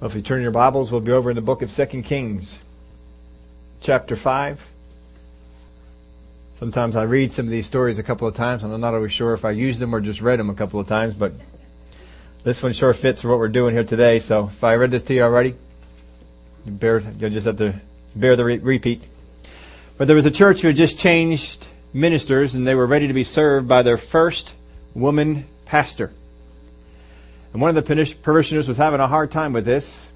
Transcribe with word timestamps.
Well, 0.00 0.08
if 0.08 0.16
you 0.16 0.22
turn 0.22 0.40
your 0.40 0.50
Bibles, 0.50 0.90
we'll 0.90 1.02
be 1.02 1.12
over 1.12 1.28
in 1.28 1.36
the 1.36 1.42
book 1.42 1.60
of 1.60 1.70
Second 1.70 2.04
Kings, 2.04 2.58
chapter 3.82 4.16
5. 4.16 4.64
Sometimes 6.58 6.96
I 6.96 7.02
read 7.02 7.34
some 7.34 7.44
of 7.44 7.50
these 7.50 7.66
stories 7.66 7.98
a 7.98 8.02
couple 8.02 8.26
of 8.26 8.34
times, 8.34 8.62
and 8.62 8.72
I'm 8.72 8.80
not 8.80 8.94
always 8.94 9.12
sure 9.12 9.34
if 9.34 9.44
I 9.44 9.50
used 9.50 9.78
them 9.78 9.94
or 9.94 10.00
just 10.00 10.22
read 10.22 10.38
them 10.38 10.48
a 10.48 10.54
couple 10.54 10.80
of 10.80 10.88
times, 10.88 11.12
but 11.12 11.34
this 12.44 12.62
one 12.62 12.72
sure 12.72 12.94
fits 12.94 13.22
what 13.22 13.36
we're 13.36 13.48
doing 13.48 13.74
here 13.74 13.84
today. 13.84 14.20
So 14.20 14.48
if 14.48 14.64
I 14.64 14.76
read 14.76 14.90
this 14.90 15.04
to 15.04 15.12
you 15.12 15.22
already, 15.22 15.54
you 16.64 16.72
bear, 16.72 17.00
you'll 17.18 17.28
just 17.28 17.44
have 17.44 17.58
to 17.58 17.74
bear 18.16 18.36
the 18.36 18.44
re- 18.46 18.56
repeat. 18.56 19.02
But 19.98 20.06
there 20.06 20.16
was 20.16 20.24
a 20.24 20.30
church 20.30 20.62
who 20.62 20.68
had 20.68 20.78
just 20.78 20.98
changed 20.98 21.66
ministers, 21.92 22.54
and 22.54 22.66
they 22.66 22.74
were 22.74 22.86
ready 22.86 23.08
to 23.08 23.12
be 23.14 23.24
served 23.24 23.68
by 23.68 23.82
their 23.82 23.98
first 23.98 24.54
woman 24.94 25.44
pastor. 25.66 26.10
And 27.52 27.60
one 27.60 27.76
of 27.76 27.84
the 27.84 28.14
parishioners 28.22 28.68
was 28.68 28.76
having 28.76 29.00
a 29.00 29.08
hard 29.08 29.30
time 29.30 29.52
with 29.52 29.64
this. 29.64 30.08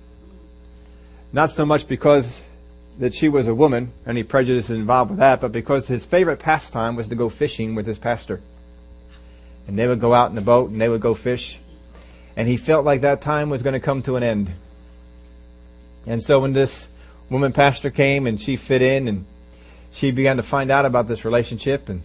Not 1.33 1.51
so 1.51 1.67
much 1.67 1.89
because 1.89 2.41
that 2.99 3.13
she 3.13 3.29
was 3.29 3.49
a 3.49 3.55
woman, 3.55 3.93
any 4.07 4.23
prejudice 4.23 4.71
involved 4.71 5.11
with 5.11 5.19
that, 5.19 5.41
but 5.41 5.51
because 5.51 5.89
his 5.89 6.05
favorite 6.05 6.39
pastime 6.39 6.95
was 6.95 7.09
to 7.09 7.17
go 7.17 7.29
fishing 7.29 7.75
with 7.75 7.87
his 7.87 7.99
pastor. 7.99 8.41
And 9.67 9.77
they 9.77 9.89
would 9.89 10.01
go 10.01 10.15
out 10.15 10.29
in 10.29 10.37
the 10.37 10.43
boat 10.43 10.71
and 10.71 10.81
they 10.81 10.89
would 10.89 11.01
go 11.01 11.15
fish. 11.15 11.59
And 12.37 12.47
he 12.47 12.57
felt 12.57 12.85
like 12.85 13.01
that 13.01 13.21
time 13.21 13.51
was 13.51 13.63
going 13.63 13.75
to 13.75 13.81
come 13.81 14.03
to 14.03 14.15
an 14.17 14.23
end. 14.23 14.53
And 16.07 16.23
so 16.23 16.41
when 16.41 16.53
this 16.53 16.87
woman 17.31 17.53
pastor 17.53 17.91
came 17.91 18.27
and 18.27 18.41
she 18.41 18.55
fit 18.57 18.83
in 18.83 19.09
and 19.09 19.27
she 19.91 20.11
began 20.13 20.37
to 20.37 20.43
find 20.43 20.71
out 20.71 20.85
about 20.85 21.09
this 21.09 21.25
relationship 21.25 21.89
and 21.89 22.03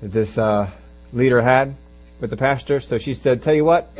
that 0.00 0.12
this 0.12 0.38
uh, 0.38 0.70
leader 1.12 1.42
had 1.42 1.74
with 2.20 2.30
the 2.30 2.36
pastor, 2.36 2.80
so 2.80 2.98
she 2.98 3.14
said, 3.14 3.42
"Tell 3.42 3.54
you 3.54 3.64
what, 3.64 3.92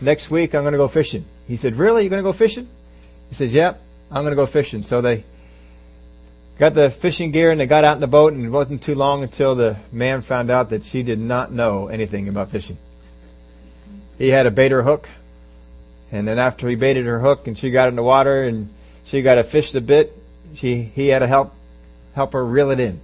next 0.00 0.30
week 0.30 0.54
I'm 0.54 0.62
going 0.62 0.72
to 0.72 0.78
go 0.78 0.88
fishing. 0.88 1.24
He 1.46 1.56
said, 1.56 1.76
really? 1.76 2.02
You're 2.02 2.10
going 2.10 2.22
to 2.22 2.28
go 2.28 2.32
fishing? 2.32 2.68
He 3.28 3.34
says, 3.34 3.52
yep, 3.52 3.80
I'm 4.10 4.22
going 4.22 4.32
to 4.32 4.36
go 4.36 4.46
fishing. 4.46 4.82
So 4.82 5.00
they 5.00 5.24
got 6.58 6.74
the 6.74 6.90
fishing 6.90 7.30
gear 7.30 7.50
and 7.50 7.60
they 7.60 7.66
got 7.66 7.84
out 7.84 7.96
in 7.96 8.00
the 8.00 8.06
boat 8.06 8.32
and 8.32 8.44
it 8.44 8.50
wasn't 8.50 8.82
too 8.82 8.94
long 8.94 9.22
until 9.22 9.54
the 9.54 9.76
man 9.92 10.22
found 10.22 10.50
out 10.50 10.70
that 10.70 10.84
she 10.84 11.02
did 11.02 11.18
not 11.18 11.52
know 11.52 11.88
anything 11.88 12.28
about 12.28 12.50
fishing. 12.50 12.78
He 14.18 14.28
had 14.28 14.46
a 14.46 14.50
baiter 14.50 14.82
hook 14.82 15.08
and 16.10 16.26
then 16.26 16.38
after 16.38 16.68
he 16.68 16.74
baited 16.74 17.06
her 17.06 17.20
hook 17.20 17.46
and 17.46 17.56
she 17.56 17.70
got 17.70 17.88
in 17.88 17.96
the 17.96 18.02
water 18.02 18.42
and 18.42 18.68
she 19.04 19.22
got 19.22 19.36
to 19.36 19.44
fish 19.44 19.72
the 19.72 19.80
bit, 19.80 20.12
she, 20.54 20.82
he 20.82 21.08
had 21.08 21.20
to 21.20 21.26
help, 21.26 21.54
help 22.14 22.32
her 22.32 22.44
reel 22.44 22.70
it 22.70 22.80
in. 22.80 23.00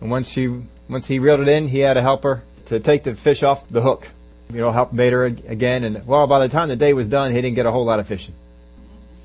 And 0.00 0.10
once 0.10 0.28
she, 0.28 0.62
once 0.88 1.06
he 1.06 1.18
reeled 1.18 1.40
it 1.40 1.48
in, 1.48 1.68
he 1.68 1.80
had 1.80 1.94
to 1.94 2.02
help 2.02 2.22
her 2.22 2.42
to 2.66 2.80
take 2.80 3.04
the 3.04 3.14
fish 3.14 3.42
off 3.42 3.66
the 3.68 3.82
hook 3.82 4.08
you 4.52 4.60
know, 4.60 4.70
help 4.70 4.94
bait 4.94 5.12
her 5.12 5.24
again. 5.24 5.84
And 5.84 6.06
well, 6.06 6.26
by 6.26 6.38
the 6.38 6.48
time 6.48 6.68
the 6.68 6.76
day 6.76 6.92
was 6.92 7.08
done, 7.08 7.32
he 7.32 7.40
didn't 7.40 7.56
get 7.56 7.66
a 7.66 7.72
whole 7.72 7.84
lot 7.84 8.00
of 8.00 8.06
fishing. 8.06 8.34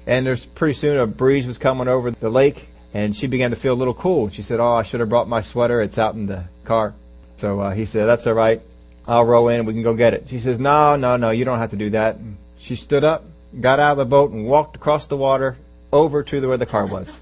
And 0.08 0.26
there's 0.26 0.46
pretty 0.46 0.74
soon 0.74 0.98
a 0.98 1.06
breeze 1.06 1.46
was 1.46 1.58
coming 1.58 1.88
over 1.88 2.12
the 2.12 2.30
lake, 2.30 2.68
and 2.94 3.16
she 3.16 3.28
began 3.28 3.52
to 3.52 3.56
feel 3.56 3.74
a 3.74 3.76
little 3.76 3.94
cool. 3.94 4.30
She 4.30 4.42
said, 4.42 4.60
"Oh, 4.60 4.74
I 4.74 4.84
should 4.84 5.00
have 5.00 5.10
brought 5.10 5.30
my 5.30 5.42
sweater. 5.42 5.82
It's 5.82 5.98
out 5.98 6.16
in 6.16 6.26
the 6.26 6.46
car." 6.64 6.94
So 7.38 7.60
uh, 7.60 7.72
he 7.72 7.86
said, 7.86 8.06
"That's 8.06 8.26
all 8.26 8.34
right. 8.34 8.62
I'll 9.08 9.24
row 9.24 9.48
in. 9.50 9.66
We 9.66 9.74
can 9.74 9.84
go 9.84 9.94
get 9.94 10.14
it." 10.14 10.26
She 10.30 10.40
says, 10.40 10.60
"No, 10.60 10.96
no, 10.96 11.18
no. 11.18 11.30
You 11.30 11.46
don't 11.46 11.60
have 11.60 11.72
to 11.72 11.78
do 11.78 11.92
that." 11.92 12.16
And 12.16 12.38
she 12.58 12.76
stood 12.76 13.04
up, 13.04 13.26
got 13.60 13.80
out 13.80 13.92
of 13.92 13.98
the 13.98 14.06
boat, 14.06 14.32
and 14.32 14.48
walked 14.48 14.76
across 14.76 15.06
the 15.08 15.18
water 15.18 15.56
over 15.94 16.24
to 16.24 16.42
the, 16.42 16.48
where 16.48 16.58
the 16.58 16.66
car 16.66 16.88
was. 16.88 17.20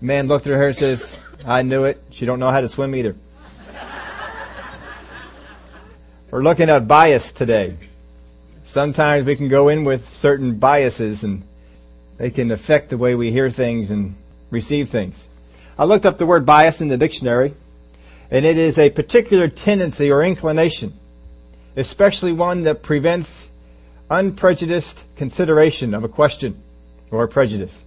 Man 0.00 0.26
looked 0.26 0.46
at 0.46 0.52
her 0.52 0.68
and 0.68 0.76
says, 0.76 1.18
"I 1.46 1.62
knew 1.62 1.84
it. 1.84 2.02
She 2.10 2.26
don't 2.26 2.40
know 2.40 2.50
how 2.50 2.60
to 2.60 2.68
swim 2.68 2.96
either." 2.96 3.14
We're 6.28 6.42
looking 6.42 6.68
at 6.70 6.88
bias 6.88 7.30
today. 7.30 7.76
Sometimes 8.64 9.24
we 9.24 9.36
can 9.36 9.46
go 9.46 9.68
in 9.68 9.84
with 9.84 10.12
certain 10.16 10.58
biases 10.58 11.22
and 11.22 11.44
they 12.18 12.30
can 12.30 12.50
affect 12.50 12.88
the 12.88 12.98
way 12.98 13.14
we 13.14 13.30
hear 13.30 13.48
things 13.48 13.92
and 13.92 14.16
receive 14.50 14.88
things. 14.88 15.28
I 15.78 15.84
looked 15.84 16.04
up 16.04 16.18
the 16.18 16.26
word 16.26 16.44
bias 16.44 16.80
in 16.80 16.88
the 16.88 16.96
dictionary 16.96 17.54
and 18.28 18.44
it 18.44 18.58
is 18.58 18.76
a 18.76 18.90
particular 18.90 19.46
tendency 19.46 20.10
or 20.10 20.20
inclination, 20.24 20.94
especially 21.76 22.32
one 22.32 22.62
that 22.62 22.82
prevents 22.82 23.48
unprejudiced 24.10 25.04
consideration 25.14 25.94
of 25.94 26.02
a 26.02 26.08
question 26.08 26.60
or 27.12 27.22
a 27.22 27.28
prejudice. 27.28 27.84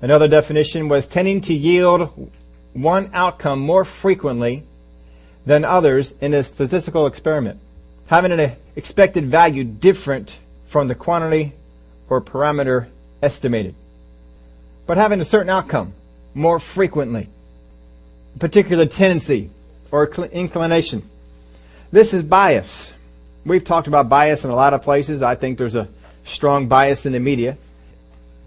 Another 0.00 0.28
definition 0.28 0.88
was 0.88 1.08
tending 1.08 1.40
to 1.40 1.52
yield 1.52 2.30
one 2.74 3.10
outcome 3.12 3.58
more 3.58 3.84
frequently 3.84 4.62
than 5.48 5.64
others 5.64 6.12
in 6.20 6.34
a 6.34 6.42
statistical 6.42 7.06
experiment, 7.06 7.58
having 8.06 8.32
an 8.32 8.52
expected 8.76 9.26
value 9.30 9.64
different 9.64 10.38
from 10.66 10.88
the 10.88 10.94
quantity 10.94 11.54
or 12.10 12.20
parameter 12.20 12.86
estimated, 13.22 13.74
but 14.86 14.98
having 14.98 15.22
a 15.22 15.24
certain 15.24 15.48
outcome 15.48 15.94
more 16.34 16.60
frequently, 16.60 17.28
a 18.36 18.38
particular 18.38 18.84
tendency 18.84 19.48
or 19.90 20.06
inclination. 20.26 21.02
This 21.90 22.12
is 22.12 22.22
bias. 22.22 22.92
We've 23.46 23.64
talked 23.64 23.88
about 23.88 24.10
bias 24.10 24.44
in 24.44 24.50
a 24.50 24.54
lot 24.54 24.74
of 24.74 24.82
places. 24.82 25.22
I 25.22 25.34
think 25.34 25.56
there's 25.56 25.74
a 25.74 25.88
strong 26.26 26.68
bias 26.68 27.06
in 27.06 27.14
the 27.14 27.20
media. 27.20 27.56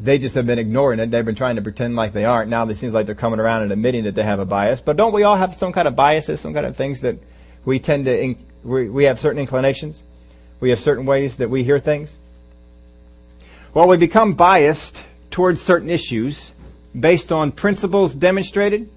They 0.01 0.17
just 0.17 0.33
have 0.33 0.47
been 0.47 0.57
ignoring 0.57 0.99
it. 0.99 1.11
They've 1.11 1.23
been 1.23 1.35
trying 1.35 1.57
to 1.57 1.61
pretend 1.61 1.95
like 1.95 2.11
they 2.11 2.25
aren't. 2.25 2.49
Now 2.49 2.67
it 2.67 2.75
seems 2.75 2.91
like 2.91 3.05
they're 3.05 3.13
coming 3.13 3.39
around 3.39 3.61
and 3.61 3.71
admitting 3.71 4.05
that 4.05 4.15
they 4.15 4.23
have 4.23 4.39
a 4.39 4.45
bias. 4.45 4.81
But 4.81 4.97
don't 4.97 5.13
we 5.13 5.21
all 5.21 5.35
have 5.35 5.53
some 5.53 5.71
kind 5.71 5.87
of 5.87 5.95
biases, 5.95 6.41
some 6.41 6.55
kind 6.55 6.65
of 6.65 6.75
things 6.75 7.01
that 7.01 7.17
we 7.65 7.77
tend 7.77 8.05
to, 8.05 8.35
we, 8.63 8.89
we 8.89 9.03
have 9.03 9.19
certain 9.19 9.39
inclinations? 9.39 10.01
We 10.59 10.71
have 10.71 10.79
certain 10.79 11.05
ways 11.05 11.37
that 11.37 11.51
we 11.51 11.63
hear 11.63 11.77
things? 11.77 12.17
Well, 13.75 13.87
we 13.87 13.97
become 13.97 14.33
biased 14.33 15.05
towards 15.29 15.61
certain 15.61 15.91
issues 15.91 16.51
based 16.99 17.31
on 17.31 17.51
principles 17.51 18.15
demonstrated. 18.15 18.89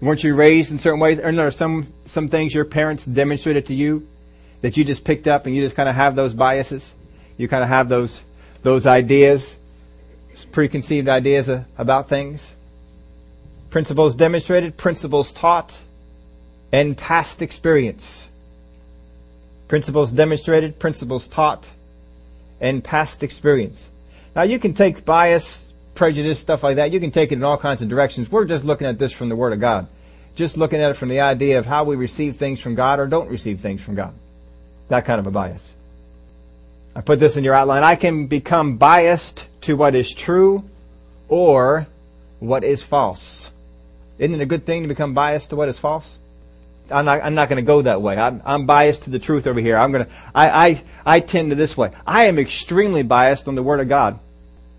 Weren't 0.00 0.22
you 0.22 0.34
raised 0.36 0.70
in 0.70 0.78
certain 0.78 1.00
ways? 1.00 1.18
Or 1.18 1.32
there 1.32 1.50
some, 1.50 1.92
some 2.04 2.28
things 2.28 2.54
your 2.54 2.64
parents 2.64 3.04
demonstrated 3.04 3.66
to 3.66 3.74
you 3.74 4.06
that 4.62 4.76
you 4.76 4.84
just 4.84 5.04
picked 5.04 5.26
up 5.26 5.46
and 5.46 5.56
you 5.56 5.62
just 5.62 5.74
kind 5.74 5.88
of 5.88 5.96
have 5.96 6.14
those 6.14 6.34
biases? 6.34 6.92
You 7.36 7.48
kind 7.48 7.64
of 7.64 7.68
have 7.68 7.88
those 7.88 8.22
those 8.62 8.86
ideas, 8.86 9.56
preconceived 10.52 11.08
ideas 11.08 11.48
about 11.78 12.08
things. 12.08 12.54
Principles 13.70 14.16
demonstrated, 14.16 14.76
principles 14.76 15.32
taught, 15.32 15.78
and 16.72 16.96
past 16.96 17.42
experience. 17.42 18.28
Principles 19.68 20.12
demonstrated, 20.12 20.78
principles 20.78 21.28
taught, 21.28 21.70
and 22.60 22.82
past 22.82 23.22
experience. 23.22 23.88
Now 24.34 24.42
you 24.42 24.58
can 24.58 24.74
take 24.74 25.04
bias, 25.04 25.72
prejudice, 25.94 26.38
stuff 26.38 26.62
like 26.62 26.76
that. 26.76 26.92
You 26.92 27.00
can 27.00 27.10
take 27.10 27.32
it 27.32 27.36
in 27.36 27.44
all 27.44 27.56
kinds 27.58 27.82
of 27.82 27.88
directions. 27.88 28.30
We're 28.30 28.44
just 28.44 28.64
looking 28.64 28.86
at 28.86 28.98
this 28.98 29.12
from 29.12 29.28
the 29.28 29.36
Word 29.36 29.52
of 29.52 29.60
God. 29.60 29.86
Just 30.34 30.56
looking 30.56 30.80
at 30.80 30.90
it 30.90 30.94
from 30.94 31.08
the 31.08 31.20
idea 31.20 31.58
of 31.58 31.66
how 31.66 31.84
we 31.84 31.96
receive 31.96 32.36
things 32.36 32.60
from 32.60 32.74
God 32.74 33.00
or 33.00 33.06
don't 33.06 33.28
receive 33.28 33.60
things 33.60 33.82
from 33.82 33.94
God. 33.94 34.14
That 34.88 35.04
kind 35.04 35.20
of 35.20 35.26
a 35.26 35.30
bias. 35.30 35.74
I 36.94 37.00
put 37.02 37.20
this 37.20 37.36
in 37.36 37.44
your 37.44 37.54
outline. 37.54 37.82
I 37.82 37.96
can 37.96 38.26
become 38.26 38.76
biased 38.76 39.46
to 39.62 39.76
what 39.76 39.94
is 39.94 40.12
true 40.12 40.64
or 41.28 41.86
what 42.40 42.64
is 42.64 42.82
false. 42.82 43.50
Isn't 44.18 44.34
it 44.34 44.42
a 44.42 44.46
good 44.46 44.66
thing 44.66 44.82
to 44.82 44.88
become 44.88 45.14
biased 45.14 45.50
to 45.50 45.56
what 45.56 45.68
is 45.68 45.78
false? 45.78 46.18
I'm 46.90 47.04
not, 47.04 47.22
I'm 47.22 47.34
not 47.34 47.48
going 47.48 47.62
to 47.62 47.66
go 47.66 47.82
that 47.82 48.02
way. 48.02 48.16
I'm, 48.16 48.42
I'm 48.44 48.66
biased 48.66 49.04
to 49.04 49.10
the 49.10 49.18
truth 49.18 49.46
over 49.46 49.60
here. 49.60 49.78
I'm 49.78 49.92
going 49.92 50.06
to, 50.06 50.10
I, 50.34 50.68
I, 50.68 50.82
I 51.06 51.20
tend 51.20 51.50
to 51.50 51.56
this 51.56 51.76
way. 51.76 51.92
I 52.06 52.24
am 52.24 52.38
extremely 52.38 53.02
biased 53.02 53.46
on 53.46 53.54
the 53.54 53.62
Word 53.62 53.80
of 53.80 53.88
God 53.88 54.18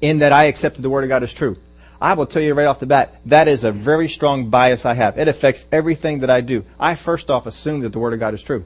in 0.02 0.20
that 0.20 0.34
I 0.34 0.46
accepted 0.46 0.82
the 0.82 0.90
Word 0.90 1.04
of 1.04 1.10
God 1.10 1.24
as 1.24 1.34
true. 1.34 1.58
I 2.02 2.14
will 2.14 2.26
tell 2.26 2.42
you 2.42 2.54
right 2.54 2.68
off 2.68 2.80
the 2.80 2.88
bat, 2.88 3.16
that 3.28 3.48
is 3.48 3.64
a 3.64 3.72
very 3.72 4.10
strong 4.10 4.50
bias 4.50 4.86
I 4.86 4.96
have. 4.96 5.18
It 5.18 5.28
affects 5.28 5.66
everything 5.72 6.20
that 6.20 6.30
I 6.30 6.42
do. 6.42 6.66
I 6.80 6.96
first 6.96 7.30
off 7.30 7.46
assume 7.46 7.82
that 7.82 7.94
the 7.94 8.00
Word 8.00 8.14
of 8.14 8.20
God 8.20 8.34
is 8.34 8.44
true. 8.44 8.66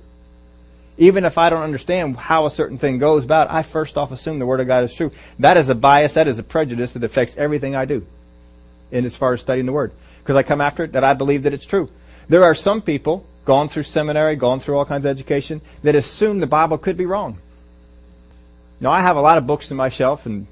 Even 0.97 1.25
if 1.25 1.37
I 1.37 1.49
don't 1.49 1.63
understand 1.63 2.15
how 2.15 2.45
a 2.45 2.49
certain 2.49 2.77
thing 2.77 2.99
goes 2.99 3.25
about, 3.25 3.51
I 3.51 3.63
first 3.63 3.97
off 3.97 4.11
assume 4.11 4.39
the 4.39 4.45
Word 4.45 4.61
of 4.61 4.67
God 4.67 4.85
is 4.85 4.93
true. 4.93 5.11
That 5.39 5.57
is 5.57 5.67
a 5.69 5.75
bias, 5.75 6.13
that 6.13 6.27
is 6.27 6.39
a 6.39 6.43
prejudice 6.43 6.93
that 6.93 7.03
affects 7.03 7.35
everything 7.37 7.75
I 7.75 7.85
do 7.85 8.05
in 8.91 9.03
as 9.03 9.15
far 9.15 9.33
as 9.33 9.41
studying 9.41 9.65
the 9.65 9.73
Word. 9.73 9.91
Because 10.19 10.37
I 10.37 10.43
come 10.43 10.61
after 10.61 10.83
it 10.83 10.93
that 10.93 11.03
I 11.03 11.13
believe 11.13 11.43
that 11.43 11.53
it's 11.53 11.65
true. 11.65 11.89
There 12.29 12.43
are 12.43 12.55
some 12.55 12.81
people, 12.81 13.25
gone 13.43 13.67
through 13.67 13.83
seminary, 13.83 14.35
gone 14.35 14.59
through 14.59 14.77
all 14.77 14.85
kinds 14.85 15.05
of 15.05 15.11
education, 15.11 15.61
that 15.83 15.95
assume 15.95 16.39
the 16.39 16.47
Bible 16.47 16.77
could 16.77 16.97
be 16.97 17.05
wrong. 17.05 17.39
Now, 18.79 18.91
I 18.91 19.01
have 19.01 19.17
a 19.17 19.21
lot 19.21 19.37
of 19.37 19.45
books 19.45 19.71
in 19.71 19.77
my 19.77 19.89
shelf, 19.89 20.25
and 20.25 20.47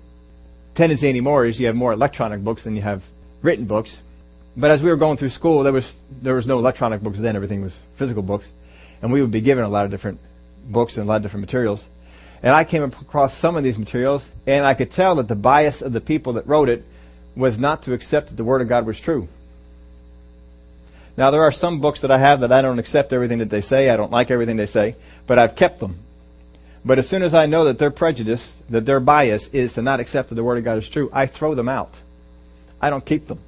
tendency 0.75 1.07
anymore 1.07 1.45
is 1.45 1.59
you 1.59 1.67
have 1.67 1.75
more 1.75 1.94
electronic 1.94 2.44
books 2.44 2.63
than 2.63 2.75
you 2.75 2.81
have 2.81 3.03
written 3.41 3.65
books. 3.65 4.00
But 4.56 4.71
as 4.71 4.83
we 4.83 4.89
were 4.89 4.97
going 4.97 5.17
through 5.17 5.29
school, 5.29 5.63
there 5.63 5.73
was 5.73 6.00
there 6.21 6.35
was 6.35 6.45
no 6.45 6.59
electronic 6.59 7.01
books 7.01 7.19
then; 7.19 7.35
everything 7.35 7.62
was 7.62 7.77
physical 7.95 8.21
books, 8.21 8.51
and 9.01 9.12
we 9.12 9.21
would 9.21 9.31
be 9.31 9.41
given 9.41 9.63
a 9.63 9.69
lot 9.69 9.85
of 9.85 9.91
different 9.91 10.19
books 10.63 10.98
and 10.98 11.06
a 11.06 11.07
lot 11.07 11.18
of 11.18 11.21
different 11.21 11.42
materials. 11.42 11.88
And 12.42 12.54
I 12.54 12.63
came 12.63 12.83
across 12.83 13.33
some 13.33 13.56
of 13.56 13.63
these 13.63 13.77
materials, 13.77 14.27
and 14.45 14.65
I 14.65 14.74
could 14.74 14.92
tell 14.92 15.15
that 15.15 15.27
the 15.27 15.36
bias 15.36 15.81
of 15.81 15.94
the 15.94 16.01
people 16.01 16.33
that 16.33 16.48
wrote 16.48 16.69
it 16.69 16.83
was 17.36 17.57
not 17.57 17.83
to 17.83 17.94
accept 17.94 18.27
that 18.27 18.36
the 18.36 18.44
Word 18.44 18.62
of 18.62 18.68
God 18.68 18.86
was 18.86 19.00
true. 19.00 19.27
Now, 21.15 21.31
there 21.31 21.44
are 21.44 21.51
some 21.51 21.80
books 21.80 22.01
that 22.01 22.12
I 22.12 22.18
have 22.18 22.42
that 22.42 22.51
I 22.51 22.62
don't 22.62 22.80
accept 22.80 23.13
everything 23.13 23.39
that 23.39 23.50
they 23.50 23.62
say. 23.62 23.89
I 23.89 23.98
don't 23.98 24.12
like 24.12 24.31
everything 24.31 24.57
they 24.57 24.65
say, 24.65 24.95
but 25.27 25.39
I've 25.39 25.56
kept 25.56 25.80
them. 25.80 26.00
But 26.83 27.00
as 27.00 27.07
soon 27.07 27.24
as 27.24 27.33
I 27.33 27.45
know 27.45 27.65
that 27.65 27.77
their 27.77 27.92
prejudice, 27.92 28.62
that 28.69 28.86
their 28.86 29.00
bias 29.00 29.48
is 29.50 29.74
to 29.75 29.81
not 29.81 30.00
accept 30.00 30.30
that 30.30 30.36
the 30.36 30.44
Word 30.44 30.57
of 30.57 30.63
God 30.65 30.80
is 30.80 30.89
true, 30.89 31.10
I 31.13 31.27
throw 31.27 31.56
them 31.56 31.69
out. 31.69 32.00
I 32.81 32.89
don't 32.89 33.06
keep 33.06 33.27
them. 33.27 33.39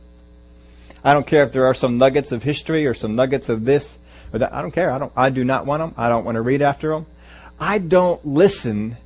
I 1.04 1.14
don't 1.14 1.28
care 1.28 1.44
if 1.44 1.52
there 1.52 1.66
are 1.66 1.74
some 1.74 1.98
nuggets 1.98 2.32
of 2.32 2.44
history 2.44 2.88
or 2.88 2.94
some 2.94 3.16
nuggets 3.16 3.50
of 3.50 3.66
this 3.66 3.98
that. 4.32 4.54
I 4.54 4.62
don't 4.62 4.72
care. 4.72 4.92
I 4.92 4.98
don't. 4.98 5.12
I 5.16 5.30
do 5.30 5.44
not 5.44 5.66
want 5.66 5.82
them. 5.82 5.94
I 5.98 6.10
don't 6.10 6.26
want 6.26 6.36
to 6.36 6.42
read 6.42 6.62
after 6.62 6.90
them. 6.90 7.06
I 7.60 7.78
don't 7.78 8.26
listen 8.26 8.98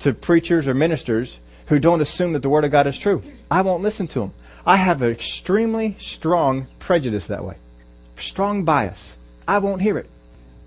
to 0.00 0.12
preachers 0.12 0.66
or 0.66 0.74
ministers 0.74 1.38
who 1.66 1.78
don't 1.78 2.00
assume 2.00 2.32
that 2.32 2.40
the 2.40 2.48
Word 2.48 2.64
of 2.64 2.72
God 2.72 2.86
is 2.86 2.98
true. 2.98 3.22
I 3.50 3.62
won't 3.62 3.82
listen 3.82 4.08
to 4.08 4.20
them. 4.20 4.32
I 4.66 4.76
have 4.76 5.02
an 5.02 5.10
extremely 5.10 5.96
strong 5.98 6.66
prejudice 6.78 7.28
that 7.28 7.44
way, 7.44 7.56
strong 8.16 8.64
bias. 8.64 9.14
I 9.46 9.58
won't 9.58 9.82
hear 9.82 9.98
it. 9.98 10.08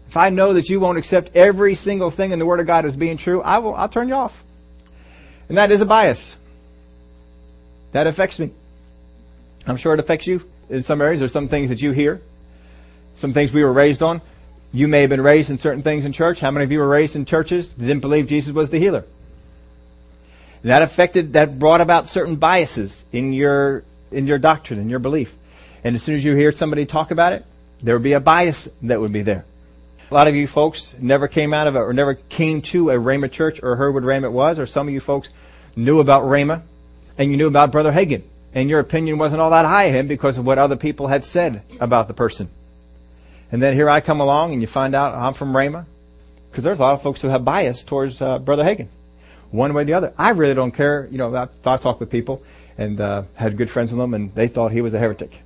If 0.07 0.17
I 0.17 0.29
know 0.29 0.53
that 0.53 0.69
you 0.69 0.79
won't 0.79 0.97
accept 0.97 1.35
every 1.35 1.75
single 1.75 2.09
thing 2.09 2.31
in 2.31 2.39
the 2.39 2.45
Word 2.45 2.59
of 2.59 2.67
God 2.67 2.85
as 2.85 2.95
being 2.95 3.17
true, 3.17 3.41
I 3.41 3.59
will. 3.59 3.75
I'll 3.75 3.89
turn 3.89 4.07
you 4.07 4.15
off. 4.15 4.43
And 5.49 5.57
that 5.57 5.71
is 5.71 5.81
a 5.81 5.85
bias. 5.85 6.35
That 7.91 8.07
affects 8.07 8.39
me. 8.39 8.51
I'm 9.67 9.77
sure 9.77 9.93
it 9.93 9.99
affects 9.99 10.27
you 10.27 10.43
in 10.69 10.83
some 10.83 11.01
areas. 11.01 11.19
There's 11.19 11.31
some 11.31 11.47
things 11.47 11.69
that 11.69 11.81
you 11.81 11.91
hear, 11.91 12.21
some 13.15 13.33
things 13.33 13.51
we 13.51 13.63
were 13.63 13.73
raised 13.73 14.03
on. 14.03 14.21
You 14.71 14.87
may 14.87 15.01
have 15.01 15.09
been 15.09 15.21
raised 15.21 15.49
in 15.49 15.57
certain 15.57 15.81
things 15.81 16.05
in 16.05 16.11
church. 16.11 16.39
How 16.39 16.51
many 16.51 16.65
of 16.65 16.71
you 16.71 16.79
were 16.79 16.87
raised 16.87 17.15
in 17.15 17.25
churches 17.25 17.71
that 17.73 17.85
didn't 17.85 18.01
believe 18.01 18.27
Jesus 18.27 18.53
was 18.53 18.69
the 18.69 18.79
healer? 18.79 19.05
that 20.65 20.81
affected, 20.81 21.33
that 21.33 21.59
brought 21.59 21.79
about 21.79 22.07
certain 22.07 22.37
biases 22.37 23.05
in 23.11 23.33
your, 23.33 23.83
in 24.11 24.25
your 24.25 24.39
doctrine, 24.39 24.79
in 24.79 24.89
your 24.89 24.97
belief. 24.97 25.33
And 25.83 25.95
as 25.95 26.01
soon 26.01 26.15
as 26.15 26.25
you 26.25 26.35
hear 26.35 26.51
somebody 26.51 26.87
talk 26.87 27.11
about 27.11 27.33
it, 27.33 27.45
there 27.83 27.93
would 27.93 28.03
be 28.03 28.13
a 28.13 28.19
bias 28.19 28.67
that 28.81 28.99
would 28.99 29.13
be 29.13 29.21
there. 29.21 29.45
A 30.09 30.13
lot 30.13 30.27
of 30.27 30.35
you 30.35 30.47
folks 30.47 30.95
never 30.99 31.27
came 31.27 31.53
out 31.53 31.67
of 31.67 31.75
it 31.75 31.79
or 31.79 31.93
never 31.93 32.15
came 32.15 32.63
to 32.63 32.89
a 32.89 32.95
Rhema 32.95 33.31
church 33.31 33.59
or 33.61 33.75
heard 33.75 33.93
what 33.93 34.03
Rhema 34.03 34.31
was, 34.31 34.57
or 34.57 34.65
some 34.65 34.87
of 34.87 34.93
you 34.93 34.99
folks 34.99 35.29
knew 35.75 35.99
about 35.99 36.23
Rhema 36.23 36.63
and 37.15 37.29
you 37.29 37.37
knew 37.37 37.47
about 37.47 37.71
Brother 37.71 37.91
Hagin. 37.91 38.23
And 38.51 38.67
your 38.67 38.79
opinion 38.79 39.19
wasn't 39.19 39.41
all 39.41 39.51
that 39.51 39.65
high 39.65 39.85
of 39.85 39.93
him 39.93 40.07
because 40.07 40.39
of 40.39 40.47
what 40.47 40.57
other 40.57 40.77
people 40.77 41.07
had 41.07 41.25
said 41.25 41.61
about 41.79 42.07
the 42.07 42.15
person. 42.15 42.49
And 43.51 43.61
then 43.61 43.73
here 43.73 43.89
I 43.89 44.01
come 44.01 44.19
along 44.19 44.53
and 44.53 44.61
you 44.61 44.67
find 44.67 44.95
out 44.95 45.15
I'm 45.15 45.33
from 45.33 45.53
Rhema. 45.53 45.85
Because 46.49 46.63
there's 46.63 46.79
a 46.79 46.81
lot 46.81 46.93
of 46.93 47.01
folks 47.01 47.21
who 47.21 47.27
have 47.27 47.43
bias 47.43 47.83
towards 47.83 48.21
uh, 48.21 48.39
Brother 48.39 48.63
Hagin 48.63 48.87
one 49.51 49.73
way 49.73 49.83
or 49.83 49.85
the 49.85 49.93
other. 49.93 50.13
I 50.17 50.29
really 50.29 50.53
don't 50.53 50.71
care. 50.71 51.07
You 51.11 51.17
know, 51.17 51.35
I, 51.35 51.47
I 51.65 51.77
talked 51.77 51.99
with 51.99 52.09
people 52.09 52.43
and 52.77 52.99
uh, 52.99 53.23
had 53.35 53.57
good 53.57 53.69
friends 53.69 53.91
with 53.91 53.99
them, 53.99 54.13
and 54.13 54.33
they 54.35 54.47
thought 54.47 54.71
he 54.71 54.81
was 54.81 54.93
a 54.93 54.99
heretic. 54.99 55.39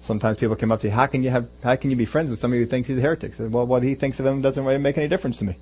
Sometimes 0.00 0.38
people 0.38 0.56
come 0.56 0.72
up 0.72 0.80
to 0.80 0.86
you, 0.86 0.92
how 0.92 1.06
can 1.06 1.22
you 1.22 1.30
have, 1.30 1.48
how 1.62 1.76
can 1.76 1.90
you 1.90 1.96
be 1.96 2.04
friends 2.04 2.30
with 2.30 2.38
somebody 2.38 2.62
who 2.62 2.66
thinks 2.66 2.88
he's 2.88 2.98
a 2.98 3.00
heretic? 3.00 3.34
Said, 3.34 3.52
well, 3.52 3.66
what 3.66 3.82
he 3.82 3.94
thinks 3.94 4.20
of 4.20 4.26
him 4.26 4.40
doesn't 4.40 4.64
really 4.64 4.78
make 4.78 4.96
any 4.96 5.08
difference 5.08 5.38
to 5.38 5.44
me. 5.44 5.56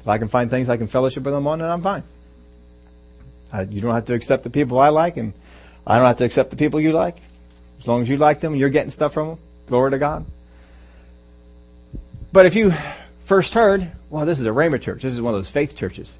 If 0.00 0.08
I 0.08 0.18
can 0.18 0.28
find 0.28 0.48
things 0.48 0.68
I 0.68 0.76
can 0.76 0.86
fellowship 0.86 1.24
with 1.24 1.34
him 1.34 1.46
on, 1.46 1.58
then 1.58 1.70
I'm 1.70 1.82
fine. 1.82 2.04
I, 3.52 3.62
you 3.62 3.80
don't 3.80 3.94
have 3.94 4.04
to 4.06 4.14
accept 4.14 4.44
the 4.44 4.50
people 4.50 4.78
I 4.78 4.90
like, 4.90 5.16
and 5.16 5.32
I 5.86 5.98
don't 5.98 6.06
have 6.06 6.18
to 6.18 6.24
accept 6.24 6.50
the 6.50 6.56
people 6.56 6.80
you 6.80 6.92
like. 6.92 7.16
As 7.84 7.88
long 7.88 8.00
as 8.00 8.08
you 8.08 8.16
like 8.16 8.40
them 8.40 8.56
you're 8.56 8.70
getting 8.70 8.90
stuff 8.90 9.12
from 9.12 9.28
them, 9.28 9.38
glory 9.66 9.90
to 9.90 9.98
God. 9.98 10.24
But 12.32 12.46
if 12.46 12.54
you 12.54 12.72
first 13.26 13.52
heard, 13.52 13.92
well, 14.08 14.24
this 14.24 14.40
is 14.40 14.46
a 14.46 14.50
Rhema 14.50 14.80
church. 14.80 15.02
This 15.02 15.12
is 15.12 15.20
one 15.20 15.34
of 15.34 15.38
those 15.38 15.50
faith 15.50 15.76
churches. 15.76 16.10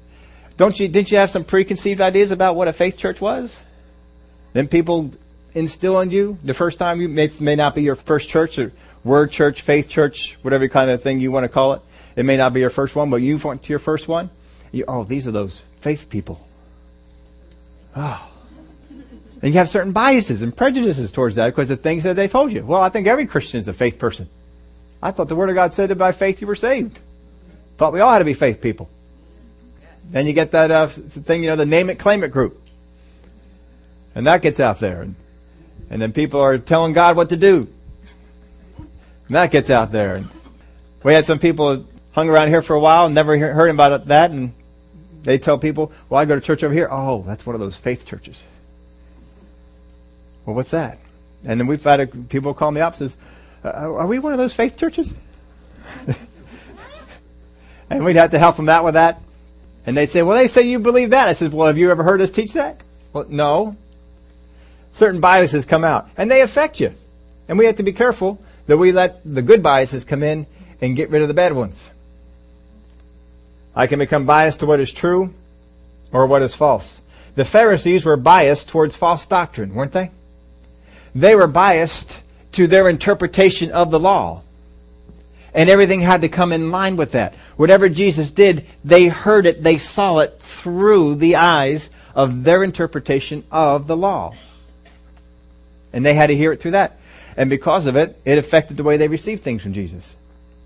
Don't 0.57 0.79
you, 0.79 0.87
didn't 0.87 1.09
you 1.09 1.17
have 1.17 1.31
some 1.31 1.43
preconceived 1.43 2.01
ideas 2.01 2.29
about 2.29 2.55
what 2.55 2.67
a 2.67 2.73
faith 2.73 2.97
church 2.97 3.19
was? 3.19 3.59
Then 4.53 4.67
people 4.67 5.11
instill 5.55 5.99
in 6.01 6.11
you 6.11 6.37
the 6.43 6.53
first 6.53 6.77
time 6.77 7.01
you, 7.01 7.09
may, 7.09 7.31
may 7.39 7.55
not 7.55 7.73
be 7.73 7.81
your 7.81 7.95
first 7.95 8.29
church 8.29 8.59
or 8.59 8.71
word 9.03 9.31
church, 9.31 9.63
faith 9.63 9.89
church, 9.89 10.37
whatever 10.43 10.67
kind 10.67 10.91
of 10.91 11.01
thing 11.01 11.19
you 11.19 11.31
want 11.31 11.45
to 11.45 11.49
call 11.49 11.73
it. 11.73 11.81
It 12.15 12.25
may 12.25 12.37
not 12.37 12.53
be 12.53 12.59
your 12.59 12.69
first 12.69 12.95
one, 12.95 13.09
but 13.09 13.23
you 13.23 13.39
went 13.39 13.63
to 13.63 13.69
your 13.69 13.79
first 13.79 14.07
one. 14.07 14.29
You, 14.71 14.85
oh, 14.87 15.03
these 15.03 15.27
are 15.27 15.31
those 15.31 15.63
faith 15.81 16.11
people. 16.11 16.47
Oh. 17.95 18.33
And 19.45 19.53
you 19.53 19.59
have 19.59 19.69
certain 19.69 19.91
biases 19.91 20.41
and 20.41 20.57
prejudices 20.57 21.11
towards 21.11 21.35
that 21.35 21.51
because 21.51 21.69
of 21.69 21.79
things 21.79 22.03
that 22.05 22.15
they 22.15 22.27
told 22.27 22.51
you. 22.51 22.65
Well, 22.65 22.81
I 22.81 22.89
think 22.89 23.05
every 23.05 23.27
Christian 23.27 23.59
is 23.59 23.67
a 23.67 23.73
faith 23.73 23.99
person. 23.99 24.27
I 25.03 25.11
thought 25.11 25.27
the 25.27 25.35
Word 25.35 25.49
of 25.49 25.55
God 25.55 25.71
said 25.71 25.91
that 25.91 25.99
by 25.99 26.13
faith 26.13 26.41
you 26.41 26.47
were 26.47 26.55
saved. 26.55 26.97
Thought 27.77 27.93
we 27.93 27.99
all 27.99 28.11
had 28.11 28.17
to 28.17 28.25
be 28.25 28.33
faith 28.33 28.59
people. 28.59 28.89
Then 30.05 30.25
you 30.25 30.33
get 30.33 30.53
that 30.53 30.71
uh, 30.71 30.87
thing, 30.87 31.43
you 31.43 31.49
know, 31.49 31.57
the 31.57 31.67
name 31.67 31.91
it, 31.91 31.99
claim 31.99 32.23
it 32.23 32.29
group. 32.29 32.59
And 34.15 34.25
that 34.25 34.41
gets 34.41 34.59
out 34.59 34.79
there. 34.79 35.03
And, 35.03 35.13
and 35.91 36.01
then 36.01 36.11
people 36.11 36.41
are 36.41 36.57
telling 36.57 36.93
God 36.93 37.15
what 37.15 37.29
to 37.29 37.37
do. 37.37 37.67
And 39.27 39.35
that 39.35 39.51
gets 39.51 39.69
out 39.69 39.91
there. 39.91 40.15
And 40.15 40.27
we 41.03 41.13
had 41.13 41.25
some 41.25 41.37
people 41.37 41.85
hung 42.13 42.29
around 42.29 42.47
here 42.47 42.63
for 42.63 42.75
a 42.75 42.79
while 42.79 43.05
and 43.05 43.13
never 43.13 43.37
heard 43.37 43.69
about 43.69 44.07
that. 44.07 44.31
And 44.31 44.53
they 45.21 45.37
tell 45.37 45.59
people, 45.59 45.91
well, 46.09 46.19
I 46.19 46.25
go 46.25 46.33
to 46.33 46.41
church 46.41 46.63
over 46.63 46.73
here. 46.73 46.87
Oh, 46.89 47.21
that's 47.27 47.45
one 47.45 47.53
of 47.53 47.61
those 47.61 47.75
faith 47.75 48.07
churches. 48.07 48.43
Well, 50.45 50.55
what's 50.55 50.71
that? 50.71 50.99
And 51.45 51.59
then 51.59 51.67
we've 51.67 51.83
had 51.83 51.99
a, 51.99 52.07
people 52.07 52.53
call 52.53 52.71
me 52.71 52.81
up 52.81 52.95
says, 52.95 53.15
uh, 53.63 53.69
are 53.69 54.07
we 54.07 54.19
one 54.19 54.31
of 54.31 54.37
those 54.37 54.53
faith 54.53 54.77
churches? 54.77 55.13
and 57.89 58.05
we'd 58.05 58.15
have 58.15 58.31
to 58.31 58.39
help 58.39 58.55
them 58.57 58.69
out 58.69 58.83
with 58.83 58.93
that. 58.95 59.21
And 59.85 59.95
they 59.95 60.05
say, 60.05 60.21
well, 60.21 60.37
they 60.37 60.47
say 60.47 60.63
you 60.63 60.79
believe 60.79 61.11
that. 61.11 61.27
I 61.27 61.33
said, 61.33 61.53
well, 61.53 61.67
have 61.67 61.77
you 61.77 61.91
ever 61.91 62.03
heard 62.03 62.21
us 62.21 62.31
teach 62.31 62.53
that? 62.53 62.81
Well, 63.13 63.25
no. 63.29 63.75
Certain 64.93 65.19
biases 65.19 65.65
come 65.65 65.83
out 65.83 66.09
and 66.17 66.29
they 66.29 66.41
affect 66.41 66.79
you. 66.79 66.93
And 67.47 67.57
we 67.59 67.65
have 67.65 67.75
to 67.75 67.83
be 67.83 67.93
careful 67.93 68.41
that 68.67 68.77
we 68.77 68.91
let 68.91 69.21
the 69.25 69.41
good 69.41 69.61
biases 69.61 70.03
come 70.03 70.23
in 70.23 70.47
and 70.81 70.95
get 70.95 71.09
rid 71.09 71.21
of 71.21 71.27
the 71.27 71.33
bad 71.33 71.53
ones. 71.53 71.89
I 73.75 73.87
can 73.87 73.99
become 73.99 74.25
biased 74.25 74.61
to 74.61 74.65
what 74.65 74.79
is 74.79 74.91
true 74.91 75.33
or 76.11 76.25
what 76.27 76.41
is 76.41 76.55
false. 76.55 77.01
The 77.35 77.45
Pharisees 77.45 78.05
were 78.05 78.15
biased 78.15 78.69
towards 78.69 78.95
false 78.95 79.25
doctrine, 79.25 79.75
weren't 79.75 79.91
they? 79.91 80.11
They 81.15 81.33
were 81.33 81.47
biased 81.47 82.21
to 82.51 82.67
their 82.67 82.89
interpretation 82.89 83.71
of 83.71 83.89
the 83.89 83.99
law. 83.99 84.43
And 85.53 85.69
everything 85.69 86.01
had 86.01 86.21
to 86.21 86.29
come 86.29 86.51
in 86.51 86.69
line 86.69 86.97
with 86.97 87.13
that. 87.13 87.33
Whatever 87.55 87.87
Jesus 87.87 88.29
did, 88.29 88.65
they 88.83 89.07
heard 89.07 89.45
it, 89.45 89.63
they 89.63 89.77
saw 89.77 90.19
it 90.19 90.37
through 90.41 91.15
the 91.15 91.37
eyes 91.37 91.89
of 92.13 92.43
their 92.43 92.63
interpretation 92.63 93.45
of 93.49 93.87
the 93.87 93.95
law. 93.95 94.35
And 95.93 96.05
they 96.05 96.13
had 96.13 96.27
to 96.27 96.35
hear 96.35 96.51
it 96.51 96.59
through 96.59 96.71
that. 96.71 96.99
And 97.37 97.49
because 97.49 97.87
of 97.87 97.95
it, 97.95 98.19
it 98.25 98.37
affected 98.37 98.75
the 98.75 98.83
way 98.83 98.97
they 98.97 99.07
received 99.07 99.43
things 99.43 99.61
from 99.61 99.73
Jesus. 99.73 100.15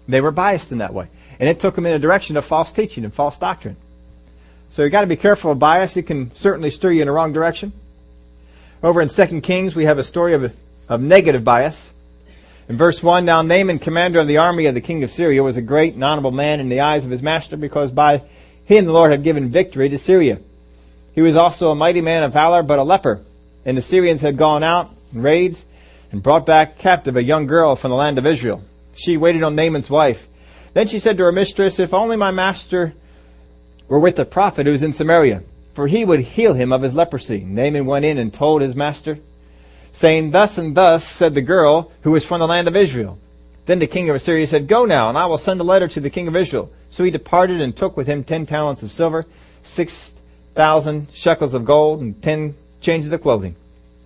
They 0.08 0.22
were 0.22 0.32
biased 0.32 0.72
in 0.72 0.80
that 0.80 0.94
way. 0.94 1.08
And 1.40 1.48
it 1.48 1.60
took 1.60 1.76
them 1.76 1.86
in 1.86 1.94
a 1.94 2.00
direction 2.00 2.36
of 2.36 2.46
false 2.46 2.72
teaching 2.72 3.04
and 3.04 3.14
false 3.14 3.38
doctrine. 3.38 3.78
So 4.72 4.82
you've 4.82 4.92
gotta 4.92 5.08
be 5.08 5.16
careful 5.16 5.52
of 5.52 5.60
bias. 5.60 5.96
It 5.98 6.04
can 6.04 6.34
certainly 6.34 6.72
steer 6.72 6.92
you 6.92 7.02
in 7.02 7.08
the 7.08 7.12
wrong 7.12 7.34
direction. 7.34 7.74
Over 8.82 9.02
in 9.02 9.10
2 9.10 9.42
Kings, 9.42 9.76
we 9.76 9.86
have 9.86 9.98
a 9.98 10.04
story 10.04 10.34
of 10.34 10.54
of 10.90 11.02
negative 11.02 11.44
bias. 11.44 11.90
In 12.68 12.76
verse 12.76 13.02
1, 13.02 13.24
now 13.26 13.42
Naaman, 13.42 13.80
commander 13.80 14.20
of 14.20 14.28
the 14.28 14.38
army 14.38 14.66
of 14.66 14.76
the 14.76 14.82
king 14.82 15.04
of 15.04 15.12
Syria, 15.12 15.44
was 15.44 15.56
a 15.56 15.62
great 15.62 15.94
and 15.94 16.04
honorable 16.04 16.32
man 16.32 16.60
in 16.60 16.70
the 16.70 16.82
eyes 16.82 17.06
of 17.06 17.12
his 17.12 17.22
master 17.22 17.56
because 17.56 17.92
by 17.92 18.24
him 18.66 18.86
the 18.86 18.92
Lord 18.92 19.12
had 19.12 19.24
given 19.24 19.50
victory 19.50 19.90
to 19.90 19.98
Syria. 19.98 20.40
He 21.14 21.22
was 21.22 21.36
also 21.36 21.72
a 21.72 21.76
mighty 21.76 22.02
man 22.02 22.24
of 22.24 22.34
valor, 22.34 22.62
but 22.62 22.80
a 22.80 22.84
leper. 22.84 23.22
And 23.66 23.78
the 23.78 23.82
Syrians 23.82 24.22
had 24.22 24.38
gone 24.38 24.64
out 24.64 24.92
in 25.14 25.22
raids 25.22 25.66
and 26.12 26.24
brought 26.24 26.46
back 26.46 26.78
captive 26.78 27.16
a 27.16 27.24
young 27.24 27.48
girl 27.48 27.76
from 27.76 27.90
the 27.90 27.98
land 27.98 28.18
of 28.18 28.26
Israel. 28.26 28.64
She 28.96 29.18
waited 29.18 29.44
on 29.44 29.56
Naaman's 29.56 29.90
wife. 29.90 30.28
Then 30.74 30.88
she 30.88 31.00
said 31.00 31.18
to 31.18 31.24
her 31.24 31.32
mistress, 31.32 31.80
If 31.80 31.94
only 31.94 32.18
my 32.18 32.32
master 32.32 32.94
were 33.88 34.00
with 34.00 34.16
the 34.16 34.26
prophet 34.26 34.68
who 34.68 34.74
is 34.74 34.84
in 34.84 34.94
Samaria, 34.94 35.44
for 35.80 35.88
he 35.88 36.04
would 36.04 36.20
heal 36.20 36.56
him 36.56 36.74
of 36.74 36.82
his 36.82 36.94
leprosy. 36.94 37.40
Naaman 37.40 37.86
went 37.86 38.04
in 38.04 38.18
and 38.18 38.34
told 38.34 38.62
his 38.62 38.76
master 38.76 39.18
saying, 39.94 40.32
Thus 40.32 40.58
and 40.58 40.76
thus 40.76 41.08
said 41.08 41.34
the 41.34 41.42
girl 41.42 41.94
who 42.02 42.12
was 42.12 42.26
from 42.26 42.42
the 42.42 42.48
land 42.48 42.68
of 42.68 42.76
Israel. 42.76 43.18
Then 43.66 43.80
the 43.80 43.88
king 43.88 44.10
of 44.10 44.16
Assyria 44.18 44.46
said, 44.46 44.68
Go 44.68 44.84
now, 44.84 45.08
and 45.08 45.18
I 45.18 45.28
will 45.28 45.38
send 45.38 45.62
a 45.62 45.64
letter 45.64 45.88
to 45.88 46.02
the 46.02 46.10
king 46.10 46.28
of 46.28 46.36
Israel. 46.36 46.70
So 46.90 47.06
he 47.06 47.12
departed 47.12 47.62
and 47.62 47.74
took 47.74 47.96
with 47.96 48.08
him 48.08 48.26
ten 48.26 48.46
talents 48.46 48.84
of 48.84 48.92
silver, 48.92 49.26
six 49.64 50.14
thousand 50.54 51.08
shekels 51.14 51.54
of 51.54 51.64
gold, 51.64 52.02
and 52.02 52.22
ten 52.22 52.56
changes 52.82 53.14
of 53.14 53.22
clothing. 53.22 53.56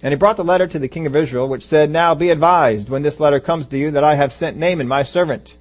And 0.03 0.11
he 0.11 0.15
brought 0.15 0.37
the 0.37 0.43
letter 0.43 0.67
to 0.67 0.77
the 0.77 0.87
king 0.87 1.07
of 1.07 1.15
Israel, 1.15 1.47
which 1.47 1.65
said, 1.65 1.89
Now 1.89 2.13
be 2.13 2.29
advised, 2.29 2.87
when 2.87 3.01
this 3.01 3.19
letter 3.19 3.39
comes 3.39 3.67
to 3.69 3.79
you, 3.79 3.89
that 3.89 4.03
I 4.03 4.13
have 4.13 4.31
sent 4.31 4.57
Naaman 4.57 4.87
my 4.87 5.01
servant 5.01 5.55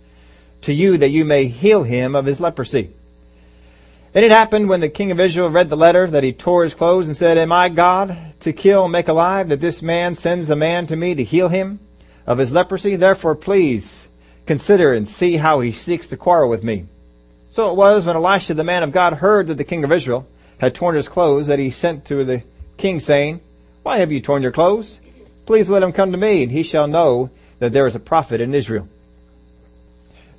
to 0.60 0.74
you, 0.74 0.98
that 0.98 1.08
you 1.08 1.24
may 1.24 1.46
heal 1.46 1.84
him 1.84 2.14
of 2.14 2.26
his 2.26 2.38
leprosy. 2.38 2.90
And 4.14 4.24
it 4.24 4.30
happened 4.30 4.68
when 4.68 4.80
the 4.80 4.90
king 4.90 5.10
of 5.10 5.20
Israel 5.20 5.48
read 5.48 5.70
the 5.70 5.76
letter 5.76 6.06
that 6.06 6.22
he 6.22 6.32
tore 6.32 6.64
his 6.64 6.74
clothes 6.74 7.06
and 7.06 7.16
said, 7.16 7.38
Am 7.38 7.50
I 7.50 7.70
God 7.70 8.16
to 8.40 8.52
kill 8.52 8.86
make 8.88 9.08
alive 9.08 9.48
that 9.48 9.60
this 9.60 9.80
man 9.80 10.14
sends 10.14 10.50
a 10.50 10.56
man 10.56 10.86
to 10.88 10.96
me 10.96 11.14
to 11.14 11.24
heal 11.24 11.48
him 11.48 11.80
of 12.26 12.36
his 12.36 12.52
leprosy? 12.52 12.96
Therefore 12.96 13.34
please 13.34 14.06
consider 14.44 14.92
and 14.92 15.08
see 15.08 15.38
how 15.38 15.60
he 15.60 15.72
seeks 15.72 16.08
to 16.08 16.18
quarrel 16.18 16.50
with 16.50 16.62
me. 16.62 16.86
So 17.48 17.70
it 17.70 17.76
was 17.76 18.04
when 18.04 18.16
Elisha 18.16 18.52
the 18.52 18.64
man 18.64 18.82
of 18.82 18.92
God 18.92 19.14
heard 19.14 19.46
that 19.46 19.54
the 19.54 19.64
king 19.64 19.82
of 19.82 19.92
Israel 19.92 20.26
had 20.58 20.74
torn 20.74 20.94
his 20.94 21.08
clothes 21.08 21.46
that 21.46 21.58
he 21.58 21.70
sent 21.70 22.04
to 22.06 22.22
the 22.22 22.42
king 22.76 23.00
saying, 23.00 23.40
Why 23.82 23.98
have 23.98 24.12
you 24.12 24.20
torn 24.20 24.42
your 24.42 24.52
clothes? 24.52 25.00
Please 25.46 25.70
let 25.70 25.82
him 25.82 25.92
come 25.92 26.12
to 26.12 26.18
me 26.18 26.42
and 26.42 26.52
he 26.52 26.62
shall 26.62 26.86
know 26.86 27.30
that 27.60 27.72
there 27.72 27.86
is 27.86 27.94
a 27.94 28.00
prophet 28.00 28.42
in 28.42 28.54
Israel. 28.54 28.88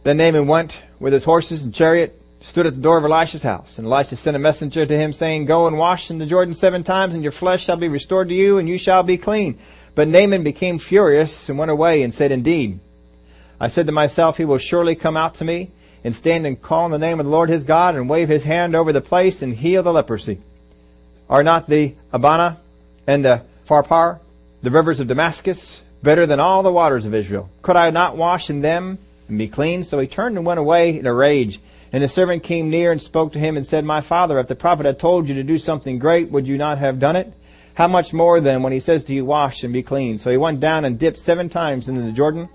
Then 0.03 0.17
Naaman 0.17 0.45
went 0.45 0.83
with 0.99 1.13
his 1.13 1.23
horses 1.23 1.63
and 1.63 1.73
chariot, 1.73 2.19
stood 2.43 2.67
at 2.67 2.73
the 2.73 2.81
door 2.81 2.97
of 2.97 3.05
Elisha's 3.05 3.41
house. 3.41 3.79
And 3.79 3.87
Elisha 3.87 4.17
sent 4.17 4.35
a 4.35 4.39
messenger 4.39 4.85
to 4.85 4.97
him 4.97 5.13
saying, 5.13 5.45
Go 5.45 5.65
and 5.65 5.77
wash 5.77 6.11
in 6.11 6.19
the 6.19 6.25
Jordan 6.25 6.53
seven 6.53 6.83
times, 6.83 7.13
and 7.13 7.23
your 7.23 7.31
flesh 7.31 7.63
shall 7.63 7.77
be 7.77 7.87
restored 7.87 8.27
to 8.27 8.35
you, 8.35 8.57
and 8.57 8.67
you 8.67 8.77
shall 8.77 9.01
be 9.01 9.17
clean. 9.17 9.57
But 9.95 10.09
Naaman 10.09 10.43
became 10.43 10.77
furious 10.77 11.47
and 11.47 11.57
went 11.57 11.71
away 11.71 12.03
and 12.03 12.13
said, 12.13 12.31
Indeed, 12.31 12.79
I 13.59 13.69
said 13.69 13.85
to 13.85 13.93
myself, 13.93 14.37
He 14.37 14.45
will 14.45 14.57
surely 14.57 14.93
come 14.93 15.15
out 15.15 15.35
to 15.35 15.45
me 15.45 15.71
and 16.03 16.13
stand 16.13 16.45
and 16.45 16.61
call 16.61 16.83
on 16.83 16.91
the 16.91 16.99
name 16.99 17.21
of 17.21 17.25
the 17.25 17.31
Lord 17.31 17.49
his 17.49 17.63
God 17.63 17.95
and 17.95 18.09
wave 18.09 18.27
his 18.27 18.43
hand 18.43 18.75
over 18.75 18.91
the 18.91 18.99
place 18.99 19.41
and 19.41 19.55
heal 19.55 19.81
the 19.81 19.93
leprosy. 19.93 20.39
Are 21.29 21.43
not 21.43 21.69
the 21.69 21.95
Abana 22.11 22.57
and 23.07 23.23
the 23.23 23.43
Pharpar, 23.65 24.19
the 24.61 24.71
rivers 24.71 24.99
of 24.99 25.07
Damascus, 25.07 25.81
better 26.03 26.25
than 26.25 26.41
all 26.41 26.61
the 26.61 26.73
waters 26.73 27.05
of 27.05 27.13
Israel? 27.13 27.49
Could 27.61 27.77
I 27.77 27.89
not 27.91 28.17
wash 28.17 28.49
in 28.49 28.59
them 28.59 28.97
and 29.29 29.37
be 29.37 29.47
clean? 29.47 29.85
So 29.85 29.97
he 29.97 30.07
turned 30.07 30.35
and 30.35 30.45
went 30.45 30.59
away 30.59 30.99
in 30.99 31.07
a 31.07 31.13
rage. 31.13 31.61
And 31.93 32.03
the 32.03 32.07
servant 32.07 32.41
came 32.41 32.71
near 32.71 32.91
and 32.91 32.99
spoke 32.99 33.33
to 33.33 33.39
him 33.39 33.55
and 33.55 33.65
said, 33.65 33.85
My 33.85 34.01
father, 34.01 34.39
if 34.39 34.47
the 34.47 34.55
prophet 34.55 34.87
had 34.87 34.99
told 34.99 35.29
you 35.29 35.35
to 35.35 35.43
do 35.43 35.59
something 35.59 35.99
great, 35.99 36.31
would 36.31 36.47
you 36.47 36.57
not 36.57 36.79
have 36.79 36.99
done 36.99 37.15
it? 37.15 37.31
How 37.75 37.87
much 37.87 38.13
more 38.13 38.41
then 38.41 38.63
when 38.63 38.73
he 38.73 38.79
says 38.79 39.03
to 39.05 39.13
you, 39.13 39.23
Wash 39.23 39.63
and 39.63 39.71
be 39.71 39.83
clean? 39.83 40.17
So 40.17 40.31
he 40.31 40.37
went 40.37 40.59
down 40.59 40.85
and 40.85 40.97
dipped 40.97 41.19
seven 41.19 41.49
times 41.49 41.87
into 41.87 42.01
the 42.01 42.11
Jordan, 42.11 42.49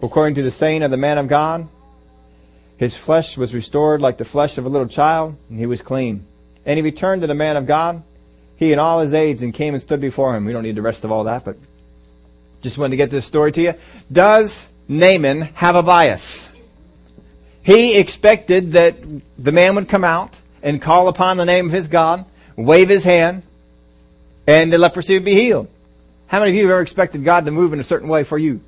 according 0.00 0.36
to 0.36 0.42
the 0.42 0.52
saying 0.52 0.84
of 0.84 0.92
the 0.92 0.96
man 0.96 1.18
of 1.18 1.26
God. 1.26 1.68
His 2.76 2.96
flesh 2.96 3.36
was 3.36 3.52
restored 3.52 4.00
like 4.00 4.16
the 4.16 4.24
flesh 4.24 4.58
of 4.58 4.66
a 4.66 4.68
little 4.68 4.86
child, 4.86 5.36
and 5.50 5.58
he 5.58 5.66
was 5.66 5.82
clean. 5.82 6.24
And 6.64 6.78
he 6.78 6.82
returned 6.82 7.22
to 7.22 7.26
the 7.26 7.34
man 7.34 7.56
of 7.56 7.66
God, 7.66 8.04
he 8.56 8.70
and 8.70 8.80
all 8.80 9.00
his 9.00 9.12
aides, 9.12 9.42
and 9.42 9.52
came 9.52 9.74
and 9.74 9.82
stood 9.82 10.00
before 10.00 10.36
him. 10.36 10.44
We 10.44 10.52
don't 10.52 10.62
need 10.62 10.76
the 10.76 10.82
rest 10.82 11.02
of 11.02 11.10
all 11.10 11.24
that, 11.24 11.44
but 11.44 11.56
just 12.62 12.78
wanted 12.78 12.92
to 12.92 12.96
get 12.96 13.10
this 13.10 13.26
story 13.26 13.50
to 13.52 13.62
you. 13.62 13.74
Does 14.12 14.68
Naaman 14.88 15.42
have 15.42 15.74
a 15.74 15.82
bias? 15.82 16.48
He 17.66 17.96
expected 17.96 18.74
that 18.74 18.94
the 19.36 19.50
man 19.50 19.74
would 19.74 19.88
come 19.88 20.04
out 20.04 20.38
and 20.62 20.80
call 20.80 21.08
upon 21.08 21.36
the 21.36 21.44
name 21.44 21.66
of 21.66 21.72
his 21.72 21.88
God, 21.88 22.24
wave 22.54 22.88
his 22.88 23.02
hand, 23.02 23.42
and 24.46 24.72
the 24.72 24.78
leprosy 24.78 25.14
would 25.14 25.24
be 25.24 25.34
healed. 25.34 25.68
How 26.28 26.38
many 26.38 26.52
of 26.52 26.54
you 26.54 26.62
have 26.62 26.70
ever 26.70 26.80
expected 26.80 27.24
God 27.24 27.44
to 27.46 27.50
move 27.50 27.72
in 27.72 27.80
a 27.80 27.84
certain 27.84 28.06
way 28.08 28.22
for 28.22 28.38
you? 28.38 28.60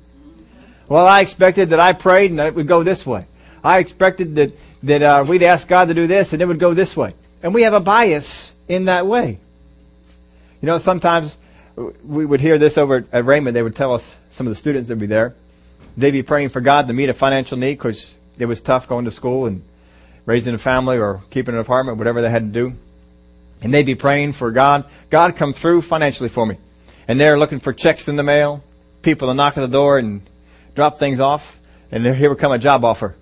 Well, 0.89 1.07
I 1.07 1.21
expected 1.21 1.69
that 1.69 1.79
I 1.79 1.93
prayed 1.93 2.31
and 2.31 2.41
it 2.41 2.53
would 2.53 2.67
go 2.67 2.83
this 2.83 3.05
way. 3.05 3.25
I 3.63 3.79
expected 3.79 4.35
that, 4.35 4.51
that 4.83 5.01
uh, 5.01 5.25
we'd 5.25 5.43
ask 5.43 5.65
God 5.65 5.87
to 5.87 5.93
do 5.93 6.05
this 6.05 6.33
and 6.33 6.41
it 6.41 6.45
would 6.45 6.59
go 6.59 6.73
this 6.73 6.97
way. 6.97 7.13
And 7.41 7.53
we 7.53 7.61
have 7.61 7.73
a 7.73 7.79
bias 7.79 8.53
in 8.67 8.85
that 8.85 9.07
way. 9.07 9.39
You 10.61 10.65
know, 10.65 10.77
sometimes 10.77 11.37
we 11.77 12.25
would 12.25 12.41
hear 12.41 12.57
this 12.57 12.77
over 12.77 12.97
at 12.97 13.23
Rhema. 13.23 13.53
They 13.53 13.63
would 13.63 13.77
tell 13.77 13.93
us, 13.93 14.13
some 14.29 14.45
of 14.45 14.51
the 14.51 14.55
students 14.55 14.89
that 14.89 14.95
would 14.95 14.99
be 14.99 15.05
there, 15.05 15.35
they'd 15.95 16.11
be 16.11 16.21
praying 16.21 16.49
for 16.49 16.59
God 16.59 16.87
to 16.87 16.93
meet 16.93 17.07
a 17.07 17.13
financial 17.13 17.57
need 17.57 17.75
because 17.75 18.15
it 18.39 18.45
was 18.45 18.61
tough 18.61 18.87
going 18.87 19.05
to 19.05 19.11
school 19.11 19.45
and 19.45 19.61
raising 20.25 20.53
a 20.53 20.57
family 20.57 20.97
or 20.97 21.21
keeping 21.29 21.53
an 21.53 21.61
apartment, 21.61 21.97
whatever 21.97 22.21
they 22.21 22.29
had 22.29 22.53
to 22.53 22.69
do. 22.69 22.73
And 23.61 23.73
they'd 23.73 23.85
be 23.85 23.95
praying 23.95 24.33
for 24.33 24.51
God, 24.51 24.85
God 25.09 25.35
come 25.35 25.53
through 25.53 25.81
financially 25.81 26.29
for 26.29 26.45
me. 26.45 26.57
And 27.07 27.19
they're 27.19 27.37
looking 27.37 27.59
for 27.59 27.73
checks 27.73 28.07
in 28.07 28.15
the 28.15 28.23
mail, 28.23 28.63
people 29.01 29.27
to 29.27 29.33
knock 29.33 29.57
at 29.57 29.61
the 29.61 29.67
door 29.67 29.97
and 29.97 30.21
drop 30.75 30.97
things 30.97 31.19
off, 31.19 31.57
and 31.91 32.05
here 32.05 32.29
would 32.29 32.39
come 32.39 32.51
a 32.51 32.57
job 32.57 32.85
offer. 32.85 33.15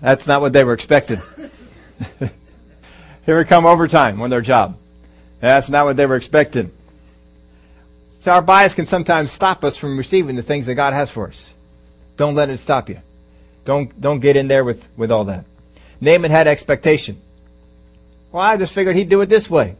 That's 0.00 0.26
not 0.26 0.40
what 0.40 0.52
they 0.52 0.64
were 0.64 0.74
expecting. 0.74 1.18
Here 3.26 3.36
would 3.36 3.48
come 3.48 3.66
overtime 3.66 4.22
on 4.22 4.30
their 4.30 4.40
job. 4.40 4.78
That's 5.40 5.68
not 5.68 5.84
what 5.84 5.96
they 5.96 6.06
were 6.06 6.16
expecting. 6.16 6.70
So 8.22 8.30
our 8.30 8.40
bias 8.40 8.74
can 8.74 8.86
sometimes 8.86 9.30
stop 9.30 9.64
us 9.64 9.76
from 9.76 9.98
receiving 9.98 10.36
the 10.36 10.42
things 10.42 10.66
that 10.66 10.76
God 10.76 10.94
has 10.94 11.10
for 11.10 11.28
us. 11.28 11.52
Don't 12.18 12.34
let 12.34 12.50
it 12.50 12.58
stop 12.58 12.90
you. 12.90 13.00
Don't, 13.64 13.98
don't 13.98 14.20
get 14.20 14.36
in 14.36 14.48
there 14.48 14.64
with, 14.64 14.86
with 14.98 15.10
all 15.10 15.24
that. 15.26 15.44
Naaman 16.00 16.30
had 16.30 16.46
expectation. 16.46 17.18
Well, 18.32 18.42
I 18.42 18.56
just 18.58 18.74
figured 18.74 18.96
he'd 18.96 19.08
do 19.08 19.22
it 19.22 19.26
this 19.26 19.48
way. 19.48 19.76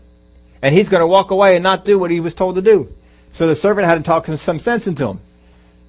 And 0.62 0.74
he's 0.74 0.88
going 0.88 1.00
to 1.00 1.06
walk 1.06 1.30
away 1.30 1.56
and 1.56 1.62
not 1.62 1.84
do 1.84 1.98
what 1.98 2.10
he 2.10 2.20
was 2.20 2.34
told 2.34 2.54
to 2.54 2.62
do. 2.62 2.88
So 3.32 3.46
the 3.46 3.54
servant 3.54 3.86
had 3.86 3.96
to 3.96 4.02
talk 4.02 4.26
some 4.26 4.58
sense 4.58 4.86
into 4.86 5.06
him. 5.06 5.20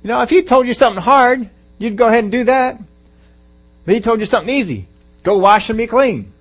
You 0.03 0.09
know, 0.09 0.21
if 0.21 0.29
he 0.29 0.41
told 0.41 0.67
you 0.67 0.73
something 0.73 1.01
hard, 1.01 1.49
you'd 1.77 1.97
go 1.97 2.07
ahead 2.07 2.23
and 2.23 2.31
do 2.31 2.43
that. 2.45 2.79
But 3.85 3.95
he 3.95 4.01
told 4.01 4.19
you 4.19 4.25
something 4.25 4.53
easy. 4.53 4.87
Go 5.23 5.37
wash 5.37 5.69
and 5.69 5.77
be 5.77 5.87
clean. 5.87 6.31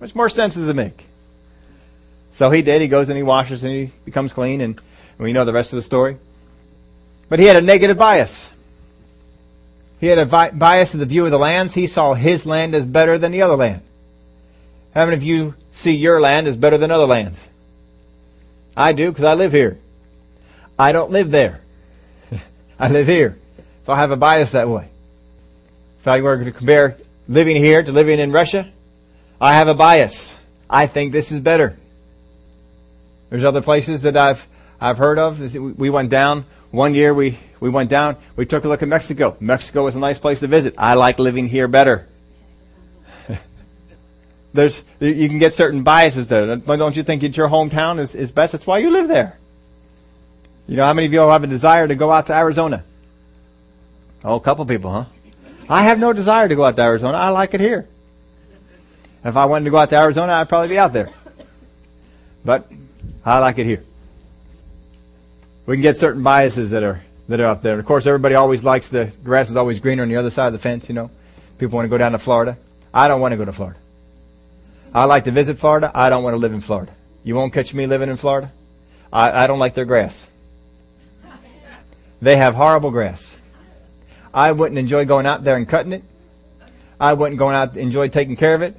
Much 0.00 0.14
more 0.14 0.28
sense 0.28 0.54
does 0.54 0.68
it 0.68 0.76
make? 0.76 1.04
So 2.32 2.50
he 2.50 2.62
did. 2.62 2.80
He 2.82 2.88
goes 2.88 3.10
and 3.10 3.16
he 3.16 3.22
washes 3.22 3.62
and 3.62 3.72
he 3.72 3.92
becomes 4.04 4.32
clean 4.32 4.60
and 4.60 4.80
we 5.18 5.32
know 5.32 5.44
the 5.44 5.52
rest 5.52 5.72
of 5.72 5.76
the 5.76 5.82
story. 5.82 6.16
But 7.28 7.40
he 7.40 7.46
had 7.46 7.56
a 7.56 7.62
negative 7.62 7.98
bias. 7.98 8.52
He 10.04 10.10
had 10.10 10.18
a 10.18 10.26
vi- 10.26 10.50
bias 10.50 10.92
of 10.92 11.00
the 11.00 11.06
view 11.06 11.24
of 11.24 11.30
the 11.30 11.38
lands. 11.38 11.72
He 11.72 11.86
saw 11.86 12.12
his 12.12 12.44
land 12.44 12.74
as 12.74 12.84
better 12.84 13.16
than 13.16 13.32
the 13.32 13.40
other 13.40 13.56
land. 13.56 13.80
How 14.94 15.06
many 15.06 15.16
of 15.16 15.22
you 15.22 15.54
see 15.72 15.92
your 15.92 16.20
land 16.20 16.46
as 16.46 16.58
better 16.58 16.76
than 16.76 16.90
other 16.90 17.06
lands? 17.06 17.42
I 18.76 18.92
do 18.92 19.10
because 19.10 19.24
I 19.24 19.32
live 19.32 19.52
here. 19.52 19.78
I 20.78 20.92
don't 20.92 21.10
live 21.10 21.30
there. 21.30 21.62
I 22.78 22.88
live 22.90 23.06
here. 23.06 23.38
So 23.86 23.94
I 23.94 23.96
have 23.96 24.10
a 24.10 24.16
bias 24.18 24.50
that 24.50 24.68
way. 24.68 24.90
If 26.00 26.06
I 26.06 26.20
were 26.20 26.44
to 26.44 26.52
compare 26.52 26.98
living 27.26 27.56
here 27.56 27.82
to 27.82 27.90
living 27.90 28.18
in 28.18 28.30
Russia, 28.30 28.70
I 29.40 29.54
have 29.54 29.68
a 29.68 29.74
bias. 29.74 30.36
I 30.68 30.86
think 30.86 31.12
this 31.12 31.32
is 31.32 31.40
better. 31.40 31.78
There's 33.30 33.44
other 33.44 33.62
places 33.62 34.02
that 34.02 34.18
I've 34.18 34.46
I've 34.78 34.98
heard 34.98 35.18
of. 35.18 35.40
We 35.56 35.88
went 35.88 36.10
down 36.10 36.44
one 36.72 36.94
year. 36.94 37.14
We 37.14 37.38
we 37.60 37.70
went 37.70 37.90
down. 37.90 38.16
We 38.36 38.46
took 38.46 38.64
a 38.64 38.68
look 38.68 38.82
at 38.82 38.88
Mexico. 38.88 39.36
Mexico 39.40 39.84
was 39.84 39.96
a 39.96 39.98
nice 39.98 40.18
place 40.18 40.40
to 40.40 40.46
visit. 40.46 40.74
I 40.78 40.94
like 40.94 41.18
living 41.18 41.48
here 41.48 41.68
better. 41.68 42.06
There's 44.52 44.80
you 45.00 45.28
can 45.28 45.38
get 45.38 45.54
certain 45.54 45.82
biases 45.82 46.28
there. 46.28 46.56
Don't 46.56 46.96
you 46.96 47.02
think 47.02 47.22
that 47.22 47.36
your 47.36 47.48
hometown 47.48 47.98
is, 47.98 48.14
is 48.14 48.30
best? 48.30 48.52
That's 48.52 48.66
why 48.66 48.78
you 48.78 48.90
live 48.90 49.08
there. 49.08 49.38
You 50.66 50.76
know, 50.76 50.84
how 50.84 50.94
many 50.94 51.06
of 51.06 51.12
you 51.12 51.20
all 51.20 51.30
have 51.30 51.44
a 51.44 51.48
desire 51.48 51.86
to 51.86 51.94
go 51.94 52.10
out 52.10 52.26
to 52.26 52.34
Arizona? 52.34 52.84
Oh, 54.24 54.36
a 54.36 54.40
couple 54.40 54.64
people, 54.64 54.90
huh? 54.90 55.04
I 55.68 55.82
have 55.82 55.98
no 55.98 56.12
desire 56.12 56.48
to 56.48 56.54
go 56.54 56.64
out 56.64 56.76
to 56.76 56.82
Arizona. 56.82 57.18
I 57.18 57.28
like 57.30 57.54
it 57.54 57.60
here. 57.60 57.86
If 59.24 59.36
I 59.36 59.46
wanted 59.46 59.66
to 59.66 59.70
go 59.70 59.78
out 59.78 59.90
to 59.90 59.96
Arizona, 59.96 60.32
I'd 60.34 60.48
probably 60.48 60.68
be 60.68 60.78
out 60.78 60.92
there. 60.92 61.08
But 62.44 62.70
I 63.24 63.38
like 63.38 63.58
it 63.58 63.66
here. 63.66 63.82
We 65.66 65.76
can 65.76 65.82
get 65.82 65.96
certain 65.96 66.22
biases 66.22 66.70
that 66.72 66.82
are 66.82 67.02
that 67.28 67.40
are 67.40 67.46
up 67.46 67.62
there. 67.62 67.72
And 67.72 67.80
of 67.80 67.86
course, 67.86 68.06
everybody 68.06 68.34
always 68.34 68.64
likes 68.64 68.88
the 68.88 69.12
grass 69.22 69.50
is 69.50 69.56
always 69.56 69.80
greener 69.80 70.02
on 70.02 70.08
the 70.08 70.16
other 70.16 70.30
side 70.30 70.48
of 70.48 70.52
the 70.52 70.58
fence. 70.58 70.88
You 70.88 70.94
know, 70.94 71.10
people 71.58 71.76
want 71.76 71.86
to 71.86 71.90
go 71.90 71.98
down 71.98 72.12
to 72.12 72.18
Florida. 72.18 72.58
I 72.92 73.08
don't 73.08 73.20
want 73.20 73.32
to 73.32 73.36
go 73.36 73.44
to 73.44 73.52
Florida. 73.52 73.78
I 74.94 75.04
like 75.06 75.24
to 75.24 75.30
visit 75.30 75.58
Florida. 75.58 75.90
I 75.94 76.10
don't 76.10 76.22
want 76.22 76.34
to 76.34 76.38
live 76.38 76.52
in 76.52 76.60
Florida. 76.60 76.92
You 77.24 77.34
won't 77.34 77.52
catch 77.52 77.74
me 77.74 77.86
living 77.86 78.10
in 78.10 78.16
Florida. 78.16 78.52
I, 79.12 79.44
I 79.44 79.46
don't 79.46 79.58
like 79.58 79.74
their 79.74 79.84
grass. 79.84 80.24
They 82.20 82.36
have 82.36 82.54
horrible 82.54 82.90
grass. 82.90 83.36
I 84.32 84.52
wouldn't 84.52 84.78
enjoy 84.78 85.04
going 85.04 85.26
out 85.26 85.44
there 85.44 85.56
and 85.56 85.68
cutting 85.68 85.92
it. 85.92 86.04
I 87.00 87.12
wouldn't 87.12 87.38
go 87.38 87.50
out 87.50 87.76
enjoy 87.76 88.08
taking 88.08 88.36
care 88.36 88.54
of 88.54 88.62
it. 88.62 88.76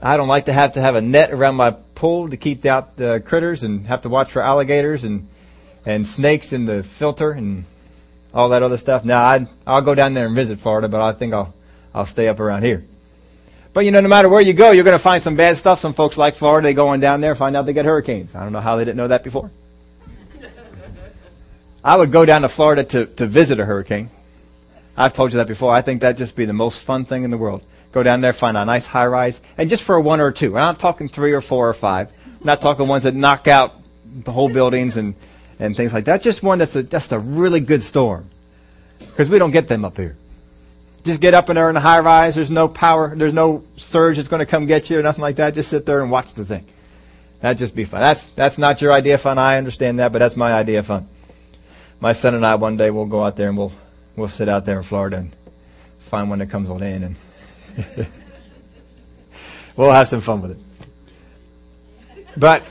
I 0.00 0.16
don't 0.16 0.28
like 0.28 0.46
to 0.46 0.52
have 0.52 0.72
to 0.72 0.80
have 0.80 0.94
a 0.94 1.00
net 1.00 1.32
around 1.32 1.56
my 1.56 1.70
pool 1.70 2.30
to 2.30 2.36
keep 2.36 2.64
out 2.66 2.96
the 2.96 3.22
critters 3.24 3.62
and 3.62 3.86
have 3.86 4.02
to 4.02 4.08
watch 4.08 4.30
for 4.32 4.42
alligators 4.42 5.04
and 5.04 5.28
and 5.86 6.06
snakes 6.06 6.52
in 6.52 6.66
the 6.66 6.82
filter 6.82 7.30
and 7.30 7.64
all 8.34 8.50
that 8.50 8.62
other 8.62 8.76
stuff. 8.76 9.04
Now 9.04 9.22
I 9.22 9.46
I'll 9.66 9.80
go 9.80 9.94
down 9.94 10.12
there 10.12 10.26
and 10.26 10.36
visit 10.36 10.58
Florida, 10.58 10.88
but 10.88 11.00
I 11.00 11.12
think 11.12 11.32
I'll 11.32 11.54
I'll 11.94 12.04
stay 12.04 12.28
up 12.28 12.40
around 12.40 12.64
here. 12.64 12.84
But 13.72 13.84
you 13.84 13.90
know, 13.90 14.00
no 14.00 14.08
matter 14.08 14.28
where 14.28 14.40
you 14.40 14.52
go, 14.52 14.70
you're 14.70 14.84
going 14.84 14.94
to 14.96 14.98
find 14.98 15.22
some 15.22 15.36
bad 15.36 15.58
stuff. 15.58 15.80
Some 15.80 15.92
folks 15.92 16.16
like 16.16 16.34
Florida, 16.34 16.66
they 16.66 16.74
go 16.74 16.88
on 16.88 17.00
down 17.00 17.20
there, 17.20 17.34
find 17.34 17.54
out 17.54 17.66
they 17.66 17.74
get 17.74 17.84
hurricanes. 17.84 18.34
I 18.34 18.42
don't 18.42 18.52
know 18.52 18.60
how 18.60 18.76
they 18.76 18.84
didn't 18.86 18.96
know 18.96 19.08
that 19.08 19.22
before. 19.22 19.50
I 21.84 21.94
would 21.94 22.10
go 22.10 22.24
down 22.24 22.42
to 22.42 22.48
Florida 22.48 22.84
to, 22.84 23.06
to 23.06 23.26
visit 23.26 23.60
a 23.60 23.64
hurricane. 23.66 24.10
I've 24.96 25.12
told 25.12 25.32
you 25.32 25.36
that 25.38 25.46
before. 25.46 25.72
I 25.72 25.82
think 25.82 26.00
that'd 26.00 26.16
just 26.16 26.34
be 26.34 26.46
the 26.46 26.54
most 26.54 26.80
fun 26.80 27.04
thing 27.04 27.22
in 27.22 27.30
the 27.30 27.36
world. 27.36 27.62
Go 27.92 28.02
down 28.02 28.22
there, 28.22 28.32
find 28.32 28.56
a 28.56 28.64
nice 28.64 28.86
high 28.86 29.06
rise, 29.06 29.40
and 29.58 29.68
just 29.68 29.82
for 29.82 29.94
a 29.94 30.00
one 30.00 30.20
or 30.20 30.32
two. 30.32 30.56
I'm 30.56 30.62
not 30.62 30.78
talking 30.78 31.08
three 31.08 31.32
or 31.32 31.42
four 31.42 31.68
or 31.68 31.74
five. 31.74 32.08
I'm 32.26 32.46
not 32.46 32.62
talking 32.62 32.88
ones 32.88 33.04
that 33.04 33.14
knock 33.14 33.46
out 33.46 33.74
the 34.04 34.32
whole 34.32 34.48
buildings 34.48 34.96
and, 34.96 35.14
and 35.58 35.76
things 35.76 35.92
like 35.92 36.04
that. 36.06 36.22
Just 36.22 36.42
one 36.42 36.58
that's 36.58 36.76
a, 36.76 36.82
just 36.82 37.12
a 37.12 37.18
really 37.18 37.60
good 37.60 37.82
storm. 37.82 38.28
Because 38.98 39.28
we 39.28 39.38
don't 39.38 39.50
get 39.50 39.68
them 39.68 39.84
up 39.84 39.96
here. 39.96 40.16
Just 41.04 41.20
get 41.20 41.34
up 41.34 41.48
in 41.48 41.56
there 41.56 41.70
in 41.70 41.76
a 41.76 41.80
high 41.80 42.00
rise. 42.00 42.34
There's 42.34 42.50
no 42.50 42.68
power. 42.68 43.14
There's 43.14 43.32
no 43.32 43.64
surge 43.76 44.16
that's 44.16 44.28
going 44.28 44.40
to 44.40 44.46
come 44.46 44.66
get 44.66 44.90
you 44.90 44.98
or 44.98 45.02
nothing 45.02 45.22
like 45.22 45.36
that. 45.36 45.54
Just 45.54 45.70
sit 45.70 45.86
there 45.86 46.00
and 46.00 46.10
watch 46.10 46.32
the 46.32 46.44
thing. 46.44 46.66
That'd 47.40 47.58
just 47.58 47.76
be 47.76 47.84
fun. 47.84 48.00
That's, 48.00 48.28
that's 48.30 48.58
not 48.58 48.80
your 48.80 48.92
idea 48.92 49.14
of 49.14 49.20
fun. 49.20 49.38
I 49.38 49.58
understand 49.58 49.98
that, 49.98 50.12
but 50.12 50.18
that's 50.18 50.36
my 50.36 50.52
idea 50.52 50.80
of 50.80 50.86
fun 50.86 51.08
my 52.00 52.12
son 52.12 52.34
and 52.34 52.44
I 52.44 52.54
one 52.56 52.76
day 52.76 52.90
we'll 52.90 53.06
go 53.06 53.24
out 53.24 53.36
there 53.36 53.48
and 53.48 53.56
we'll 53.56 53.72
we'll 54.16 54.28
sit 54.28 54.48
out 54.48 54.64
there 54.64 54.76
in 54.78 54.82
Florida 54.82 55.18
and 55.18 55.34
find 56.00 56.28
one 56.28 56.38
that 56.40 56.50
comes 56.50 56.68
on 56.68 56.82
in 56.82 57.02
and 57.04 57.16
we'll 59.76 59.90
have 59.90 60.08
some 60.08 60.20
fun 60.20 60.42
with 60.42 60.52
it. 60.52 60.58
But 62.36 62.62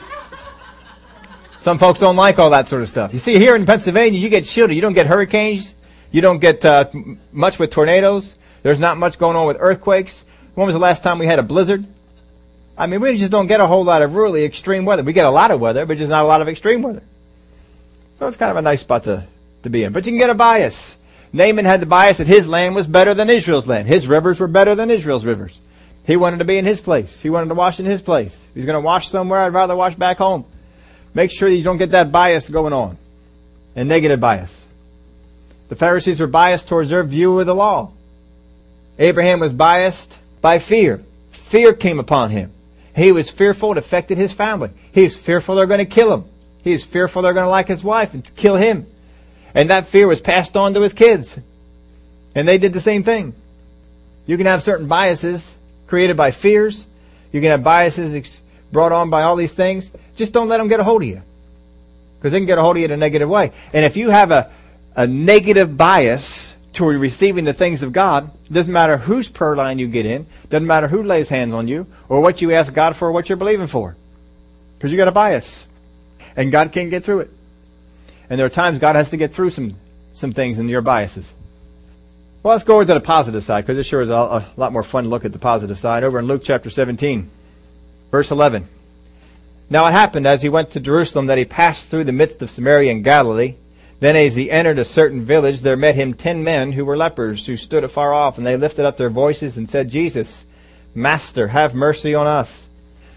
some 1.65 1.79
folks 1.79 1.99
don't 1.99 2.15
like 2.15 2.37
all 2.37 2.51
that 2.51 2.67
sort 2.67 2.83
of 2.83 2.89
stuff. 2.89 3.11
You 3.11 3.17
see, 3.17 3.39
here 3.39 3.55
in 3.55 3.65
Pennsylvania, 3.65 4.19
you 4.19 4.29
get 4.29 4.45
shielded. 4.45 4.75
You 4.75 4.83
don't 4.83 4.93
get 4.93 5.07
hurricanes. 5.07 5.73
You 6.11 6.21
don't 6.21 6.37
get 6.37 6.63
uh, 6.63 6.91
much 7.31 7.57
with 7.57 7.71
tornadoes. 7.71 8.35
There's 8.61 8.79
not 8.79 8.97
much 8.97 9.17
going 9.17 9.35
on 9.35 9.47
with 9.47 9.57
earthquakes. 9.59 10.23
When 10.53 10.67
was 10.67 10.75
the 10.75 10.79
last 10.79 11.01
time 11.01 11.17
we 11.17 11.25
had 11.25 11.39
a 11.39 11.43
blizzard? 11.43 11.83
I 12.77 12.85
mean, 12.85 13.01
we 13.01 13.17
just 13.17 13.31
don't 13.31 13.47
get 13.47 13.61
a 13.61 13.65
whole 13.65 13.83
lot 13.83 14.03
of 14.03 14.13
really 14.13 14.45
extreme 14.45 14.85
weather. 14.85 15.01
We 15.01 15.11
get 15.11 15.25
a 15.25 15.31
lot 15.31 15.49
of 15.49 15.59
weather, 15.59 15.87
but 15.87 15.97
just 15.97 16.11
not 16.11 16.23
a 16.23 16.27
lot 16.27 16.43
of 16.43 16.47
extreme 16.47 16.83
weather. 16.83 17.01
So 18.19 18.27
it's 18.27 18.37
kind 18.37 18.51
of 18.51 18.57
a 18.57 18.61
nice 18.61 18.81
spot 18.81 19.05
to, 19.05 19.25
to 19.63 19.69
be 19.71 19.85
in. 19.85 19.91
But 19.91 20.05
you 20.05 20.11
can 20.11 20.19
get 20.19 20.29
a 20.29 20.35
bias. 20.35 20.97
Naaman 21.33 21.65
had 21.65 21.81
the 21.81 21.87
bias 21.87 22.19
that 22.19 22.27
his 22.27 22.47
land 22.47 22.75
was 22.75 22.85
better 22.85 23.15
than 23.15 23.31
Israel's 23.31 23.67
land. 23.67 23.87
His 23.87 24.07
rivers 24.07 24.39
were 24.39 24.47
better 24.47 24.75
than 24.75 24.91
Israel's 24.91 25.25
rivers. 25.25 25.59
He 26.05 26.15
wanted 26.15 26.37
to 26.37 26.45
be 26.45 26.59
in 26.59 26.65
his 26.65 26.79
place. 26.79 27.21
He 27.21 27.31
wanted 27.31 27.49
to 27.49 27.55
wash 27.55 27.79
in 27.79 27.87
his 27.87 28.03
place. 28.03 28.45
He's 28.53 28.65
going 28.65 28.79
to 28.79 28.85
wash 28.85 29.09
somewhere, 29.09 29.39
I'd 29.39 29.53
rather 29.55 29.75
wash 29.75 29.95
back 29.95 30.19
home. 30.19 30.45
Make 31.15 31.31
sure 31.31 31.49
that 31.49 31.55
you 31.55 31.63
don't 31.63 31.77
get 31.77 31.91
that 31.91 32.11
bias 32.11 32.47
going 32.49 32.73
on. 32.73 32.97
And 33.75 33.89
negative 33.89 34.19
bias. 34.19 34.65
The 35.69 35.75
Pharisees 35.75 36.19
were 36.19 36.27
biased 36.27 36.67
towards 36.67 36.91
their 36.91 37.03
view 37.03 37.39
of 37.39 37.47
the 37.47 37.55
law. 37.55 37.91
Abraham 38.99 39.39
was 39.39 39.51
biased 39.51 40.17
by 40.41 40.59
fear. 40.59 41.01
Fear 41.31 41.73
came 41.73 41.99
upon 41.99 42.29
him. 42.29 42.51
He 42.95 43.11
was 43.11 43.29
fearful 43.29 43.71
it 43.71 43.77
affected 43.77 44.17
his 44.17 44.31
family. 44.31 44.69
He's 44.91 45.17
fearful 45.17 45.55
they're 45.55 45.65
going 45.65 45.79
to 45.79 45.85
kill 45.85 46.13
him. 46.13 46.25
He's 46.63 46.83
fearful 46.83 47.21
they're 47.21 47.33
going 47.33 47.45
to 47.45 47.49
like 47.49 47.67
his 47.67 47.83
wife 47.83 48.13
and 48.13 48.35
kill 48.35 48.55
him. 48.55 48.85
And 49.53 49.69
that 49.69 49.87
fear 49.87 50.07
was 50.07 50.21
passed 50.21 50.55
on 50.55 50.73
to 50.73 50.81
his 50.81 50.93
kids. 50.93 51.37
And 52.35 52.47
they 52.47 52.57
did 52.57 52.73
the 52.73 52.81
same 52.81 53.03
thing. 53.03 53.33
You 54.25 54.37
can 54.37 54.45
have 54.45 54.63
certain 54.63 54.87
biases 54.87 55.55
created 55.87 56.17
by 56.17 56.31
fears. 56.31 56.85
You 57.31 57.41
can 57.41 57.51
have 57.51 57.63
biases 57.63 58.39
brought 58.71 58.91
on 58.91 59.09
by 59.09 59.23
all 59.23 59.35
these 59.35 59.53
things. 59.53 59.89
Just 60.15 60.33
don't 60.33 60.47
let 60.47 60.57
them 60.57 60.67
get 60.67 60.79
a 60.79 60.83
hold 60.83 61.03
of 61.03 61.07
you. 61.07 61.21
Because 62.17 62.31
they 62.31 62.39
can 62.39 62.45
get 62.45 62.57
a 62.57 62.61
hold 62.61 62.77
of 62.77 62.79
you 62.79 62.85
in 62.85 62.91
a 62.91 62.97
negative 62.97 63.29
way. 63.29 63.51
And 63.73 63.85
if 63.85 63.97
you 63.97 64.09
have 64.09 64.31
a, 64.31 64.51
a 64.95 65.07
negative 65.07 65.77
bias 65.77 66.55
toward 66.73 66.97
receiving 66.97 67.45
the 67.45 67.53
things 67.53 67.83
of 67.83 67.93
God, 67.93 68.31
doesn't 68.51 68.71
matter 68.71 68.97
whose 68.97 69.27
prayer 69.27 69.55
line 69.55 69.79
you 69.79 69.87
get 69.87 70.05
in, 70.05 70.25
doesn't 70.49 70.67
matter 70.67 70.87
who 70.87 71.03
lays 71.03 71.29
hands 71.29 71.53
on 71.53 71.67
you, 71.67 71.87
or 72.09 72.21
what 72.21 72.41
you 72.41 72.53
ask 72.53 72.73
God 72.73 72.95
for, 72.95 73.09
or 73.09 73.11
what 73.11 73.29
you're 73.29 73.37
believing 73.37 73.67
for. 73.67 73.95
Because 74.77 74.91
you 74.91 74.97
got 74.97 75.07
a 75.07 75.11
bias. 75.11 75.65
And 76.35 76.51
God 76.51 76.71
can't 76.71 76.89
get 76.89 77.03
through 77.03 77.21
it. 77.21 77.29
And 78.29 78.39
there 78.39 78.45
are 78.45 78.49
times 78.51 78.79
God 78.79 78.95
has 78.95 79.11
to 79.11 79.17
get 79.17 79.33
through 79.33 79.51
some, 79.51 79.75
some 80.13 80.31
things 80.31 80.59
in 80.59 80.67
your 80.67 80.81
biases. 80.81 81.31
Well, 82.43 82.53
let's 82.53 82.63
go 82.63 82.75
over 82.75 82.85
to 82.85 82.93
the 82.93 82.99
positive 82.99 83.43
side 83.43 83.61
because 83.61 83.77
it 83.77 83.83
sure 83.85 84.01
is 84.01 84.09
a, 84.09 84.13
a 84.13 84.45
lot 84.55 84.71
more 84.71 84.83
fun 84.83 85.05
to 85.05 85.09
look 85.09 85.25
at 85.25 85.31
the 85.31 85.39
positive 85.39 85.79
side. 85.79 86.03
Over 86.03 86.19
in 86.19 86.25
Luke 86.25 86.41
chapter 86.43 86.69
17, 86.69 87.29
verse 88.11 88.29
11. 88.29 88.67
Now 89.69 89.87
it 89.87 89.91
happened 89.91 90.27
as 90.27 90.41
he 90.41 90.49
went 90.49 90.71
to 90.71 90.79
Jerusalem 90.79 91.27
that 91.27 91.37
he 91.37 91.45
passed 91.45 91.89
through 91.89 92.03
the 92.03 92.11
midst 92.11 92.41
of 92.41 92.51
Samaria 92.51 92.91
and 92.91 93.03
Galilee. 93.03 93.55
Then 93.99 94.15
as 94.15 94.35
he 94.35 94.51
entered 94.51 94.77
a 94.77 94.85
certain 94.85 95.25
village, 95.25 95.61
there 95.61 95.77
met 95.77 95.95
him 95.95 96.13
ten 96.13 96.43
men 96.43 96.73
who 96.73 96.85
were 96.85 96.97
lepers, 96.97 97.45
who 97.45 97.57
stood 97.57 97.83
afar 97.83 98.13
off, 98.13 98.37
and 98.37 98.45
they 98.45 98.57
lifted 98.57 98.85
up 98.85 98.97
their 98.97 99.09
voices 99.09 99.57
and 99.57 99.69
said, 99.69 99.89
Jesus, 99.89 100.45
Master, 100.93 101.47
have 101.47 101.73
mercy 101.73 102.13
on 102.13 102.27
us. 102.27 102.69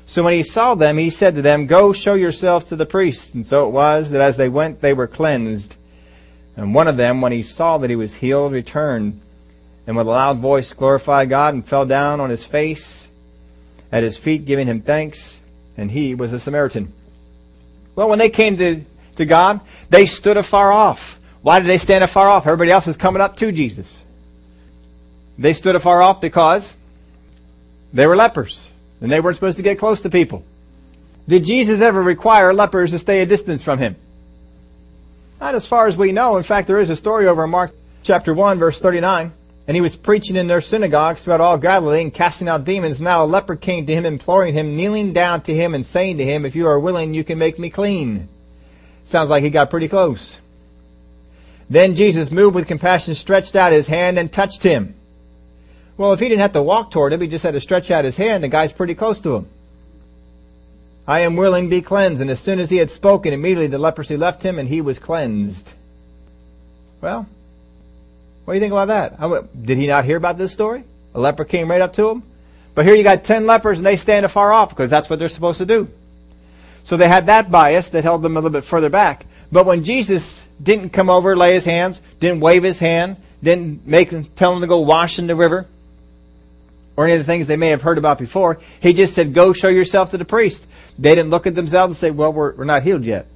So 0.06 0.22
when 0.22 0.32
he 0.32 0.42
saw 0.42 0.74
them, 0.74 0.96
he 0.96 1.10
said 1.10 1.34
to 1.34 1.42
them, 1.42 1.66
Go 1.66 1.92
show 1.92 2.14
yourselves 2.14 2.66
to 2.66 2.76
the 2.76 2.86
priests. 2.86 3.34
And 3.34 3.46
so 3.46 3.68
it 3.68 3.72
was 3.72 4.10
that 4.10 4.22
as 4.22 4.38
they 4.38 4.48
went, 4.48 4.80
they 4.80 4.94
were 4.94 5.06
cleansed. 5.06 5.74
And 6.56 6.74
one 6.74 6.88
of 6.88 6.96
them, 6.96 7.20
when 7.20 7.32
he 7.32 7.42
saw 7.42 7.78
that 7.78 7.90
he 7.90 7.96
was 7.96 8.14
healed, 8.14 8.52
returned, 8.52 9.20
and 9.86 9.96
with 9.96 10.06
a 10.06 10.10
loud 10.10 10.38
voice 10.38 10.72
glorified 10.72 11.28
God, 11.28 11.54
and 11.54 11.66
fell 11.66 11.84
down 11.84 12.20
on 12.20 12.30
his 12.30 12.44
face 12.44 13.08
at 13.92 14.02
his 14.02 14.16
feet, 14.16 14.46
giving 14.46 14.66
him 14.66 14.80
thanks. 14.80 15.37
And 15.78 15.90
he 15.90 16.14
was 16.14 16.32
a 16.34 16.40
Samaritan. 16.40 16.92
Well, 17.94 18.10
when 18.10 18.18
they 18.18 18.28
came 18.28 18.58
to, 18.58 18.84
to 19.16 19.24
God, 19.24 19.60
they 19.88 20.04
stood 20.04 20.36
afar 20.36 20.70
off. 20.72 21.18
Why 21.40 21.60
did 21.60 21.68
they 21.68 21.78
stand 21.78 22.04
afar 22.04 22.28
off? 22.28 22.46
Everybody 22.46 22.72
else 22.72 22.86
is 22.88 22.96
coming 22.96 23.22
up 23.22 23.36
to 23.36 23.52
Jesus. 23.52 24.02
They 25.38 25.54
stood 25.54 25.76
afar 25.76 26.02
off 26.02 26.20
because 26.20 26.74
they 27.92 28.06
were 28.06 28.16
lepers. 28.16 28.68
And 29.00 29.10
they 29.10 29.20
weren't 29.20 29.36
supposed 29.36 29.56
to 29.56 29.62
get 29.62 29.78
close 29.78 30.00
to 30.02 30.10
people. 30.10 30.44
Did 31.28 31.44
Jesus 31.44 31.80
ever 31.80 32.02
require 32.02 32.52
lepers 32.52 32.90
to 32.90 32.98
stay 32.98 33.22
a 33.22 33.26
distance 33.26 33.62
from 33.62 33.78
him? 33.78 33.96
Not 35.40 35.54
as 35.54 35.66
far 35.66 35.86
as 35.86 35.96
we 35.96 36.10
know. 36.10 36.36
In 36.36 36.42
fact, 36.42 36.66
there 36.66 36.80
is 36.80 36.90
a 36.90 36.96
story 36.96 37.28
over 37.28 37.44
in 37.44 37.50
Mark 37.50 37.72
chapter 38.02 38.34
1 38.34 38.58
verse 38.58 38.80
39. 38.80 39.32
And 39.68 39.76
he 39.76 39.82
was 39.82 39.96
preaching 39.96 40.34
in 40.34 40.46
their 40.46 40.62
synagogues 40.62 41.22
throughout 41.22 41.42
all 41.42 41.58
Galilee 41.58 42.00
and 42.00 42.12
casting 42.12 42.48
out 42.48 42.64
demons. 42.64 43.02
Now 43.02 43.22
a 43.22 43.26
leper 43.26 43.54
came 43.54 43.84
to 43.84 43.94
him 43.94 44.06
imploring 44.06 44.54
him, 44.54 44.74
kneeling 44.74 45.12
down 45.12 45.42
to 45.42 45.54
him 45.54 45.74
and 45.74 45.84
saying 45.84 46.16
to 46.18 46.24
him, 46.24 46.46
if 46.46 46.56
you 46.56 46.66
are 46.66 46.80
willing, 46.80 47.12
you 47.12 47.22
can 47.22 47.38
make 47.38 47.58
me 47.58 47.68
clean. 47.68 48.30
Sounds 49.04 49.28
like 49.28 49.42
he 49.42 49.50
got 49.50 49.68
pretty 49.68 49.86
close. 49.86 50.38
Then 51.68 51.94
Jesus 51.94 52.30
moved 52.30 52.54
with 52.54 52.66
compassion, 52.66 53.14
stretched 53.14 53.54
out 53.54 53.72
his 53.72 53.86
hand 53.86 54.18
and 54.18 54.32
touched 54.32 54.62
him. 54.62 54.94
Well, 55.98 56.14
if 56.14 56.20
he 56.20 56.30
didn't 56.30 56.40
have 56.40 56.52
to 56.52 56.62
walk 56.62 56.90
toward 56.90 57.12
him, 57.12 57.20
he 57.20 57.26
just 57.26 57.44
had 57.44 57.52
to 57.52 57.60
stretch 57.60 57.90
out 57.90 58.06
his 58.06 58.16
hand. 58.16 58.42
The 58.42 58.48
guy's 58.48 58.72
pretty 58.72 58.94
close 58.94 59.20
to 59.20 59.36
him. 59.36 59.48
I 61.06 61.20
am 61.20 61.36
willing, 61.36 61.68
be 61.68 61.82
cleansed. 61.82 62.22
And 62.22 62.30
as 62.30 62.40
soon 62.40 62.58
as 62.58 62.70
he 62.70 62.78
had 62.78 62.88
spoken, 62.88 63.34
immediately 63.34 63.66
the 63.66 63.78
leprosy 63.78 64.16
left 64.16 64.42
him 64.42 64.58
and 64.58 64.68
he 64.68 64.80
was 64.80 64.98
cleansed. 64.98 65.72
Well, 67.02 67.26
what 68.48 68.54
do 68.54 68.60
you 68.60 68.62
think 68.62 68.72
about 68.72 68.88
that? 68.88 69.66
Did 69.66 69.76
he 69.76 69.86
not 69.86 70.06
hear 70.06 70.16
about 70.16 70.38
this 70.38 70.54
story? 70.54 70.82
A 71.14 71.20
leper 71.20 71.44
came 71.44 71.70
right 71.70 71.82
up 71.82 71.92
to 71.92 72.08
him. 72.08 72.22
But 72.74 72.86
here 72.86 72.94
you 72.94 73.02
got 73.02 73.22
ten 73.22 73.44
lepers 73.44 73.76
and 73.76 73.86
they 73.86 73.98
stand 73.98 74.24
afar 74.24 74.54
off 74.54 74.70
because 74.70 74.88
that's 74.88 75.10
what 75.10 75.18
they're 75.18 75.28
supposed 75.28 75.58
to 75.58 75.66
do. 75.66 75.86
So 76.82 76.96
they 76.96 77.08
had 77.08 77.26
that 77.26 77.50
bias 77.50 77.90
that 77.90 78.04
held 78.04 78.22
them 78.22 78.38
a 78.38 78.40
little 78.40 78.48
bit 78.48 78.64
further 78.64 78.88
back. 78.88 79.26
But 79.52 79.66
when 79.66 79.84
Jesus 79.84 80.42
didn't 80.62 80.94
come 80.94 81.10
over, 81.10 81.36
lay 81.36 81.52
his 81.52 81.66
hands, 81.66 82.00
didn't 82.20 82.40
wave 82.40 82.62
his 82.62 82.78
hand, 82.78 83.18
didn't 83.42 83.86
make 83.86 84.08
them, 84.08 84.24
tell 84.24 84.52
them 84.52 84.62
to 84.62 84.66
go 84.66 84.78
wash 84.78 85.18
in 85.18 85.26
the 85.26 85.36
river, 85.36 85.66
or 86.96 87.04
any 87.04 87.16
of 87.16 87.18
the 87.18 87.30
things 87.30 87.48
they 87.48 87.58
may 87.58 87.68
have 87.68 87.82
heard 87.82 87.98
about 87.98 88.18
before. 88.18 88.60
He 88.80 88.94
just 88.94 89.12
said, 89.12 89.34
go 89.34 89.52
show 89.52 89.68
yourself 89.68 90.12
to 90.12 90.16
the 90.16 90.24
priest. 90.24 90.66
They 90.98 91.14
didn't 91.14 91.28
look 91.28 91.46
at 91.46 91.54
themselves 91.54 91.90
and 91.90 91.96
say, 91.98 92.10
well, 92.12 92.32
we're, 92.32 92.54
we're 92.54 92.64
not 92.64 92.82
healed 92.82 93.04
yet. 93.04 93.26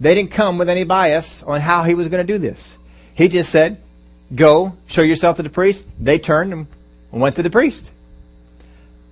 They 0.00 0.14
didn't 0.14 0.32
come 0.32 0.58
with 0.58 0.68
any 0.68 0.84
bias 0.84 1.42
on 1.42 1.62
how 1.62 1.84
he 1.84 1.94
was 1.94 2.08
going 2.08 2.26
to 2.26 2.30
do 2.30 2.38
this. 2.38 2.76
He 3.18 3.26
just 3.26 3.50
said, 3.50 3.82
go 4.32 4.74
show 4.86 5.02
yourself 5.02 5.38
to 5.38 5.42
the 5.42 5.50
priest. 5.50 5.84
They 5.98 6.20
turned 6.20 6.52
and 6.52 6.68
went 7.10 7.34
to 7.34 7.42
the 7.42 7.50
priest. 7.50 7.90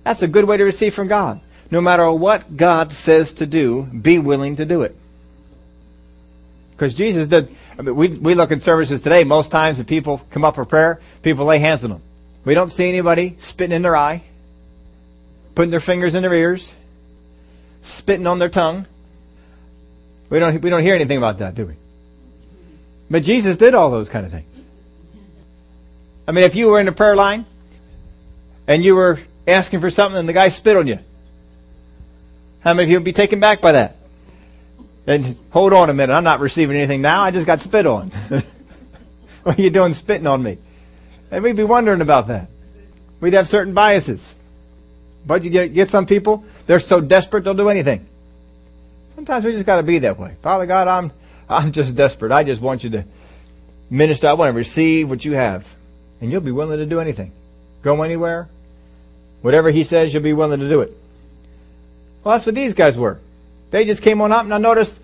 That's 0.05 0.21
a 0.21 0.29
good 0.29 0.45
way 0.45 0.55
to 0.55 0.63
receive 0.63 0.93
from 0.93 1.09
God. 1.09 1.41
No 1.69 1.81
matter 1.81 2.09
what 2.13 2.55
God 2.55 2.93
says 2.93 3.33
to 3.33 3.45
do, 3.45 3.83
be 3.83 4.17
willing 4.17 4.55
to 4.55 4.65
do 4.65 4.83
it. 4.83 4.95
Because 6.71 6.93
Jesus 6.93 7.27
did, 7.27 7.53
I 7.77 7.81
mean, 7.81 7.97
we, 7.97 8.07
we 8.07 8.33
look 8.33 8.51
in 8.51 8.61
services 8.61 9.01
today, 9.01 9.25
most 9.25 9.51
times 9.51 9.75
when 9.75 9.85
people 9.85 10.21
come 10.29 10.45
up 10.45 10.55
for 10.55 10.63
prayer, 10.63 11.01
people 11.21 11.43
lay 11.43 11.59
hands 11.59 11.83
on 11.83 11.89
them. 11.89 12.01
We 12.45 12.53
don't 12.53 12.71
see 12.71 12.87
anybody 12.87 13.35
spitting 13.39 13.75
in 13.75 13.81
their 13.81 13.97
eye, 13.97 14.23
putting 15.53 15.71
their 15.71 15.81
fingers 15.81 16.15
in 16.15 16.21
their 16.21 16.33
ears, 16.33 16.73
spitting 17.81 18.25
on 18.25 18.39
their 18.39 18.47
tongue. 18.47 18.85
We 20.29 20.39
don't, 20.39 20.61
we 20.61 20.69
don't 20.69 20.83
hear 20.83 20.95
anything 20.95 21.17
about 21.17 21.39
that, 21.39 21.55
do 21.55 21.65
we? 21.65 21.73
But 23.09 23.23
Jesus 23.23 23.57
did 23.57 23.73
all 23.73 23.89
those 23.89 24.09
kind 24.09 24.25
of 24.25 24.31
things. 24.31 24.45
I 26.27 26.33
mean, 26.33 26.43
if 26.43 26.55
you 26.55 26.67
were 26.67 26.79
in 26.79 26.87
a 26.87 26.91
prayer 26.91 27.15
line 27.15 27.45
and 28.67 28.83
you 28.83 28.95
were 28.95 29.19
asking 29.47 29.79
for 29.79 29.89
something 29.89 30.17
and 30.17 30.27
the 30.27 30.33
guy 30.33 30.49
spit 30.49 30.75
on 30.75 30.87
you, 30.87 30.99
how 32.61 32.73
many 32.73 32.83
of 32.83 32.89
you 32.89 32.97
would 32.97 33.05
be 33.05 33.13
taken 33.13 33.39
back 33.39 33.61
by 33.61 33.71
that? 33.73 33.95
And 35.05 35.39
hold 35.51 35.71
on 35.71 35.89
a 35.89 35.93
minute, 35.93 36.13
I'm 36.13 36.25
not 36.25 36.41
receiving 36.41 36.75
anything 36.75 37.01
now, 37.01 37.23
I 37.23 37.31
just 37.31 37.45
got 37.45 37.61
spit 37.61 37.87
on. 37.87 38.09
what 39.43 39.57
are 39.57 39.61
you 39.61 39.69
doing 39.69 39.93
spitting 39.93 40.27
on 40.27 40.43
me? 40.43 40.57
And 41.31 41.43
we'd 41.43 41.55
be 41.55 41.63
wondering 41.63 42.01
about 42.01 42.27
that. 42.27 42.49
We'd 43.21 43.33
have 43.33 43.47
certain 43.47 43.73
biases. 43.73 44.35
But 45.25 45.43
you 45.43 45.49
get, 45.49 45.89
some 45.89 46.05
people, 46.05 46.45
they're 46.67 46.81
so 46.81 46.99
desperate 46.99 47.45
they'll 47.45 47.53
do 47.53 47.69
anything. 47.69 48.05
Sometimes 49.15 49.45
we 49.45 49.53
just 49.53 49.65
gotta 49.65 49.83
be 49.83 49.99
that 49.99 50.19
way. 50.19 50.35
Father 50.41 50.65
God, 50.65 50.87
I'm, 50.87 51.11
I'm 51.49 51.71
just 51.71 51.95
desperate. 51.95 52.31
I 52.31 52.43
just 52.43 52.61
want 52.61 52.83
you 52.83 52.89
to 52.91 53.05
minister. 53.89 54.27
I 54.27 54.33
want 54.33 54.49
to 54.49 54.53
receive 54.53 55.09
what 55.09 55.23
you 55.23 55.33
have. 55.33 55.65
And 56.19 56.31
you'll 56.31 56.41
be 56.41 56.51
willing 56.51 56.79
to 56.79 56.85
do 56.85 56.99
anything. 56.99 57.31
Go 57.83 58.01
anywhere. 58.01 58.49
Whatever 59.41 59.69
he 59.71 59.83
says, 59.83 60.13
you'll 60.13 60.23
be 60.23 60.33
willing 60.33 60.59
to 60.59 60.69
do 60.69 60.81
it. 60.81 60.91
Well, 62.23 62.35
that's 62.35 62.45
what 62.45 62.55
these 62.55 62.73
guys 62.73 62.97
were. 62.97 63.19
They 63.69 63.85
just 63.85 64.01
came 64.01 64.21
on 64.21 64.31
up. 64.31 64.45
Now 64.45 64.57
notice, 64.57 64.99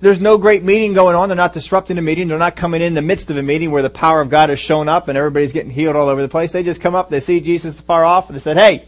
there's 0.00 0.20
no 0.20 0.36
great 0.36 0.64
meeting 0.64 0.94
going 0.94 1.14
on. 1.14 1.28
They're 1.28 1.36
not 1.36 1.52
disrupting 1.52 1.96
the 1.96 2.02
meeting. 2.02 2.28
They're 2.28 2.38
not 2.38 2.56
coming 2.56 2.82
in 2.82 2.94
the 2.94 3.02
midst 3.02 3.30
of 3.30 3.36
a 3.36 3.42
meeting 3.42 3.70
where 3.70 3.82
the 3.82 3.90
power 3.90 4.20
of 4.20 4.30
God 4.30 4.50
has 4.50 4.58
shown 4.58 4.88
up 4.88 5.08
and 5.08 5.16
everybody's 5.16 5.52
getting 5.52 5.70
healed 5.70 5.94
all 5.94 6.08
over 6.08 6.20
the 6.20 6.28
place. 6.28 6.52
They 6.52 6.64
just 6.64 6.80
come 6.80 6.94
up, 6.94 7.08
they 7.08 7.20
see 7.20 7.40
Jesus 7.40 7.80
far 7.80 8.04
off, 8.04 8.28
and 8.28 8.36
they 8.36 8.40
said, 8.40 8.56
hey, 8.56 8.84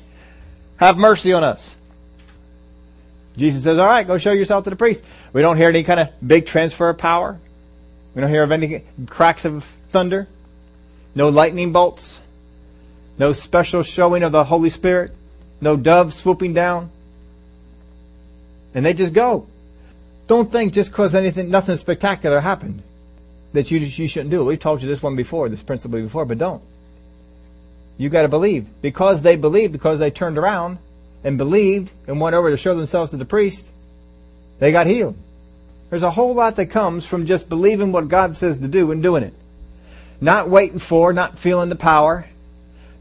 have 0.77 0.99
mercy 0.99 1.33
on 1.33 1.44
us. 1.44 1.77
Jesus 3.37 3.64
says, 3.64 3.79
all 3.79 3.87
right, 3.87 4.07
go 4.07 4.16
show 4.18 4.33
yourself 4.33 4.64
to 4.64 4.70
the 4.70 4.77
priest. 4.77 5.03
We 5.33 5.42
don't 5.42 5.57
hear 5.57 5.68
any 5.68 5.83
kind 5.83 6.01
of 6.01 6.09
big 6.25 6.47
transfer 6.47 6.88
of 6.88 6.99
power. 6.99 7.38
We 8.14 8.20
don't 8.20 8.31
hear 8.31 8.44
of 8.44 8.53
any 8.53 8.85
cracks 9.07 9.44
of 9.44 9.64
thunder. 9.90 10.29
No 11.14 11.31
lightning 11.31 11.73
bolts. 11.73 12.20
No 13.18 13.33
special 13.33 13.83
showing 13.83 14.23
of 14.23 14.33
the 14.33 14.44
Holy 14.44 14.70
Spirit. 14.70 15.12
No 15.61 15.77
dove 15.77 16.14
swooping 16.14 16.55
down. 16.55 16.90
And 18.73 18.87
they 18.87 18.94
just 18.94 19.12
go. 19.12 19.47
Don't 20.27 20.51
think 20.51 20.73
just 20.73 20.90
because 20.90 21.14
anything, 21.14 21.51
nothing 21.51 21.77
spectacular 21.77 22.40
happened. 22.40 22.83
that 23.55 23.70
you, 23.70 23.79
you 23.79 24.09
shouldn't 24.09 24.31
do 24.31 24.42
it. 24.42 24.44
We've 24.44 24.59
told 24.59 24.83
you 24.83 24.88
this 24.88 25.03
one 25.03 25.16
before, 25.16 25.49
this 25.49 25.62
principle 25.62 26.01
before, 26.01 26.25
but 26.25 26.38
don't. 26.38 26.62
You 27.97 28.09
gotta 28.11 28.29
believe. 28.29 28.66
Because 28.83 29.23
they 29.23 29.37
believed, 29.37 29.73
because 29.73 30.01
they 30.01 30.11
turned 30.11 30.38
around 30.38 30.79
and 31.24 31.38
believed 31.38 31.90
and 32.06 32.20
went 32.20 32.37
over 32.37 32.50
to 32.50 32.56
show 32.56 32.74
themselves 32.74 33.10
to 33.10 33.16
the 33.16 33.24
priest, 33.24 33.70
they 34.60 34.70
got 34.70 34.87
healed. 34.87 35.16
There's 35.90 36.02
a 36.02 36.10
whole 36.10 36.34
lot 36.34 36.56
that 36.56 36.66
comes 36.66 37.06
from 37.06 37.26
just 37.26 37.48
believing 37.48 37.92
what 37.92 38.08
God 38.08 38.37
says 38.37 38.60
to 38.60 38.68
do 38.68 38.92
and 38.92 39.02
doing 39.02 39.22
it. 39.22 39.34
Not 40.20 40.48
waiting 40.48 40.78
for, 40.78 41.12
not 41.12 41.38
feeling 41.38 41.68
the 41.68 41.76
power, 41.76 42.26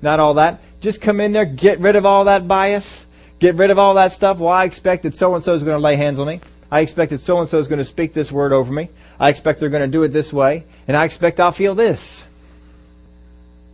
not 0.01 0.19
all 0.19 0.36
that. 0.36 0.62
Just 0.81 1.01
come 1.01 1.19
in 1.19 1.31
there, 1.31 1.45
get 1.45 1.79
rid 1.79 1.95
of 1.95 2.05
all 2.05 2.25
that 2.25 2.47
bias, 2.47 3.05
get 3.39 3.55
rid 3.55 3.71
of 3.71 3.79
all 3.79 3.95
that 3.95 4.12
stuff. 4.12 4.39
Well, 4.39 4.51
I 4.51 4.65
expect 4.65 5.03
that 5.03 5.15
so 5.15 5.36
and 5.36 5.43
so 5.43 5.53
is 5.53 5.63
going 5.63 5.77
to 5.77 5.83
lay 5.83 5.95
hands 5.95 6.19
on 6.19 6.27
me. 6.27 6.41
I 6.69 6.81
expect 6.81 7.12
that 7.12 7.19
so 7.19 7.39
and 7.39 7.47
so 7.47 7.59
is 7.59 7.67
going 7.67 7.79
to 7.79 7.86
speak 7.86 8.13
this 8.13 8.31
word 8.31 8.51
over 8.51 8.71
me. 8.71 8.89
I 9.19 9.29
expect 9.29 9.59
they're 9.59 9.69
going 9.69 9.81
to 9.83 9.88
do 9.88 10.03
it 10.03 10.09
this 10.09 10.33
way, 10.33 10.65
and 10.88 10.97
I 10.97 11.05
expect 11.05 11.39
I'll 11.39 11.51
feel 11.51 11.75
this. 11.75 12.25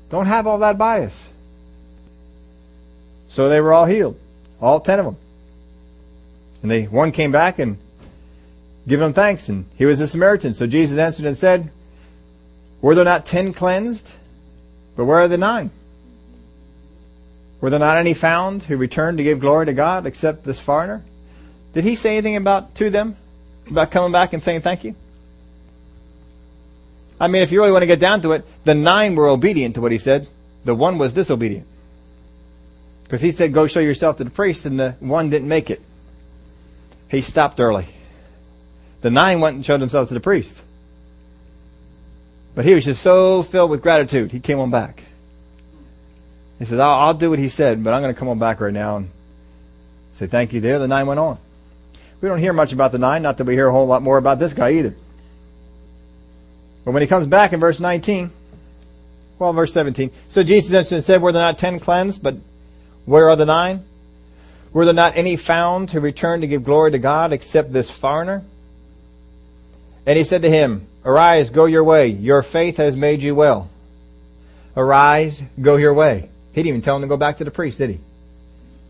Don't 0.10 0.26
have 0.26 0.48
all 0.48 0.60
that 0.60 0.78
bias. 0.78 1.30
So 3.30 3.48
they 3.48 3.62
were 3.62 3.74
all 3.74 3.86
healed, 3.86 4.20
all 4.62 4.80
ten 4.80 5.00
of 5.00 5.06
them. 5.06 5.18
And 6.62 6.72
they 6.72 6.84
one 6.84 7.12
came 7.12 7.32
back 7.32 7.60
and 7.60 7.78
giving 8.88 9.04
them 9.04 9.14
thanks, 9.14 9.50
and 9.50 9.66
he 9.78 9.86
was 9.86 10.00
a 10.00 10.08
Samaritan. 10.08 10.54
So 10.54 10.68
Jesus 10.68 10.98
answered 10.98 11.26
and 11.26 11.38
said, 11.38 11.72
Were 12.82 12.96
there 12.96 13.06
not 13.06 13.26
ten 13.26 13.54
cleansed? 13.54 14.12
But 14.96 15.06
where 15.06 15.20
are 15.20 15.28
the 15.28 15.38
nine? 15.38 15.72
Were 17.62 17.70
there 17.70 17.80
not 17.80 17.98
any 17.98 18.14
found 18.14 18.64
who 18.64 18.78
returned 18.78 19.18
to 19.18 19.24
give 19.24 19.40
glory 19.40 19.66
to 19.66 19.74
God 19.74 20.06
except 20.06 20.44
this 20.44 20.60
foreigner? 20.60 21.04
Did 21.74 21.84
he 21.84 21.96
say 21.96 22.12
anything 22.12 22.36
about 22.36 22.76
to 22.76 22.90
them 22.90 23.16
about 23.70 23.92
coming 23.92 24.12
back 24.12 24.34
and 24.34 24.42
saying 24.42 24.62
thank 24.62 24.84
you? 24.84 24.96
I 27.20 27.28
mean, 27.28 27.42
if 27.42 27.52
you 27.52 27.60
really 27.60 27.72
want 27.72 27.84
to 27.84 27.88
get 27.88 28.00
down 28.00 28.22
to 28.22 28.32
it, 28.32 28.46
the 28.64 28.76
nine 28.76 29.16
were 29.16 29.28
obedient 29.28 29.76
to 29.76 29.82
what 29.82 29.92
he 29.92 29.98
said. 29.98 30.30
The 30.64 30.74
one 30.74 30.98
was 30.98 31.14
disobedient. 31.14 31.68
Because 33.10 33.22
he 33.22 33.32
said, 33.32 33.54
go 33.54 33.66
show 33.66 33.80
yourself 33.80 34.18
to 34.18 34.24
the 34.24 34.30
priest, 34.30 34.68
and 34.68 34.80
the 34.80 34.92
one 35.00 35.32
didn't 35.32 35.48
make 35.48 35.72
it. 35.72 35.82
He 37.10 37.24
stopped 37.24 37.60
early. 37.60 37.88
The 39.02 39.10
nine 39.10 39.40
went 39.40 39.56
and 39.56 39.66
showed 39.66 39.82
themselves 39.82 40.10
to 40.10 40.14
the 40.14 40.20
priest. 40.20 40.62
But 42.54 42.66
he 42.66 42.76
was 42.76 42.86
just 42.86 43.02
so 43.02 43.42
filled 43.42 43.72
with 43.72 43.82
gratitude, 43.82 44.32
he 44.32 44.40
came 44.40 44.60
on 44.60 44.70
back. 44.70 45.06
He 46.60 46.66
said, 46.66 46.80
I'll, 46.80 47.00
I'll 47.00 47.14
do 47.16 47.32
what 47.32 47.40
he 47.40 47.50
said, 47.50 47.84
but 47.84 47.94
I'm 47.94 48.04
going 48.04 48.14
to 48.14 48.20
come 48.20 48.28
on 48.28 48.38
back 48.38 48.62
right 48.62 48.72
now 48.72 48.98
and 48.98 49.10
say 50.12 50.28
thank 50.28 50.54
you 50.54 50.60
there. 50.60 50.78
The 50.78 50.88
nine 50.88 51.08
went 51.08 51.20
on. 51.20 51.40
We 52.22 52.30
don't 52.30 52.38
hear 52.38 52.54
much 52.54 52.74
about 52.74 52.92
the 52.92 53.00
nine, 53.00 53.24
not 53.24 53.38
that 53.38 53.46
we 53.46 53.56
hear 53.56 53.70
a 53.70 53.72
whole 53.72 53.88
lot 53.88 54.04
more 54.04 54.20
about 54.20 54.38
this 54.38 54.54
guy 54.54 54.74
either. 54.74 54.94
But 56.86 56.92
when 56.92 57.02
he 57.02 57.08
comes 57.08 57.26
back 57.26 57.54
in 57.54 57.60
verse 57.60 57.80
19, 57.80 58.30
well, 59.40 59.54
verse 59.54 59.74
17. 59.74 60.12
So 60.28 60.44
Jesus 60.44 60.72
answered 60.74 60.96
and 60.98 61.04
said, 61.04 61.24
Were 61.24 61.32
there 61.32 61.42
not 61.42 61.58
ten 61.58 61.80
cleansed, 61.80 62.22
but 62.22 62.36
where 63.10 63.28
are 63.28 63.36
the 63.36 63.46
nine? 63.46 63.84
Were 64.72 64.86
there 64.86 64.94
not 64.94 65.18
any 65.18 65.36
found 65.36 65.90
who 65.90 66.00
returned 66.00 66.44
to 66.44 66.48
give 66.48 66.64
glory 66.64 66.92
to 66.92 67.00
God 67.00 67.34
except 67.34 67.74
this 67.74 67.90
foreigner? 67.90 68.44
And 70.06 70.16
he 70.16 70.24
said 70.24 70.44
to 70.44 70.50
him, 70.50 70.86
Arise, 71.04 71.50
go 71.50 71.66
your 71.66 71.84
way. 71.84 72.10
Your 72.10 72.44
faith 72.44 72.78
has 72.78 72.96
made 72.96 73.24
you 73.24 73.34
well. 73.34 73.68
Arise, 74.78 75.44
go 75.60 75.76
your 75.78 75.96
way. 75.96 76.30
He 76.54 76.62
didn't 76.62 76.68
even 76.68 76.82
tell 76.84 76.98
him 76.98 77.02
to 77.02 77.08
go 77.08 77.18
back 77.18 77.38
to 77.38 77.44
the 77.44 77.50
priest, 77.50 77.80
did 77.80 77.90
he? 77.90 78.00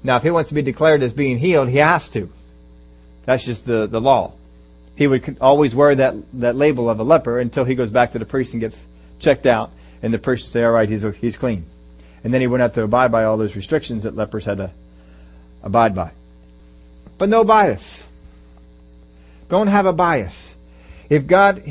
Now, 0.03 0.17
if 0.17 0.23
he 0.23 0.31
wants 0.31 0.49
to 0.49 0.55
be 0.55 0.63
declared 0.63 1.01
as 1.01 1.13
being 1.13 1.37
healed, 1.37 1.69
he 1.69 1.77
has 1.77 2.09
to. 2.09 2.29
That's 3.23 3.45
just 3.45 3.65
the, 3.65 3.87
the 3.87 4.01
law. 4.01 4.33
He 4.97 5.07
would 5.07 5.37
always 5.39 5.73
wear 5.73 5.95
that, 5.95 6.15
that 6.41 6.57
label 6.57 6.89
of 6.89 6.99
a 6.99 7.03
leper 7.03 7.39
until 7.39 7.63
he 7.63 7.73
goes 7.73 7.89
back 7.89 8.11
to 8.11 8.19
the 8.19 8.25
priest 8.25 8.51
and 8.51 8.59
gets 8.59 8.83
checked 9.19 9.45
out, 9.45 9.71
and 10.01 10.13
the 10.13 10.19
priest 10.19 10.43
would 10.43 10.51
say, 10.51 10.65
all 10.65 10.71
right, 10.71 10.89
he's, 10.89 11.05
he's 11.21 11.37
clean. 11.37 11.65
And 12.23 12.33
then 12.33 12.41
he 12.41 12.47
wouldn't 12.47 12.65
have 12.65 12.75
to 12.75 12.83
abide 12.83 13.11
by 13.11 13.23
all 13.23 13.37
those 13.37 13.55
restrictions 13.55 14.03
that 14.03 14.15
lepers 14.15 14.45
had 14.45 14.57
to 14.57 14.71
abide 15.63 15.95
by. 15.95 16.11
But 17.17 17.29
no 17.29 17.43
bias. 17.43 18.05
Don't 19.49 19.67
have 19.67 19.85
a 19.85 19.93
bias. 19.93 20.53
If 21.09 21.27
God, 21.27 21.63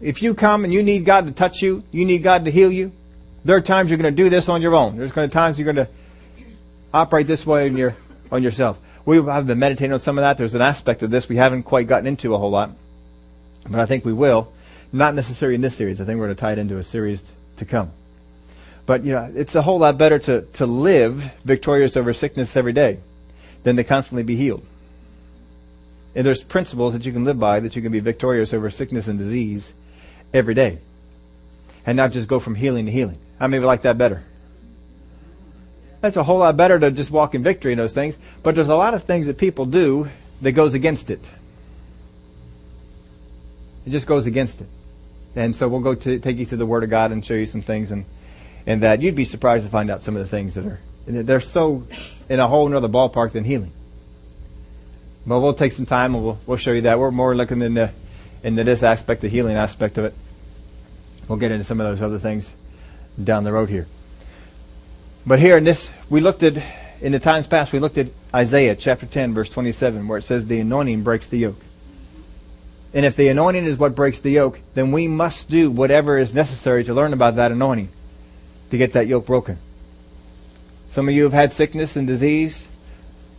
if 0.00 0.22
you 0.22 0.34
come 0.34 0.64
and 0.64 0.72
you 0.72 0.82
need 0.82 1.04
God 1.04 1.26
to 1.26 1.32
touch 1.32 1.62
you, 1.62 1.82
you 1.90 2.04
need 2.04 2.22
God 2.22 2.44
to 2.44 2.50
heal 2.50 2.70
you, 2.70 2.92
there 3.44 3.56
are 3.56 3.60
times 3.60 3.90
you're 3.90 3.98
going 3.98 4.14
to 4.14 4.22
do 4.22 4.28
this 4.28 4.48
on 4.48 4.62
your 4.62 4.74
own. 4.74 4.96
There's 4.96 5.12
going 5.12 5.28
to 5.28 5.32
be 5.32 5.38
times 5.38 5.58
you're 5.58 5.72
going 5.72 5.86
to 5.86 5.92
operate 6.92 7.26
this 7.26 7.46
way 7.46 7.68
on 7.68 7.76
your, 7.76 7.96
on 8.30 8.42
yourself. 8.42 8.78
We 9.04 9.22
have 9.22 9.46
been 9.46 9.58
meditating 9.58 9.92
on 9.92 10.00
some 10.00 10.18
of 10.18 10.22
that. 10.22 10.38
There's 10.38 10.54
an 10.54 10.62
aspect 10.62 11.02
of 11.02 11.10
this 11.10 11.28
we 11.28 11.36
haven't 11.36 11.64
quite 11.64 11.86
gotten 11.86 12.06
into 12.06 12.34
a 12.34 12.38
whole 12.38 12.50
lot, 12.50 12.70
but 13.68 13.80
I 13.80 13.86
think 13.86 14.04
we 14.04 14.12
will. 14.12 14.52
Not 14.92 15.14
necessarily 15.14 15.56
in 15.56 15.60
this 15.60 15.74
series. 15.74 16.00
I 16.00 16.04
think 16.04 16.20
we're 16.20 16.26
going 16.26 16.36
to 16.36 16.40
tie 16.40 16.52
it 16.52 16.58
into 16.58 16.78
a 16.78 16.82
series 16.82 17.32
to 17.56 17.64
come. 17.64 17.90
But 18.86 19.04
you 19.04 19.12
know, 19.12 19.32
it's 19.34 19.54
a 19.54 19.62
whole 19.62 19.78
lot 19.78 19.96
better 19.96 20.18
to, 20.18 20.42
to 20.42 20.66
live 20.66 21.30
victorious 21.44 21.96
over 21.96 22.12
sickness 22.12 22.56
every 22.56 22.72
day 22.72 22.98
than 23.62 23.76
to 23.76 23.84
constantly 23.84 24.22
be 24.22 24.36
healed. 24.36 24.64
And 26.14 26.26
there's 26.26 26.42
principles 26.42 26.92
that 26.92 27.04
you 27.06 27.12
can 27.12 27.24
live 27.24 27.40
by 27.40 27.60
that 27.60 27.74
you 27.74 27.82
can 27.82 27.90
be 27.90 28.00
victorious 28.00 28.52
over 28.52 28.70
sickness 28.70 29.08
and 29.08 29.18
disease 29.18 29.72
every 30.32 30.54
day. 30.54 30.78
And 31.86 31.96
not 31.96 32.12
just 32.12 32.28
go 32.28 32.38
from 32.38 32.54
healing 32.54 32.86
to 32.86 32.92
healing. 32.92 33.18
I 33.40 33.46
maybe 33.46 33.64
like 33.64 33.82
that 33.82 33.98
better. 33.98 34.22
That's 36.00 36.16
a 36.16 36.22
whole 36.22 36.38
lot 36.38 36.56
better 36.56 36.78
to 36.78 36.90
just 36.90 37.10
walk 37.10 37.34
in 37.34 37.42
victory 37.42 37.72
in 37.72 37.78
those 37.78 37.94
things. 37.94 38.16
But 38.42 38.54
there's 38.54 38.68
a 38.68 38.76
lot 38.76 38.94
of 38.94 39.04
things 39.04 39.26
that 39.26 39.38
people 39.38 39.64
do 39.66 40.08
that 40.42 40.52
goes 40.52 40.74
against 40.74 41.10
it. 41.10 41.20
It 43.86 43.90
just 43.90 44.06
goes 44.06 44.26
against 44.26 44.60
it. 44.60 44.68
And 45.34 45.56
so 45.56 45.68
we'll 45.68 45.80
go 45.80 45.94
to 45.94 46.18
take 46.18 46.36
you 46.36 46.46
through 46.46 46.58
the 46.58 46.66
Word 46.66 46.84
of 46.84 46.90
God 46.90 47.10
and 47.10 47.24
show 47.24 47.34
you 47.34 47.46
some 47.46 47.62
things 47.62 47.90
and, 47.90 48.04
and 48.66 48.82
that 48.82 49.02
you'd 49.02 49.14
be 49.14 49.24
surprised 49.24 49.64
to 49.64 49.70
find 49.70 49.90
out 49.90 50.02
some 50.02 50.16
of 50.16 50.22
the 50.22 50.28
things 50.28 50.54
that 50.54 50.64
are, 50.64 50.78
they're 51.06 51.40
so 51.40 51.86
in 52.28 52.40
a 52.40 52.48
whole 52.48 52.74
other 52.74 52.88
ballpark 52.88 53.32
than 53.32 53.44
healing. 53.44 53.72
But 55.26 55.40
we'll 55.40 55.54
take 55.54 55.72
some 55.72 55.86
time 55.86 56.14
and 56.14 56.24
we'll, 56.24 56.38
we'll 56.46 56.58
show 56.58 56.72
you 56.72 56.82
that. 56.82 56.98
We're 56.98 57.10
more 57.10 57.34
looking 57.34 57.62
into, 57.62 57.90
into 58.42 58.64
this 58.64 58.82
aspect, 58.82 59.20
the 59.20 59.28
healing 59.28 59.56
aspect 59.56 59.98
of 59.98 60.04
it. 60.06 60.14
We'll 61.28 61.38
get 61.38 61.50
into 61.50 61.64
some 61.64 61.80
of 61.80 61.86
those 61.86 62.02
other 62.02 62.18
things 62.18 62.52
down 63.22 63.44
the 63.44 63.52
road 63.52 63.70
here. 63.70 63.86
But 65.26 65.38
here 65.38 65.56
in 65.56 65.64
this, 65.64 65.90
we 66.10 66.20
looked 66.20 66.42
at, 66.42 66.62
in 67.00 67.12
the 67.12 67.18
times 67.18 67.46
past, 67.46 67.72
we 67.72 67.78
looked 67.78 67.96
at 67.96 68.08
Isaiah 68.34 68.76
chapter 68.76 69.06
10 69.06 69.32
verse 69.32 69.48
27 69.48 70.06
where 70.08 70.18
it 70.18 70.22
says 70.22 70.46
the 70.46 70.60
anointing 70.60 71.02
breaks 71.02 71.28
the 71.28 71.38
yoke. 71.38 71.60
And 72.92 73.04
if 73.06 73.16
the 73.16 73.28
anointing 73.28 73.64
is 73.64 73.78
what 73.78 73.94
breaks 73.94 74.20
the 74.20 74.30
yoke, 74.30 74.60
then 74.74 74.92
we 74.92 75.08
must 75.08 75.50
do 75.50 75.70
whatever 75.70 76.18
is 76.18 76.34
necessary 76.34 76.84
to 76.84 76.94
learn 76.94 77.12
about 77.12 77.36
that 77.36 77.50
anointing 77.50 77.88
to 78.74 78.78
get 78.78 78.92
that 78.92 79.06
yoke 79.06 79.26
broken. 79.26 79.58
Some 80.90 81.08
of 81.08 81.14
you 81.14 81.24
have 81.24 81.32
had 81.32 81.52
sickness 81.52 81.96
and 81.96 82.06
disease, 82.06 82.68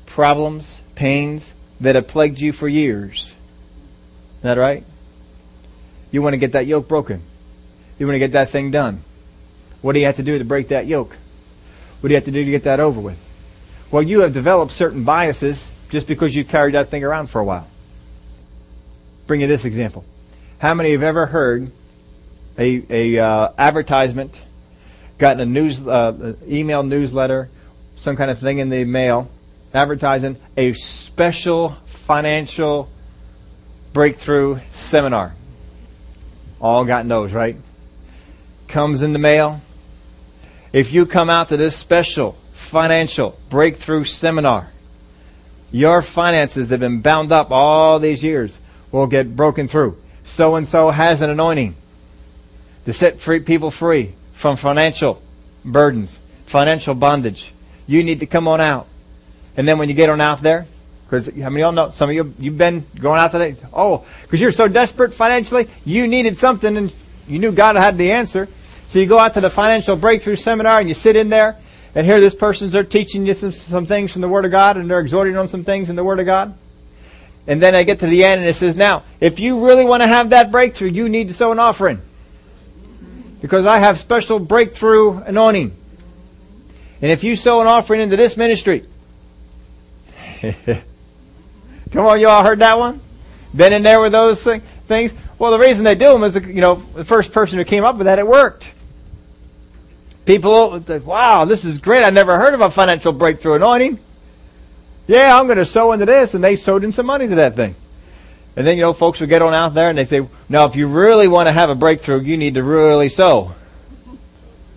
problems, 0.05 0.81
pains 0.95 1.53
that 1.81 1.95
have 1.95 2.07
plagued 2.07 2.39
you 2.39 2.51
for 2.51 2.67
years. 2.67 3.35
Is 4.37 4.41
that 4.41 4.57
right? 4.57 4.85
You 6.11 6.21
want 6.21 6.33
to 6.33 6.37
get 6.37 6.53
that 6.53 6.67
yoke 6.67 6.87
broken. 6.87 7.21
You 7.99 8.07
want 8.07 8.15
to 8.15 8.19
get 8.19 8.31
that 8.31 8.49
thing 8.49 8.71
done. 8.71 9.03
What 9.81 9.93
do 9.93 9.99
you 9.99 10.05
have 10.05 10.15
to 10.15 10.23
do 10.23 10.37
to 10.37 10.45
break 10.45 10.69
that 10.69 10.87
yoke? 10.87 11.15
What 11.99 12.07
do 12.07 12.13
you 12.13 12.15
have 12.15 12.25
to 12.25 12.31
do 12.31 12.43
to 12.43 12.51
get 12.51 12.63
that 12.63 12.79
over 12.79 12.99
with? 12.99 13.17
Well, 13.91 14.03
you 14.03 14.21
have 14.21 14.33
developed 14.33 14.71
certain 14.71 15.03
biases 15.03 15.71
just 15.89 16.07
because 16.07 16.35
you 16.35 16.45
carried 16.45 16.75
that 16.75 16.89
thing 16.89 17.03
around 17.03 17.27
for 17.27 17.39
a 17.39 17.43
while. 17.43 17.67
Bring 19.27 19.41
you 19.41 19.47
this 19.47 19.65
example. 19.65 20.05
How 20.59 20.73
many 20.73 20.91
have 20.91 21.03
ever 21.03 21.25
heard 21.25 21.71
a, 22.57 22.85
a 22.89 23.23
uh, 23.23 23.51
advertisement, 23.57 24.41
gotten 25.17 25.39
a 25.39 25.45
news, 25.45 25.85
uh, 25.85 26.35
email 26.47 26.83
newsletter, 26.83 27.49
some 27.95 28.15
kind 28.15 28.29
of 28.29 28.39
thing 28.39 28.59
in 28.59 28.69
the 28.69 28.83
mail, 28.83 29.29
advertising 29.73 30.37
a 30.57 30.73
special 30.73 31.77
financial 31.85 32.89
breakthrough 33.93 34.59
seminar? 34.73 35.33
All 36.59 36.85
gotten 36.85 37.07
those, 37.07 37.33
right? 37.33 37.57
Comes 38.67 39.01
in 39.01 39.13
the 39.13 39.19
mail, 39.19 39.61
if 40.73 40.91
you 40.91 41.05
come 41.05 41.29
out 41.29 41.49
to 41.49 41.57
this 41.57 41.77
special 41.77 42.37
financial 42.51 43.39
breakthrough 43.49 44.03
seminar, 44.03 44.71
your 45.71 46.01
finances 46.01 46.69
that 46.69 46.75
have 46.75 46.79
been 46.79 47.01
bound 47.01 47.31
up 47.31 47.51
all 47.51 47.99
these 47.99 48.23
years 48.23 48.59
will 48.91 49.07
get 49.07 49.35
broken 49.35 49.67
through. 49.67 49.97
So 50.23 50.55
and 50.55 50.67
so 50.67 50.89
has 50.89 51.21
an 51.21 51.29
anointing 51.29 51.75
to 52.85 52.93
set 52.93 53.19
free 53.19 53.39
people 53.39 53.71
free 53.71 54.15
from 54.45 54.57
financial 54.57 55.19
burdens, 55.63 56.19
financial 56.45 56.93
bondage. 56.93 57.51
You 57.87 58.03
need 58.03 58.19
to 58.19 58.27
come 58.27 58.47
on 58.47 58.61
out. 58.61 58.85
And 59.57 59.67
then 59.67 59.79
when 59.79 59.89
you 59.89 59.95
get 59.95 60.07
on 60.07 60.21
out 60.21 60.43
there, 60.43 60.67
because 61.03 61.25
how 61.25 61.49
many 61.49 61.63
of 61.63 61.65
y'all 61.65 61.71
know, 61.71 61.89
some 61.89 62.11
of 62.11 62.15
you, 62.15 62.31
you've 62.37 62.55
been 62.55 62.85
going 62.99 63.19
out 63.19 63.31
today, 63.31 63.55
oh, 63.73 64.05
because 64.21 64.39
you're 64.39 64.51
so 64.51 64.67
desperate 64.67 65.15
financially, 65.15 65.67
you 65.83 66.07
needed 66.07 66.37
something 66.37 66.77
and 66.77 66.93
you 67.27 67.39
knew 67.39 67.51
God 67.51 67.75
had 67.75 67.97
the 67.97 68.11
answer. 68.11 68.47
So 68.85 68.99
you 68.99 69.07
go 69.07 69.17
out 69.17 69.33
to 69.33 69.41
the 69.41 69.49
financial 69.49 69.95
breakthrough 69.95 70.35
seminar 70.35 70.79
and 70.79 70.87
you 70.87 70.93
sit 70.93 71.15
in 71.15 71.29
there 71.29 71.57
and 71.95 72.05
hear 72.05 72.21
this 72.21 72.35
person's 72.35 72.73
there 72.73 72.83
teaching 72.83 73.25
you 73.25 73.33
some, 73.33 73.51
some 73.51 73.87
things 73.87 74.11
from 74.11 74.21
the 74.21 74.29
Word 74.29 74.45
of 74.45 74.51
God 74.51 74.77
and 74.77 74.87
they're 74.87 74.99
exhorting 74.99 75.37
on 75.37 75.47
some 75.47 75.63
things 75.63 75.89
in 75.89 75.95
the 75.95 76.03
Word 76.03 76.19
of 76.19 76.27
God. 76.27 76.55
And 77.47 77.59
then 77.59 77.73
I 77.73 77.81
get 77.81 77.97
to 78.01 78.05
the 78.05 78.23
end 78.23 78.41
and 78.41 78.49
it 78.49 78.55
says, 78.55 78.77
now, 78.77 79.05
if 79.19 79.39
you 79.39 79.65
really 79.65 79.85
want 79.85 80.03
to 80.03 80.07
have 80.07 80.29
that 80.29 80.51
breakthrough, 80.51 80.91
you 80.91 81.09
need 81.09 81.29
to 81.29 81.33
sow 81.33 81.51
an 81.51 81.57
offering. 81.57 81.99
Because 83.41 83.65
I 83.65 83.79
have 83.79 83.99
special 83.99 84.39
breakthrough 84.39 85.21
anointing. 85.23 85.75
And 87.01 87.11
if 87.11 87.23
you 87.23 87.35
sow 87.35 87.61
an 87.61 87.67
offering 87.67 88.01
into 88.01 88.15
this 88.15 88.37
ministry, 88.37 88.85
come 90.41 92.05
on, 92.05 92.19
you 92.19 92.27
all 92.27 92.43
heard 92.43 92.59
that 92.59 92.79
one? 92.79 93.01
Been 93.55 93.73
in 93.73 93.83
there 93.83 94.01
with 94.01 94.11
those 94.11 94.43
things? 94.43 95.13
Well, 95.37 95.51
the 95.51 95.59
reason 95.59 95.83
they 95.83 95.95
do 95.95 96.11
them 96.13 96.23
is, 96.23 96.35
you 96.35 96.61
know, 96.61 96.75
the 96.95 97.05
first 97.05 97.31
person 97.31 97.57
who 97.57 97.65
came 97.65 97.83
up 97.83 97.97
with 97.97 98.05
that, 98.05 98.19
it 98.19 98.27
worked. 98.27 98.71
People, 100.25 100.79
wow, 100.79 101.45
this 101.45 101.65
is 101.65 101.77
great. 101.77 102.03
I 102.03 102.09
never 102.09 102.37
heard 102.37 102.53
of 102.53 102.61
a 102.61 102.71
financial 102.71 103.11
breakthrough 103.11 103.55
anointing. 103.55 103.99
Yeah, 105.07 105.37
I'm 105.37 105.45
going 105.45 105.59
to 105.59 105.65
sow 105.65 105.91
into 105.91 106.05
this. 106.05 106.33
And 106.33 106.43
they 106.43 106.55
sowed 106.55 106.83
in 106.83 106.91
some 106.91 107.05
money 107.05 107.27
to 107.27 107.35
that 107.35 107.55
thing. 107.55 107.75
And 108.55 108.65
then, 108.65 108.77
you 108.77 108.83
know, 108.83 108.93
folks 108.93 109.19
would 109.19 109.29
get 109.29 109.41
on 109.41 109.53
out 109.53 109.73
there 109.73 109.89
and 109.89 109.97
they 109.97 110.05
say, 110.05 110.27
now 110.47 110.65
if 110.65 110.75
you 110.75 110.87
really 110.87 111.27
want 111.27 111.47
to 111.47 111.51
have 111.51 111.69
a 111.69 111.75
breakthrough, 111.75 112.21
you 112.21 112.37
need 112.37 112.53
to 112.53 112.63
really 112.63 113.09
sow. 113.09 113.53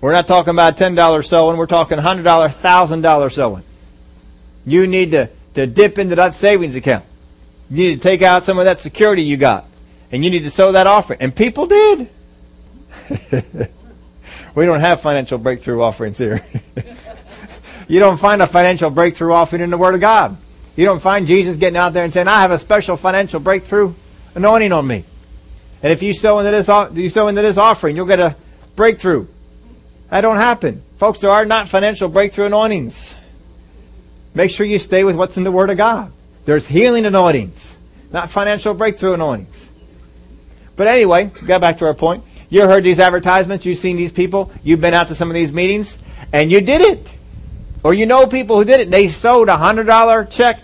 We're 0.01 0.12
not 0.12 0.27
talking 0.27 0.51
about 0.51 0.77
$10 0.77 1.27
sowing. 1.27 1.57
We're 1.57 1.67
talking 1.67 1.99
$100, 1.99 2.23
$1,000 2.25 3.33
sowing. 3.33 3.62
You 4.64 4.87
need 4.87 5.12
to, 5.12 5.31
to 5.55 5.67
dip 5.67 5.99
into 5.99 6.17
that 6.17 6.35
savings 6.35 6.75
account. 6.75 7.05
You 7.71 7.91
need 7.91 8.03
to 8.03 8.09
take 8.09 8.23
out 8.23 8.45
some 8.45 8.59
of 8.59 8.64
that 8.64 8.79
security 8.79 9.23
you 9.23 9.37
got. 9.37 9.67
And 10.11 10.25
you 10.25 10.31
need 10.31 10.45
to 10.45 10.51
sow 10.51 10.73
that 10.73 10.87
offering. 10.87 11.21
And 11.21 11.35
people 11.35 11.67
did. 11.67 12.09
we 14.55 14.67
don't 14.67 14.81
have 14.81 15.01
financial 15.01 15.38
breakthrough 15.38 15.83
offerings 15.83 16.19
here. 16.19 16.45
you 17.88 18.01
don't 18.01 18.19
find 18.19 18.41
a 18.41 18.47
financial 18.47 18.91
breakthrough 18.91 19.33
offering 19.33 19.62
in 19.62 19.71
the 19.71 19.79
Word 19.79 19.95
of 19.95 20.01
God. 20.01 20.37
You 20.79 20.85
don't 20.85 21.03
find 21.03 21.27
Jesus 21.27 21.57
getting 21.57 21.77
out 21.77 21.93
there 21.93 22.05
and 22.05 22.12
saying, 22.12 22.29
I 22.29 22.41
have 22.41 22.53
a 22.53 22.59
special 22.59 22.97
financial 22.97 23.41
breakthrough 23.41 23.95
anointing 24.37 24.71
on 24.71 24.87
me. 24.87 25.05
And 25.83 25.93
if 25.93 26.05
you 26.05 26.14
sow 26.14 26.38
into 26.38 26.53
this, 26.53 26.69
you 26.97 27.11
sow 27.11 27.27
into 27.27 27.43
this 27.43 27.59
offering, 27.59 27.97
you'll 27.97 28.07
get 28.07 28.21
a 28.21 28.37
breakthrough. 28.77 29.27
That 30.09 30.21
don't 30.21 30.37
happen. 30.37 30.85
Folks, 30.99 31.19
there 31.19 31.31
are 31.31 31.45
not 31.45 31.67
financial 31.67 32.09
breakthrough 32.09 32.47
anointings. 32.47 33.17
Make 34.35 34.53
sure 34.53 34.64
you 34.64 34.79
stay 34.79 35.03
with 35.03 35.17
what's 35.17 35.37
in 35.37 35.43
the 35.43 35.51
Word 35.51 35.71
of 35.71 35.79
God. 35.79 36.12
There's 36.45 36.69
healing 36.69 37.07
anointings, 37.07 37.75
not 38.12 38.31
financial 38.31 38.73
breakthrough 38.73 39.14
anointings. 39.14 39.69
But 40.77 40.87
anyway, 40.87 41.33
go 41.45 41.59
back 41.59 41.79
to 41.79 41.87
our 41.87 41.95
point. 41.95 42.23
You 42.51 42.69
heard 42.69 42.85
these 42.85 43.01
advertisements, 43.01 43.67
you've 43.67 43.79
seen 43.79 43.97
these 43.97 44.12
people, 44.12 44.53
you've 44.62 44.81
been 44.81 44.95
out 44.95 45.09
to 45.09 45.17
some 45.17 45.29
of 45.29 45.35
these 45.35 45.51
meetings, 45.51 45.99
and 46.33 46.53
you 46.53 46.61
did 46.61 46.83
it. 46.83 47.11
Or 47.83 47.95
you 47.95 48.07
know 48.07 48.29
people 48.29 48.59
who 48.59 48.64
did 48.64 48.79
it. 48.79 48.91
They 48.91 49.09
sowed 49.09 49.49
a 49.49 49.57
hundred 49.57 49.88
dollar 49.88 50.25
check, 50.25 50.62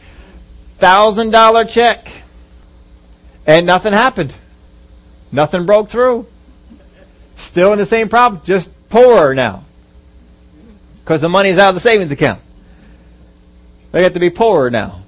thousand 0.78 1.30
dollar 1.30 1.64
check, 1.64 2.08
and 3.46 3.66
nothing 3.66 3.92
happened. 3.92 4.34
Nothing 5.32 5.66
broke 5.66 5.88
through. 5.88 6.26
Still 7.36 7.72
in 7.72 7.78
the 7.78 7.86
same 7.86 8.08
problem, 8.08 8.42
just 8.44 8.70
poorer 8.88 9.34
now. 9.34 9.64
Because 11.02 11.20
the 11.20 11.28
money's 11.28 11.58
out 11.58 11.70
of 11.70 11.74
the 11.74 11.80
savings 11.80 12.12
account. 12.12 12.40
They 13.92 14.02
have 14.02 14.14
to 14.14 14.20
be 14.20 14.30
poorer 14.30 14.70
now. 14.70 15.02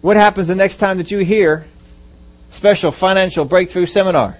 What 0.00 0.16
happens 0.16 0.48
the 0.48 0.54
next 0.54 0.78
time 0.78 0.98
that 0.98 1.10
you 1.10 1.18
hear 1.18 1.66
special 2.50 2.92
financial 2.92 3.44
breakthrough 3.44 3.86
seminar? 3.86 4.38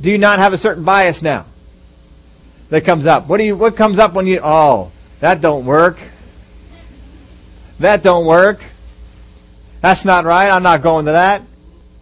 Do 0.00 0.10
you 0.10 0.18
not 0.18 0.38
have 0.38 0.52
a 0.52 0.58
certain 0.58 0.84
bias 0.84 1.22
now 1.22 1.46
that 2.70 2.84
comes 2.84 3.06
up? 3.06 3.28
What 3.28 3.38
do 3.38 3.44
you, 3.44 3.56
what 3.56 3.76
comes 3.76 3.98
up 3.98 4.14
when 4.14 4.26
you, 4.26 4.40
oh, 4.42 4.90
that 5.20 5.40
don't 5.40 5.64
work. 5.64 5.98
That 7.82 8.02
don't 8.02 8.26
work. 8.26 8.62
That's 9.80 10.04
not 10.04 10.24
right. 10.24 10.50
I'm 10.50 10.62
not 10.62 10.82
going 10.82 11.06
to 11.06 11.12
that. 11.12 11.42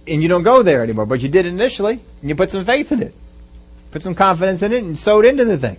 And 0.07 0.23
you 0.23 0.29
don't 0.29 0.43
go 0.43 0.63
there 0.63 0.83
anymore, 0.83 1.07
but 1.07 1.23
you 1.23 1.29
did 1.29 1.47
initially, 1.47 2.01
and 2.21 2.29
you 2.29 2.35
put 2.35 2.51
some 2.51 2.65
faith 2.67 2.93
in 2.93 3.03
it. 3.03 3.15
Put 3.91 4.03
some 4.03 4.15
confidence 4.15 4.61
in 4.63 4.73
it 4.73 4.83
and 4.83 4.99
sewed 4.99 5.25
into 5.25 5.47
the 5.47 5.57
thing. 5.57 5.79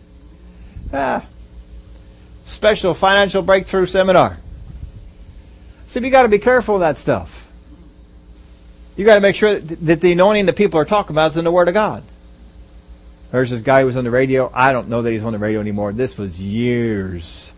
Ah. 0.91 1.25
Special 2.45 2.93
financial 2.95 3.43
breakthrough 3.43 3.85
seminar. 3.85 4.39
See, 5.85 5.99
you 5.99 6.09
gotta 6.09 6.27
be 6.27 6.39
careful 6.39 6.75
of 6.75 6.81
that 6.81 6.97
stuff. 6.97 7.45
You 8.95 9.05
gotta 9.05 9.21
make 9.21 9.35
sure 9.35 9.59
that 9.59 10.01
the 10.01 10.11
anointing 10.11 10.47
that 10.47 10.55
people 10.55 10.79
are 10.79 10.85
talking 10.85 11.13
about 11.13 11.31
is 11.31 11.37
in 11.37 11.45
the 11.45 11.51
Word 11.51 11.67
of 11.67 11.75
God. 11.75 12.03
There's 13.31 13.51
this 13.51 13.61
guy 13.61 13.81
who 13.81 13.85
was 13.85 13.95
on 13.95 14.03
the 14.03 14.11
radio. 14.11 14.49
I 14.53 14.71
don't 14.71 14.89
know 14.89 15.03
that 15.03 15.11
he's 15.11 15.23
on 15.23 15.33
the 15.33 15.39
radio 15.39 15.59
anymore. 15.59 15.93
This 15.93 16.17
was 16.17 16.41
years 16.41 17.53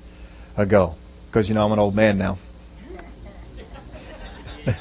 ago. 0.58 0.96
Because, 1.34 1.50
you 1.50 1.56
know, 1.56 1.66
I'm 1.66 1.72
an 1.72 1.80
old 1.80 1.96
man 1.96 2.20
now. 2.20 2.38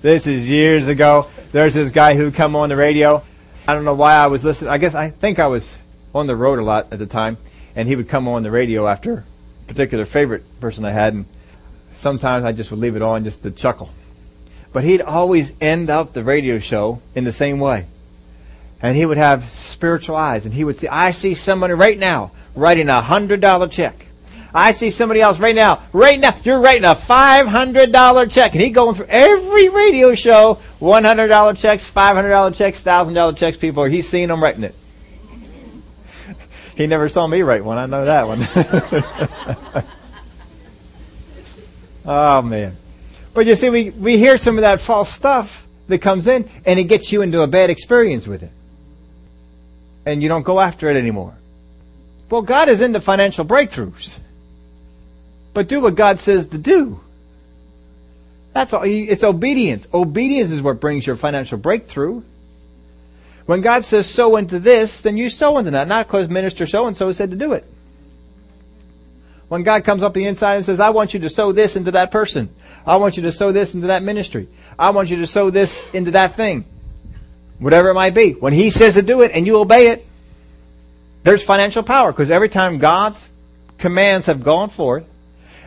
this 0.00 0.26
is 0.26 0.48
years 0.48 0.88
ago. 0.88 1.28
There's 1.52 1.74
this 1.74 1.90
guy 1.90 2.14
who 2.14 2.30
come 2.30 2.56
on 2.56 2.70
the 2.70 2.76
radio. 2.76 3.22
I 3.66 3.74
don't 3.74 3.84
know 3.84 3.94
why 3.94 4.14
I 4.14 4.28
was 4.28 4.42
listening. 4.42 4.70
I 4.70 4.78
guess 4.78 4.94
I 4.94 5.10
think 5.10 5.38
I 5.38 5.48
was 5.48 5.76
on 6.14 6.26
the 6.26 6.34
road 6.34 6.58
a 6.58 6.62
lot 6.62 6.94
at 6.94 6.98
the 6.98 7.04
time. 7.04 7.36
And 7.76 7.86
he 7.86 7.94
would 7.94 8.08
come 8.08 8.26
on 8.26 8.42
the 8.42 8.50
radio 8.50 8.88
after 8.88 9.12
a 9.12 9.66
particular 9.66 10.06
favorite 10.06 10.44
person 10.60 10.86
I 10.86 10.92
had. 10.92 11.12
And 11.12 11.26
sometimes 11.92 12.46
I 12.46 12.52
just 12.52 12.70
would 12.70 12.80
leave 12.80 12.96
it 12.96 13.02
on 13.02 13.24
just 13.24 13.42
to 13.42 13.50
chuckle. 13.50 13.90
But 14.72 14.84
he'd 14.84 15.02
always 15.02 15.52
end 15.60 15.90
up 15.90 16.14
the 16.14 16.24
radio 16.24 16.58
show 16.58 17.02
in 17.14 17.24
the 17.24 17.32
same 17.32 17.60
way 17.60 17.86
and 18.80 18.96
he 18.96 19.04
would 19.04 19.18
have 19.18 19.50
spiritual 19.50 20.16
eyes 20.16 20.44
and 20.44 20.54
he 20.54 20.64
would 20.64 20.78
say, 20.78 20.88
I 20.88 21.10
see 21.10 21.34
somebody 21.34 21.74
right 21.74 21.98
now 21.98 22.30
writing 22.58 22.88
a 22.88 23.00
hundred 23.00 23.40
dollar 23.40 23.68
check. 23.68 24.06
I 24.54 24.72
see 24.72 24.90
somebody 24.90 25.20
else 25.20 25.38
right 25.38 25.54
now, 25.54 25.82
right 25.92 26.18
now, 26.18 26.38
you're 26.42 26.60
writing 26.60 26.84
a 26.84 26.94
$500 26.94 28.30
check. 28.30 28.52
And 28.52 28.62
he 28.62 28.70
going 28.70 28.94
through 28.94 29.06
every 29.08 29.68
radio 29.68 30.14
show, 30.14 30.58
$100 30.80 31.58
checks, 31.58 31.88
$500 31.88 32.54
checks, 32.54 32.82
$1,000 32.82 33.36
checks, 33.36 33.58
people, 33.58 33.84
he's 33.84 34.08
seeing 34.08 34.28
them 34.28 34.42
writing 34.42 34.64
it. 34.64 34.74
he 36.76 36.86
never 36.86 37.10
saw 37.10 37.26
me 37.26 37.42
write 37.42 37.62
one, 37.62 37.76
I 37.76 37.86
know 37.86 38.04
that 38.06 38.26
one. 38.26 39.84
oh 42.06 42.42
man. 42.42 42.76
But 43.34 43.46
you 43.46 43.54
see, 43.54 43.68
we, 43.68 43.90
we 43.90 44.16
hear 44.16 44.38
some 44.38 44.56
of 44.56 44.62
that 44.62 44.80
false 44.80 45.12
stuff 45.12 45.66
that 45.88 45.98
comes 45.98 46.26
in 46.26 46.48
and 46.64 46.78
it 46.78 46.84
gets 46.84 47.12
you 47.12 47.20
into 47.20 47.42
a 47.42 47.46
bad 47.46 47.68
experience 47.68 48.26
with 48.26 48.42
it 48.42 48.50
and 50.08 50.22
you 50.22 50.28
don't 50.28 50.42
go 50.42 50.58
after 50.58 50.88
it 50.88 50.96
anymore. 50.96 51.37
Well, 52.30 52.42
God 52.42 52.68
is 52.68 52.80
into 52.80 53.00
financial 53.00 53.44
breakthroughs. 53.44 54.18
But 55.54 55.68
do 55.68 55.80
what 55.80 55.94
God 55.94 56.20
says 56.20 56.48
to 56.48 56.58
do. 56.58 57.00
That's 58.52 58.72
all. 58.72 58.82
It's 58.84 59.24
obedience. 59.24 59.86
Obedience 59.92 60.50
is 60.50 60.62
what 60.62 60.80
brings 60.80 61.06
your 61.06 61.16
financial 61.16 61.58
breakthrough. 61.58 62.22
When 63.46 63.62
God 63.62 63.84
says 63.84 64.08
sow 64.08 64.36
into 64.36 64.58
this, 64.58 65.00
then 65.00 65.16
you 65.16 65.30
sow 65.30 65.56
into 65.58 65.70
that, 65.70 65.88
not 65.88 66.06
because 66.06 66.28
minister 66.28 66.66
so 66.66 66.86
and 66.86 66.96
so 66.96 67.10
said 67.12 67.30
to 67.30 67.36
do 67.36 67.54
it. 67.54 67.64
When 69.48 69.62
God 69.62 69.84
comes 69.84 70.02
up 70.02 70.12
the 70.12 70.26
inside 70.26 70.56
and 70.56 70.64
says, 70.64 70.80
I 70.80 70.90
want 70.90 71.14
you 71.14 71.20
to 71.20 71.30
sow 71.30 71.52
this 71.52 71.74
into 71.74 71.92
that 71.92 72.10
person. 72.10 72.54
I 72.86 72.96
want 72.96 73.16
you 73.16 73.22
to 73.22 73.32
sow 73.32 73.50
this 73.50 73.74
into 73.74 73.86
that 73.86 74.02
ministry. 74.02 74.48
I 74.78 74.90
want 74.90 75.08
you 75.08 75.16
to 75.18 75.26
sow 75.26 75.48
this 75.48 75.88
into 75.94 76.10
that 76.10 76.34
thing. 76.34 76.66
Whatever 77.58 77.88
it 77.88 77.94
might 77.94 78.14
be. 78.14 78.32
When 78.32 78.52
He 78.52 78.68
says 78.68 78.94
to 78.94 79.02
do 79.02 79.22
it 79.22 79.30
and 79.32 79.46
you 79.46 79.56
obey 79.56 79.88
it, 79.88 80.06
there's 81.22 81.42
financial 81.42 81.82
power 81.82 82.12
because 82.12 82.30
every 82.30 82.48
time 82.48 82.78
God's 82.78 83.24
commands 83.78 84.26
have 84.26 84.42
gone 84.42 84.70
forth 84.70 85.04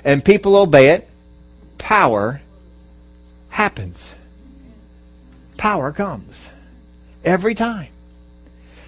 and 0.04 0.24
people 0.24 0.56
obey 0.56 0.90
it, 0.90 1.10
power 1.78 2.42
happens. 3.50 4.14
Power 5.58 5.92
comes. 5.92 6.50
Every 7.24 7.54
time. 7.54 7.90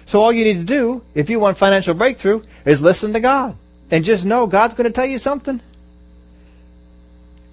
So 0.06 0.22
all 0.22 0.32
you 0.32 0.44
need 0.44 0.58
to 0.58 0.64
do, 0.64 1.02
if 1.14 1.30
you 1.30 1.38
want 1.40 1.56
financial 1.56 1.94
breakthrough, 1.94 2.42
is 2.64 2.82
listen 2.82 3.12
to 3.12 3.20
God. 3.20 3.56
And 3.90 4.04
just 4.04 4.24
know 4.24 4.46
God's 4.46 4.74
going 4.74 4.84
to 4.84 4.92
tell 4.92 5.06
you 5.06 5.18
something. 5.18 5.60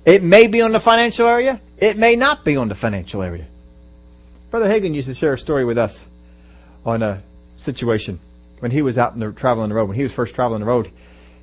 It 0.06 0.24
may 0.24 0.48
be 0.48 0.62
on 0.62 0.72
the 0.72 0.80
financial 0.80 1.28
area. 1.28 1.62
It 1.78 1.98
may 1.98 2.16
not 2.16 2.44
be 2.44 2.58
on 2.58 2.68
the 2.68 2.76
financial 2.76 3.22
area. 3.22 3.46
Brother 4.50 4.68
Hagin 4.68 4.94
used 4.94 5.08
to 5.08 5.14
share 5.14 5.34
a 5.34 5.38
story 5.38 5.64
with 5.64 5.78
us 5.78 6.04
on 6.86 7.04
a 7.04 7.22
situation 7.58 8.20
when 8.62 8.70
he 8.70 8.84
was 8.84 8.98
out 8.98 9.14
in 9.14 9.20
the 9.20 9.32
traveling 9.32 9.70
the 9.70 9.76
road. 9.76 9.90
When 9.90 9.98
he 9.98 10.04
was 10.04 10.14
first 10.14 10.36
traveling 10.36 10.60
the 10.60 10.68
road, 10.68 10.92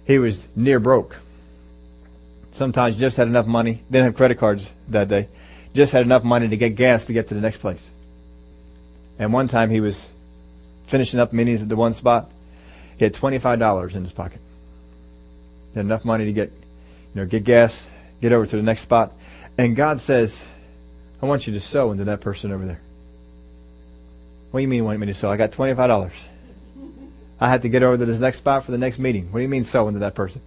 he 0.04 0.18
was 0.18 0.46
near 0.54 0.78
broke. 0.78 1.16
Sometimes 2.52 2.96
just 2.96 3.16
had 3.16 3.26
enough 3.26 3.46
money. 3.46 3.82
Didn't 3.90 4.06
have 4.06 4.14
credit 4.14 4.38
cards 4.38 4.70
that 4.88 5.08
day. 5.08 5.28
Just 5.74 5.92
had 5.92 6.02
enough 6.02 6.22
money 6.22 6.48
to 6.48 6.56
get 6.56 6.76
gas 6.76 7.06
to 7.06 7.12
get 7.12 7.28
to 7.28 7.34
the 7.34 7.40
next 7.40 7.58
place. 7.58 7.90
And 9.18 9.32
one 9.32 9.48
time 9.48 9.68
he 9.68 9.80
was 9.80 10.06
finishing 10.86 11.18
up 11.18 11.32
minis 11.32 11.60
at 11.60 11.68
the 11.68 11.76
one 11.76 11.92
spot. 11.92 12.30
He 12.96 13.04
had 13.04 13.14
twenty-five 13.14 13.58
dollars 13.58 13.96
in 13.96 14.04
his 14.04 14.12
pocket. 14.12 14.40
He 15.72 15.74
had 15.74 15.84
enough 15.84 16.04
money 16.04 16.24
to 16.24 16.32
get, 16.32 16.50
you 16.50 17.20
know, 17.20 17.26
get 17.26 17.42
gas, 17.42 17.84
get 18.22 18.32
over 18.32 18.46
to 18.46 18.56
the 18.56 18.62
next 18.62 18.82
spot. 18.82 19.12
And 19.58 19.74
God 19.74 19.98
says, 19.98 20.40
I 21.20 21.26
want 21.26 21.48
you 21.48 21.52
to 21.54 21.60
sow 21.60 21.90
into 21.90 22.04
that 22.04 22.20
person 22.20 22.52
over 22.52 22.64
there. 22.64 22.80
What 24.52 24.60
do 24.60 24.62
you 24.62 24.68
mean 24.68 24.84
want 24.84 25.00
me 25.00 25.08
to 25.08 25.14
sow? 25.14 25.32
I 25.32 25.36
got 25.36 25.50
$25. 25.50 26.12
I 27.40 27.48
had 27.48 27.62
to 27.62 27.68
get 27.68 27.82
over 27.82 27.96
to 27.96 28.04
this 28.04 28.20
next 28.20 28.38
spot 28.38 28.64
for 28.64 28.72
the 28.72 28.78
next 28.78 28.98
meeting. 28.98 29.30
What 29.30 29.38
do 29.38 29.42
you 29.42 29.48
mean 29.48 29.64
sow 29.64 29.88
into 29.88 30.00
that 30.00 30.14
person? 30.14 30.40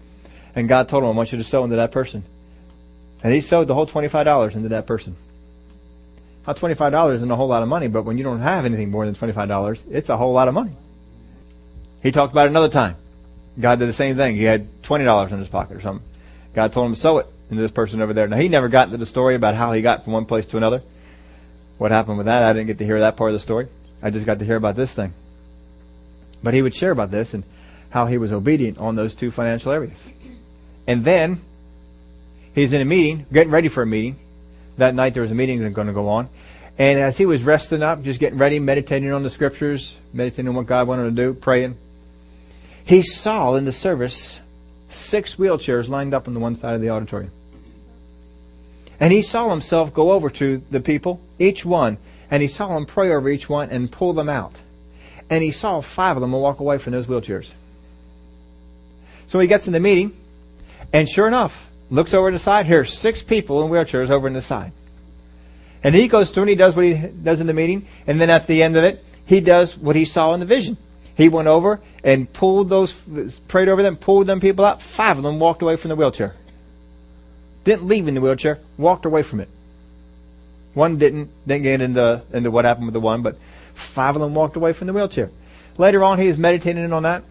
And 0.56 0.67
God 0.67 0.89
told 0.89 1.04
him, 1.04 1.10
I 1.10 1.13
want 1.13 1.32
you 1.32 1.38
to 1.38 1.43
sow 1.43 1.63
into 1.63 1.77
that 1.77 1.91
person. 1.91 2.23
And 3.23 3.34
he 3.34 3.41
sowed 3.41 3.67
the 3.67 3.73
whole 3.73 3.88
$25 3.88 4.56
into 4.56 4.69
that 4.69 4.88
person. 4.88 5.15
Now, 6.45 6.54
$25 6.54 7.15
isn't 7.15 7.32
a 7.32 7.36
whole 7.36 7.47
lot 7.47 7.62
of 7.62 7.69
money, 7.69 7.88
but 7.88 8.04
when 8.04 8.17
you 8.17 8.23
don't 8.23 8.41
have 8.41 8.65
anything 8.65 8.89
more 8.89 9.06
than 9.06 9.15
$25, 9.15 9.84
it's 9.91 10.10
a 10.10 10.17
whole 10.17 10.34
lot 10.34 10.47
of 10.47 10.54
money. 10.54 10.71
He 12.01 12.12
talked 12.12 12.34
about 12.34 12.47
it 12.47 12.49
another 12.49 12.69
time. 12.69 12.95
God 13.60 13.80
did 13.80 13.88
the 13.88 13.93
same 13.93 14.15
thing. 14.15 14.36
He 14.36 14.43
had 14.43 14.82
$20 14.82 15.32
in 15.32 15.39
his 15.39 15.47
pocket 15.47 15.77
or 15.77 15.82
something. 15.82 16.06
God 16.54 16.73
told 16.73 16.88
him 16.88 16.95
to 16.95 16.99
sow 16.99 17.19
it 17.19 17.27
into 17.49 17.62
this 17.62 17.71
person 17.71 18.01
over 18.01 18.13
there. 18.13 18.27
Now, 18.27 18.38
he 18.38 18.49
never 18.49 18.69
got 18.69 18.88
into 18.88 18.97
the 18.97 19.06
story 19.06 19.36
about 19.36 19.56
how 19.56 19.71
he 19.71 19.82
got 19.82 20.04
from 20.04 20.13
one 20.13 20.25
place 20.25 20.47
to 20.47 20.58
another. 20.58 20.82
What 21.77 21.91
happened 21.91 22.17
with 22.17 22.25
that, 22.25 22.43
I 22.43 22.54
didn't 22.54 22.67
get 22.67 22.80
to 22.80 22.86
hear 22.86 22.99
that 23.01 23.17
part 23.17 23.30
of 23.30 23.34
the 23.34 23.39
story. 23.39 23.67
I 24.01 24.10
just 24.10 24.25
got 24.25 24.39
to 24.39 24.45
hear 24.45 24.56
about 24.56 24.75
this 24.75 24.93
thing. 24.93 25.13
But 26.43 26.54
he 26.54 26.62
would 26.62 26.75
share 26.75 26.91
about 26.91 27.12
this 27.12 27.34
and 27.34 27.43
how 27.89 28.08
he 28.08 28.17
was 28.17 28.32
obedient 28.32 28.77
on 28.77 28.95
those 28.95 29.13
two 29.13 29.32
financial 29.32 29.71
areas. 29.71 30.08
And 30.88 31.06
then 31.06 31.41
he's 32.56 32.73
in 32.73 32.82
a 32.82 32.86
meeting, 32.86 33.25
getting 33.32 33.51
ready 33.51 33.67
for 33.67 33.84
a 33.84 33.88
meeting. 33.88 34.17
That 34.77 34.95
night 34.95 35.13
there 35.13 35.21
was 35.21 35.32
a 35.32 35.36
meeting 35.36 35.60
going 35.73 35.88
to 35.88 35.93
go 35.93 36.10
on. 36.10 36.30
And 36.77 36.99
as 36.99 37.17
he 37.17 37.25
was 37.25 37.43
resting 37.43 37.84
up, 37.84 38.01
just 38.01 38.19
getting 38.19 38.39
ready, 38.39 38.60
meditating 38.60 39.12
on 39.12 39.23
the 39.23 39.30
scriptures, 39.30 39.95
meditating 40.13 40.47
on 40.47 40.56
what 40.56 40.65
God 40.65 40.88
wanted 40.88 41.04
to 41.04 41.12
do, 41.12 41.34
praying, 41.34 41.77
he 42.84 43.04
saw 43.04 43.56
in 43.56 43.65
the 43.65 43.71
service 43.71 44.39
six 44.89 45.36
wheelchairs 45.36 45.89
lined 45.89 46.13
up 46.13 46.27
on 46.27 46.34
the 46.34 46.39
one 46.39 46.56
side 46.56 46.73
of 46.73 46.82
the 46.82 46.89
auditorium. 46.89 47.32
And 48.99 49.12
he 49.12 49.21
saw 49.21 49.49
himself 49.49 49.93
go 49.93 50.12
over 50.12 50.30
to 50.30 50.62
the 50.71 50.80
people, 50.80 51.21
each 51.39 51.65
one, 51.65 51.97
and 52.30 52.41
he 52.41 52.47
saw 52.47 52.75
him 52.77 52.86
pray 52.86 53.12
over 53.12 53.30
each 53.30 53.49
one 53.49 53.69
and 53.69 53.91
pull 53.91 54.13
them 54.13 54.30
out. 54.30 54.56
And 55.32 55.41
he 55.41 55.52
saw 55.52 55.82
five 55.82 56.17
of 56.17 56.22
them 56.22 56.34
walk 56.34 56.60
away 56.60 56.78
from 56.78 56.94
those 56.94 57.08
wheelchairs. 57.08 57.50
So 59.28 59.39
he 59.39 59.48
gets 59.48 59.65
in 59.65 59.74
the 59.74 59.80
meeting, 59.80 60.15
and 60.91 61.10
sure 61.10 61.26
enough, 61.26 61.70
looks 61.89 62.13
over 62.13 62.30
to 62.30 62.36
the 62.36 62.44
side. 62.44 62.65
Here's 62.65 62.94
six 62.94 63.22
people 63.22 63.63
in 63.63 63.72
wheelchairs 63.72 64.10
over 64.10 64.28
in 64.28 64.34
the 64.34 64.41
side. 64.41 64.74
And 65.84 65.96
he 65.96 66.10
goes 66.10 66.30
through 66.30 66.44
and 66.44 66.50
he 66.50 66.56
does 66.56 66.76
what 66.76 66.86
he 66.86 66.94
does 66.94 67.39
in 67.39 67.48
the 67.48 67.54
meeting, 67.54 67.88
and 68.06 68.20
then 68.20 68.30
at 68.30 68.46
the 68.46 68.62
end 68.62 68.76
of 68.76 68.84
it, 68.84 69.04
he 69.26 69.39
does 69.39 69.78
what 69.78 69.96
he 69.96 70.04
saw 70.04 70.34
in 70.34 70.41
the 70.41 70.46
vision. 70.46 70.76
He 71.15 71.30
went 71.30 71.48
over 71.48 71.80
and 72.04 72.32
pulled 72.32 72.70
those, 72.70 72.94
prayed 73.48 73.70
over 73.70 73.82
them, 73.82 73.96
pulled 73.96 74.28
them 74.28 74.41
people 74.41 74.65
out. 74.65 74.82
Five 74.82 75.17
of 75.17 75.24
them 75.24 75.39
walked 75.39 75.62
away 75.62 75.78
from 75.78 75.89
the 75.89 75.96
wheelchair. 75.96 76.36
Didn't 77.63 77.88
leave 77.88 78.08
in 78.08 78.15
the 78.15 78.22
wheelchair, 78.22 78.60
walked 78.78 79.06
away 79.06 79.24
from 79.24 79.39
it. 79.39 79.50
One 80.74 80.98
didn't, 80.98 81.30
didn't 81.48 81.63
get 81.63 81.82
into, 81.82 82.24
into 82.34 82.52
what 82.52 82.65
happened 82.65 82.88
with 82.88 82.94
the 82.94 83.00
one, 83.00 83.22
but 83.22 83.38
five 83.74 84.16
of 84.16 84.22
them 84.22 84.34
walked 84.34 84.56
away 84.56 84.74
from 84.74 84.88
the 84.88 84.94
wheelchair. 84.94 85.30
Later 85.78 86.04
on, 86.04 86.20
he 86.20 86.28
was 86.28 86.38
meditating 86.38 86.92
on 86.92 87.04
that, 87.04 87.24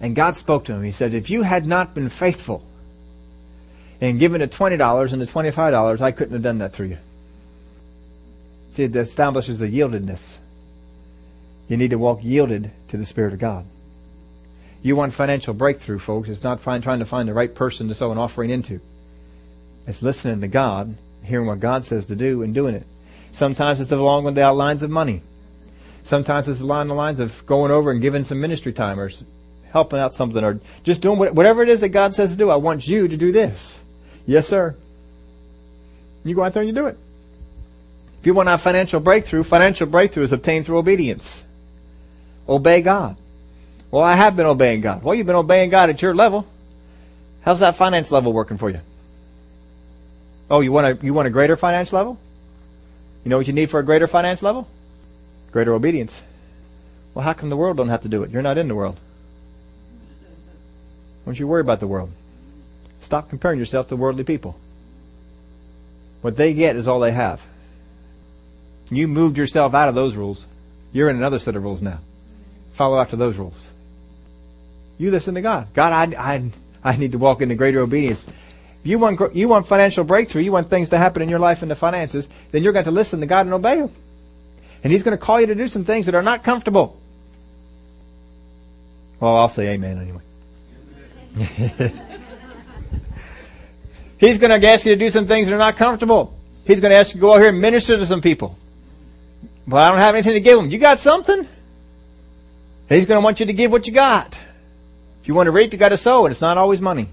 and 0.00 0.14
God 0.14 0.36
spoke 0.36 0.64
to 0.66 0.72
him. 0.72 0.82
He 0.82 0.92
said, 0.92 1.14
if 1.14 1.30
you 1.30 1.42
had 1.42 1.66
not 1.66 1.94
been 1.94 2.08
faithful 2.08 2.64
and 4.00 4.18
given 4.18 4.40
the 4.40 4.48
$20 4.48 5.12
and 5.12 5.22
the 5.22 5.26
$25, 5.26 6.00
I 6.00 6.12
couldn't 6.12 6.32
have 6.32 6.42
done 6.42 6.58
that 6.58 6.72
through 6.72 6.88
you. 6.88 6.98
See, 8.70 8.84
it 8.84 8.96
establishes 8.96 9.62
a 9.62 9.68
yieldedness. 9.68 10.38
You 11.68 11.76
need 11.76 11.90
to 11.90 11.98
walk 11.98 12.22
yielded 12.22 12.70
to 12.88 12.96
the 12.96 13.06
Spirit 13.06 13.32
of 13.32 13.38
God. 13.38 13.64
You 14.82 14.96
want 14.96 15.14
financial 15.14 15.54
breakthrough, 15.54 15.98
folks. 15.98 16.28
It's 16.28 16.42
not 16.42 16.62
trying 16.62 16.82
to 16.82 17.06
find 17.06 17.28
the 17.28 17.34
right 17.34 17.54
person 17.54 17.88
to 17.88 17.94
sow 17.94 18.12
an 18.12 18.18
offering 18.18 18.50
into. 18.50 18.80
It's 19.86 20.02
listening 20.02 20.40
to 20.42 20.48
God 20.48 20.96
hearing 21.22 21.46
what 21.46 21.60
God 21.60 21.84
says 21.84 22.06
to 22.06 22.16
do 22.16 22.42
and 22.42 22.54
doing 22.54 22.74
it. 22.74 22.86
Sometimes 23.34 23.80
it's 23.80 23.90
along 23.90 24.32
the 24.32 24.52
lines 24.52 24.84
of 24.84 24.90
money. 24.90 25.20
Sometimes 26.04 26.46
it's 26.46 26.60
along 26.60 26.86
the 26.86 26.94
lines 26.94 27.18
of 27.18 27.44
going 27.46 27.72
over 27.72 27.90
and 27.90 28.00
giving 28.00 28.22
some 28.22 28.40
ministry 28.40 28.72
time 28.72 29.00
or 29.00 29.10
helping 29.72 29.98
out 29.98 30.14
something 30.14 30.44
or 30.44 30.60
just 30.84 31.00
doing 31.00 31.18
whatever 31.18 31.60
it 31.60 31.68
is 31.68 31.80
that 31.80 31.88
God 31.88 32.14
says 32.14 32.30
to 32.30 32.36
do. 32.36 32.48
I 32.48 32.56
want 32.56 32.86
you 32.86 33.08
to 33.08 33.16
do 33.16 33.32
this. 33.32 33.76
Yes, 34.24 34.46
sir. 34.46 34.76
You 36.22 36.36
go 36.36 36.44
out 36.44 36.52
there 36.52 36.62
and 36.62 36.68
you 36.68 36.74
do 36.74 36.86
it. 36.86 36.96
If 38.20 38.26
you 38.26 38.34
want 38.34 38.48
a 38.48 38.56
financial 38.56 39.00
breakthrough, 39.00 39.42
financial 39.42 39.88
breakthrough 39.88 40.22
is 40.22 40.32
obtained 40.32 40.66
through 40.66 40.78
obedience. 40.78 41.42
Obey 42.48 42.82
God. 42.82 43.16
Well, 43.90 44.04
I 44.04 44.14
have 44.14 44.36
been 44.36 44.46
obeying 44.46 44.80
God. 44.80 45.02
Well, 45.02 45.16
you've 45.16 45.26
been 45.26 45.34
obeying 45.34 45.70
God 45.70 45.90
at 45.90 46.00
your 46.00 46.14
level. 46.14 46.46
How's 47.42 47.58
that 47.60 47.74
finance 47.74 48.12
level 48.12 48.32
working 48.32 48.58
for 48.58 48.70
you? 48.70 48.80
Oh, 50.48 50.60
you 50.60 50.70
want 50.70 51.02
a 51.02 51.04
you 51.04 51.12
want 51.12 51.26
a 51.26 51.30
greater 51.30 51.56
finance 51.56 51.92
level? 51.92 52.20
You 53.24 53.30
know 53.30 53.38
what 53.38 53.46
you 53.46 53.52
need 53.52 53.70
for 53.70 53.80
a 53.80 53.84
greater 53.84 54.06
finance 54.06 54.42
level? 54.42 54.68
Greater 55.50 55.72
obedience. 55.72 56.20
Well, 57.14 57.24
how 57.24 57.32
come 57.32 57.48
the 57.48 57.56
world 57.56 57.76
don't 57.76 57.88
have 57.88 58.02
to 58.02 58.08
do 58.08 58.22
it? 58.22 58.30
You're 58.30 58.42
not 58.42 58.58
in 58.58 58.68
the 58.68 58.74
world. 58.74 58.98
Don't 61.24 61.38
you 61.38 61.46
worry 61.46 61.62
about 61.62 61.80
the 61.80 61.86
world. 61.86 62.10
Stop 63.00 63.30
comparing 63.30 63.58
yourself 63.58 63.88
to 63.88 63.96
worldly 63.96 64.24
people. 64.24 64.58
What 66.20 66.36
they 66.36 66.52
get 66.52 66.76
is 66.76 66.86
all 66.86 67.00
they 67.00 67.12
have. 67.12 67.40
You 68.90 69.08
moved 69.08 69.38
yourself 69.38 69.74
out 69.74 69.88
of 69.88 69.94
those 69.94 70.16
rules. 70.16 70.46
You're 70.92 71.08
in 71.08 71.16
another 71.16 71.38
set 71.38 71.56
of 71.56 71.62
rules 71.62 71.82
now. 71.82 72.00
Follow 72.74 72.98
after 72.98 73.16
those 73.16 73.36
rules. 73.36 73.68
You 74.98 75.10
listen 75.10 75.34
to 75.34 75.40
God. 75.40 75.68
God, 75.72 76.14
I, 76.14 76.34
I, 76.34 76.50
I 76.82 76.96
need 76.96 77.12
to 77.12 77.18
walk 77.18 77.40
into 77.40 77.54
greater 77.54 77.80
obedience 77.80 78.26
you 78.84 78.98
want 78.98 79.34
you 79.34 79.48
want 79.48 79.66
financial 79.66 80.04
breakthrough, 80.04 80.42
you 80.42 80.52
want 80.52 80.70
things 80.70 80.90
to 80.90 80.98
happen 80.98 81.22
in 81.22 81.28
your 81.28 81.38
life 81.38 81.62
in 81.62 81.68
the 81.68 81.74
finances, 81.74 82.28
then 82.52 82.62
you're 82.62 82.72
going 82.72 82.84
to 82.84 82.90
listen 82.90 83.20
to 83.20 83.26
God 83.26 83.46
and 83.46 83.54
obey 83.54 83.78
Him. 83.78 83.90
And 84.82 84.92
He's 84.92 85.02
going 85.02 85.16
to 85.16 85.22
call 85.22 85.40
you 85.40 85.46
to 85.46 85.54
do 85.54 85.66
some 85.66 85.84
things 85.84 86.06
that 86.06 86.14
are 86.14 86.22
not 86.22 86.44
comfortable. 86.44 87.00
Well, 89.20 89.36
I'll 89.36 89.48
say 89.48 89.68
amen 89.70 90.00
anyway. 90.00 90.20
He's 94.18 94.38
going 94.38 94.60
to 94.60 94.68
ask 94.68 94.86
you 94.86 94.92
to 94.92 94.98
do 94.98 95.10
some 95.10 95.26
things 95.26 95.48
that 95.48 95.54
are 95.54 95.58
not 95.58 95.76
comfortable. 95.76 96.38
He's 96.66 96.80
going 96.80 96.90
to 96.90 96.96
ask 96.96 97.14
you 97.14 97.14
to 97.14 97.20
go 97.20 97.34
out 97.34 97.40
here 97.40 97.50
and 97.50 97.60
minister 97.60 97.96
to 97.96 98.06
some 98.06 98.20
people. 98.20 98.56
But 99.66 99.78
I 99.78 99.90
don't 99.90 99.98
have 99.98 100.14
anything 100.14 100.34
to 100.34 100.40
give 100.40 100.58
them. 100.58 100.70
You 100.70 100.78
got 100.78 100.98
something? 100.98 101.48
He's 102.88 103.06
going 103.06 103.20
to 103.20 103.24
want 103.24 103.40
you 103.40 103.46
to 103.46 103.52
give 103.52 103.72
what 103.72 103.86
you 103.86 103.92
got. 103.92 104.38
If 105.22 105.28
you 105.28 105.34
want 105.34 105.46
to 105.46 105.50
reap, 105.52 105.72
you 105.72 105.78
got 105.78 105.88
to 105.88 105.96
sow, 105.96 106.26
and 106.26 106.32
it's 106.32 106.40
not 106.40 106.58
always 106.58 106.80
money. 106.80 107.08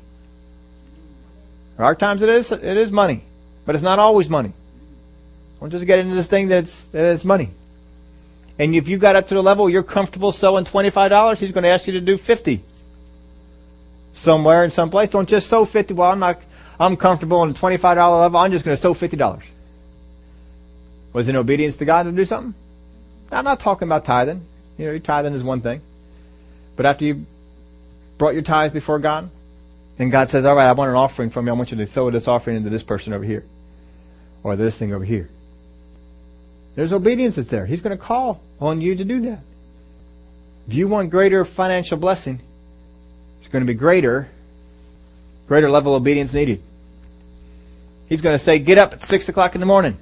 There 1.78 1.86
are 1.86 1.96
times 1.96 2.22
it 2.22 2.30
is 2.30 2.52
it 2.52 2.64
is 2.64 2.92
money, 2.92 3.24
but 3.66 3.76
it's 3.76 3.84
not 3.84 4.00
always 4.00 4.30
money. 4.30 4.54
Don't 5.60 5.70
just 5.70 5.86
get 5.86 6.00
into 6.00 6.16
this 6.16 6.28
thing 6.28 6.48
that 6.50 6.68
is 6.94 7.24
money. 7.24 7.52
And 8.60 8.76
if 8.76 8.88
you 8.88 8.98
got 8.98 9.16
up 9.16 9.28
to 9.30 9.36
the 9.36 9.42
level 9.42 9.70
you're 9.70 9.84
comfortable 9.84 10.32
selling 10.32 10.66
twenty 10.66 10.90
five 10.90 11.10
dollars, 11.10 11.40
he's 11.40 11.52
going 11.52 11.64
to 11.64 11.70
ask 11.70 11.88
you 11.88 11.94
to 11.94 12.02
do 12.02 12.18
fifty. 12.18 12.62
Somewhere 14.14 14.64
in 14.64 14.72
some 14.72 14.90
place, 14.90 15.10
don't 15.10 15.30
just 15.30 15.48
sow 15.48 15.66
fifty. 15.66 15.94
Well, 15.94 16.12
I'm 16.12 16.20
not. 16.20 16.42
I'm 16.80 16.98
comfortable 16.98 17.40
on 17.40 17.50
the 17.50 17.54
twenty 17.54 17.78
five 17.78 17.98
dollar 17.98 18.22
level. 18.22 18.40
I'm 18.40 18.52
just 18.52 18.66
going 18.66 18.76
to 18.76 18.82
sow 18.82 18.94
fifty 18.94 19.18
dollars. 19.18 19.44
Was 21.14 21.28
it 21.28 21.36
obedience 21.36 21.78
to 21.78 21.86
God 21.86 22.04
to 22.04 22.12
do 22.12 22.26
something? 22.26 22.54
I'm 23.32 23.46
not 23.46 23.60
talking 23.60 23.88
about 23.88 24.06
tithing. 24.06 24.46
You 24.78 24.86
know, 24.86 24.92
your 24.92 25.00
tithing 25.00 25.34
is 25.34 25.44
one 25.44 25.62
thing. 25.62 25.82
But 26.76 26.86
after 26.86 27.06
you 27.06 27.26
brought 28.18 28.34
your 28.34 28.44
tithes 28.44 28.74
before 28.74 29.00
God, 29.00 29.30
and 30.02 30.12
God 30.12 30.30
says, 30.30 30.46
all 30.46 30.56
right, 30.56 30.68
I 30.68 30.72
want 30.72 30.90
an 30.90 30.96
offering 30.96 31.30
from 31.30 31.48
you. 31.48 31.54
I 31.54 31.56
want 31.56 31.72
you 31.72 31.78
to 31.78 31.88
sow 31.88 32.10
this 32.10 32.28
offering 32.28 32.58
into 32.58 32.70
this 32.70 32.84
person 32.84 33.14
over 33.14 33.24
here. 33.24 33.44
Or 34.44 34.56
this 34.56 34.78
thing 34.78 34.94
over 34.94 35.06
here. 35.06 35.30
There's 36.76 36.94
obedience 36.94 37.36
that's 37.36 37.50
there. 37.50 37.66
He's 37.66 37.82
going 37.82 37.98
to 37.98 38.04
call 38.04 38.42
on 38.60 38.82
you 38.82 38.96
to 38.96 39.04
do 39.04 39.22
that. 39.22 39.40
If 40.68 40.74
you 40.74 40.88
want 40.88 41.10
greater 41.10 41.46
financial 41.46 41.98
blessing, 41.98 42.40
it's 43.40 43.50
going 43.50 43.66
to 43.66 43.68
be 43.72 43.78
greater, 43.78 44.30
greater 45.48 45.70
level 45.70 45.96
of 45.96 46.02
obedience 46.02 46.34
needed. 46.34 46.62
He's 48.08 48.22
going 48.22 48.38
to 48.38 48.44
say, 48.44 48.60
get 48.60 48.78
up 48.78 48.94
at 48.94 49.04
6 49.04 49.30
o'clock 49.30 49.56
in 49.56 49.60
the 49.60 49.66
morning. 49.66 49.98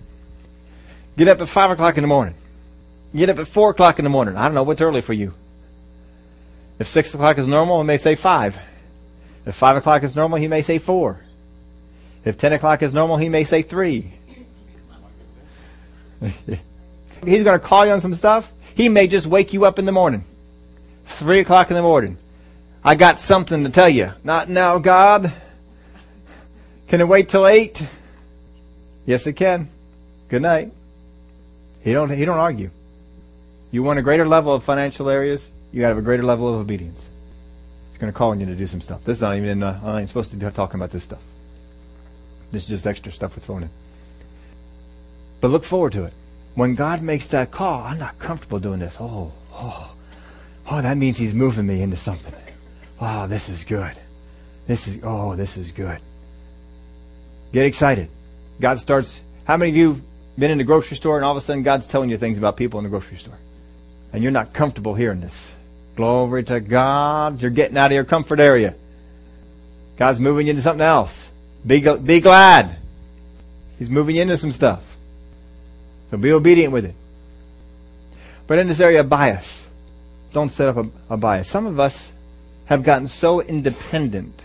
Get 1.18 1.28
up 1.28 1.42
at 1.42 1.50
5 1.50 1.72
o'clock 1.72 1.98
in 1.98 2.02
the 2.02 2.08
morning. 2.08 2.36
Get 3.16 3.30
up 3.30 3.40
at 3.40 3.48
4 3.48 3.72
o'clock 3.72 4.00
in 4.00 4.04
the 4.04 4.10
morning. 4.10 4.38
I 4.38 4.46
don't 4.46 4.54
know 4.54 4.64
what's 4.64 4.82
early 4.82 5.02
for 5.02 5.14
you. 5.14 5.34
If 6.78 6.88
6 6.88 7.14
o'clock 7.14 7.38
is 7.38 7.48
normal, 7.48 7.82
it 7.82 7.86
may 7.86 7.98
say 7.98 8.16
5. 8.16 8.60
If 9.50 9.56
5 9.56 9.78
o'clock 9.78 10.04
is 10.04 10.16
normal, 10.16 10.38
he 10.38 10.48
may 10.48 10.62
say 10.62 10.78
4. 10.78 11.20
If 12.24 12.38
10 12.38 12.54
o'clock 12.54 12.84
is 12.84 12.94
normal, 12.94 13.18
he 13.18 13.30
may 13.30 13.46
say 13.46 13.64
3. 13.64 14.14
He's 17.26 17.44
going 17.44 17.60
to 17.60 17.60
call 17.60 17.84
you 17.84 17.92
on 17.92 18.00
some 18.00 18.14
stuff. 18.14 18.54
He 18.76 18.90
may 18.90 19.08
just 19.08 19.26
wake 19.26 19.52
you 19.52 19.66
up 19.66 19.80
in 19.80 19.86
the 19.86 19.92
morning. 19.92 20.24
3 21.08 21.40
o'clock 21.40 21.72
in 21.72 21.76
the 21.76 21.82
morning. 21.82 22.20
I 22.84 22.94
got 22.94 23.20
something 23.20 23.64
to 23.64 23.72
tell 23.72 23.90
you. 23.90 24.14
Not 24.24 24.50
now, 24.50 24.78
God. 24.78 25.34
Can 26.88 27.02
it 27.02 27.08
wait 27.08 27.30
till 27.30 27.48
8? 27.48 27.84
Yes, 29.08 29.26
it 29.26 29.34
can. 29.34 29.68
Good 30.28 30.44
night. 30.44 30.72
He 31.82 31.92
don't, 31.92 32.12
he 32.12 32.24
don't 32.24 32.38
argue. 32.38 32.70
You 33.72 33.82
want 33.82 33.98
a 33.98 34.04
greater 34.04 34.28
level 34.28 34.54
of 34.54 34.64
financial 34.64 35.10
areas, 35.10 35.48
you 35.72 35.82
gotta 35.82 35.96
have 35.96 36.04
a 36.04 36.06
greater 36.06 36.22
level 36.22 36.54
of 36.54 36.60
obedience 36.60 37.10
going 38.00 38.12
to 38.12 38.18
call 38.18 38.32
on 38.32 38.40
you 38.40 38.46
to 38.46 38.56
do 38.56 38.68
some 38.68 38.82
stuff. 38.82 39.04
This 39.04 39.18
is 39.18 39.22
not 39.22 39.36
even 39.36 39.50
in, 39.50 39.64
uh, 39.64 39.80
I 39.84 40.00
ain't 40.00 40.10
supposed 40.10 40.32
to 40.32 40.38
be 40.38 40.50
talking 40.52 40.80
about 40.80 40.92
this 40.92 41.04
stuff. 41.04 41.20
This 42.52 42.64
is 42.64 42.70
just 42.70 42.88
extra 42.88 43.12
stuff 43.12 43.36
we're 43.36 43.44
throwing 43.44 43.64
in. 43.64 43.70
But 45.42 45.50
look 45.50 45.64
forward 45.64 45.94
to 45.94 46.06
it. 46.06 46.14
When 46.56 46.76
God 46.76 47.02
makes 47.02 47.28
that 47.28 47.52
call, 47.52 47.84
I'm 47.84 48.00
not 48.00 48.18
comfortable 48.20 48.60
doing 48.60 48.80
this. 48.80 48.96
Oh, 49.00 49.32
oh, 49.54 49.94
oh, 50.70 50.82
that 50.82 50.98
means 50.98 51.18
He's 51.18 51.34
moving 51.34 51.68
me 51.68 51.82
into 51.82 51.98
something. 51.98 52.34
Wow, 53.00 53.28
this 53.28 53.50
is 53.50 53.64
good. 53.64 53.96
This 54.68 54.88
is, 54.88 55.00
oh, 55.04 55.36
this 55.36 55.58
is 55.58 55.72
good. 55.72 56.00
Get 57.54 57.66
excited. 57.66 58.10
God 58.60 58.80
starts, 58.80 59.22
how 59.46 59.58
many 59.58 59.72
of 59.72 59.78
you 59.78 60.02
been 60.40 60.52
in 60.52 60.58
the 60.58 60.64
grocery 60.64 60.96
store 60.96 61.18
and 61.18 61.26
all 61.26 61.32
of 61.32 61.38
a 61.38 61.42
sudden 61.42 61.64
God's 61.64 61.86
telling 61.86 62.10
you 62.10 62.18
things 62.18 62.38
about 62.38 62.56
people 62.56 62.80
in 62.80 62.84
the 62.84 62.90
grocery 62.90 63.18
store. 63.18 63.38
And 64.14 64.24
you're 64.24 64.32
not 64.32 64.54
comfortable 64.54 64.96
hearing 64.96 65.22
this. 65.22 65.54
Glory 66.00 66.46
to 66.46 66.62
God. 66.62 67.42
You're 67.42 67.52
getting 67.52 67.76
out 67.78 67.88
of 67.88 67.92
your 67.92 68.06
comfort 68.06 68.40
area. 68.40 68.74
God's 69.98 70.18
moving 70.18 70.48
you 70.48 70.52
into 70.52 70.62
something 70.62 70.80
else. 70.80 71.28
Be, 71.68 71.82
be 71.98 72.22
glad. 72.22 72.78
He's 73.78 73.90
moving 73.90 74.16
you 74.16 74.22
into 74.22 74.38
some 74.38 74.54
stuff. 74.54 74.82
So 76.10 76.16
be 76.16 76.32
obedient 76.32 76.72
with 76.72 76.86
it. 76.86 76.96
But 78.48 78.60
in 78.60 78.70
this 78.70 78.80
area 78.80 79.02
of 79.02 79.10
bias, 79.10 79.68
don't 80.32 80.48
set 80.48 80.70
up 80.70 80.78
a, 80.78 80.90
a 81.10 81.18
bias. 81.18 81.50
Some 81.50 81.66
of 81.66 81.82
us 81.82 82.10
have 82.68 82.84
gotten 82.84 83.10
so 83.10 83.42
independent 83.42 84.42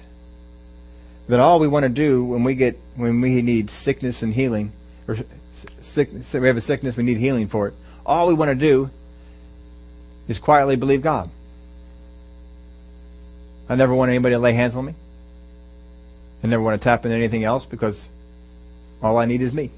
that 1.29 1.39
all 1.39 1.61
we 1.61 1.69
want 1.69 1.85
to 1.85 1.89
do 1.89 2.25
when 2.25 2.43
we 2.43 2.57
get 2.57 2.77
when 2.97 3.21
we 3.21 3.43
need 3.43 3.71
sickness 3.71 4.23
and 4.23 4.35
healing, 4.35 4.73
or 5.07 5.19
sick, 5.83 6.11
we 6.13 6.49
have 6.49 6.57
a 6.57 6.61
sickness, 6.61 6.97
we 6.97 7.05
need 7.05 7.19
healing 7.19 7.47
for 7.47 7.69
it. 7.69 7.75
All 8.05 8.27
we 8.27 8.35
want 8.35 8.49
to 8.49 8.57
do 8.57 8.91
is 10.27 10.41
quietly 10.41 10.75
believe 10.75 11.01
God. 11.01 11.31
I 13.69 13.77
never 13.77 13.95
want 13.95 14.11
anybody 14.11 14.35
to 14.35 14.39
lay 14.39 14.53
hands 14.53 14.77
on 14.77 14.85
me. 14.85 14.95
I 16.43 16.47
never 16.47 16.63
want 16.63 16.81
to 16.81 16.85
tap 16.85 17.05
into 17.05 17.17
anything 17.17 17.45
else 17.45 17.65
because 17.65 18.09
all 19.03 19.17
I 19.17 19.25
need 19.25 19.41
is 19.41 19.53
me. 19.53 19.71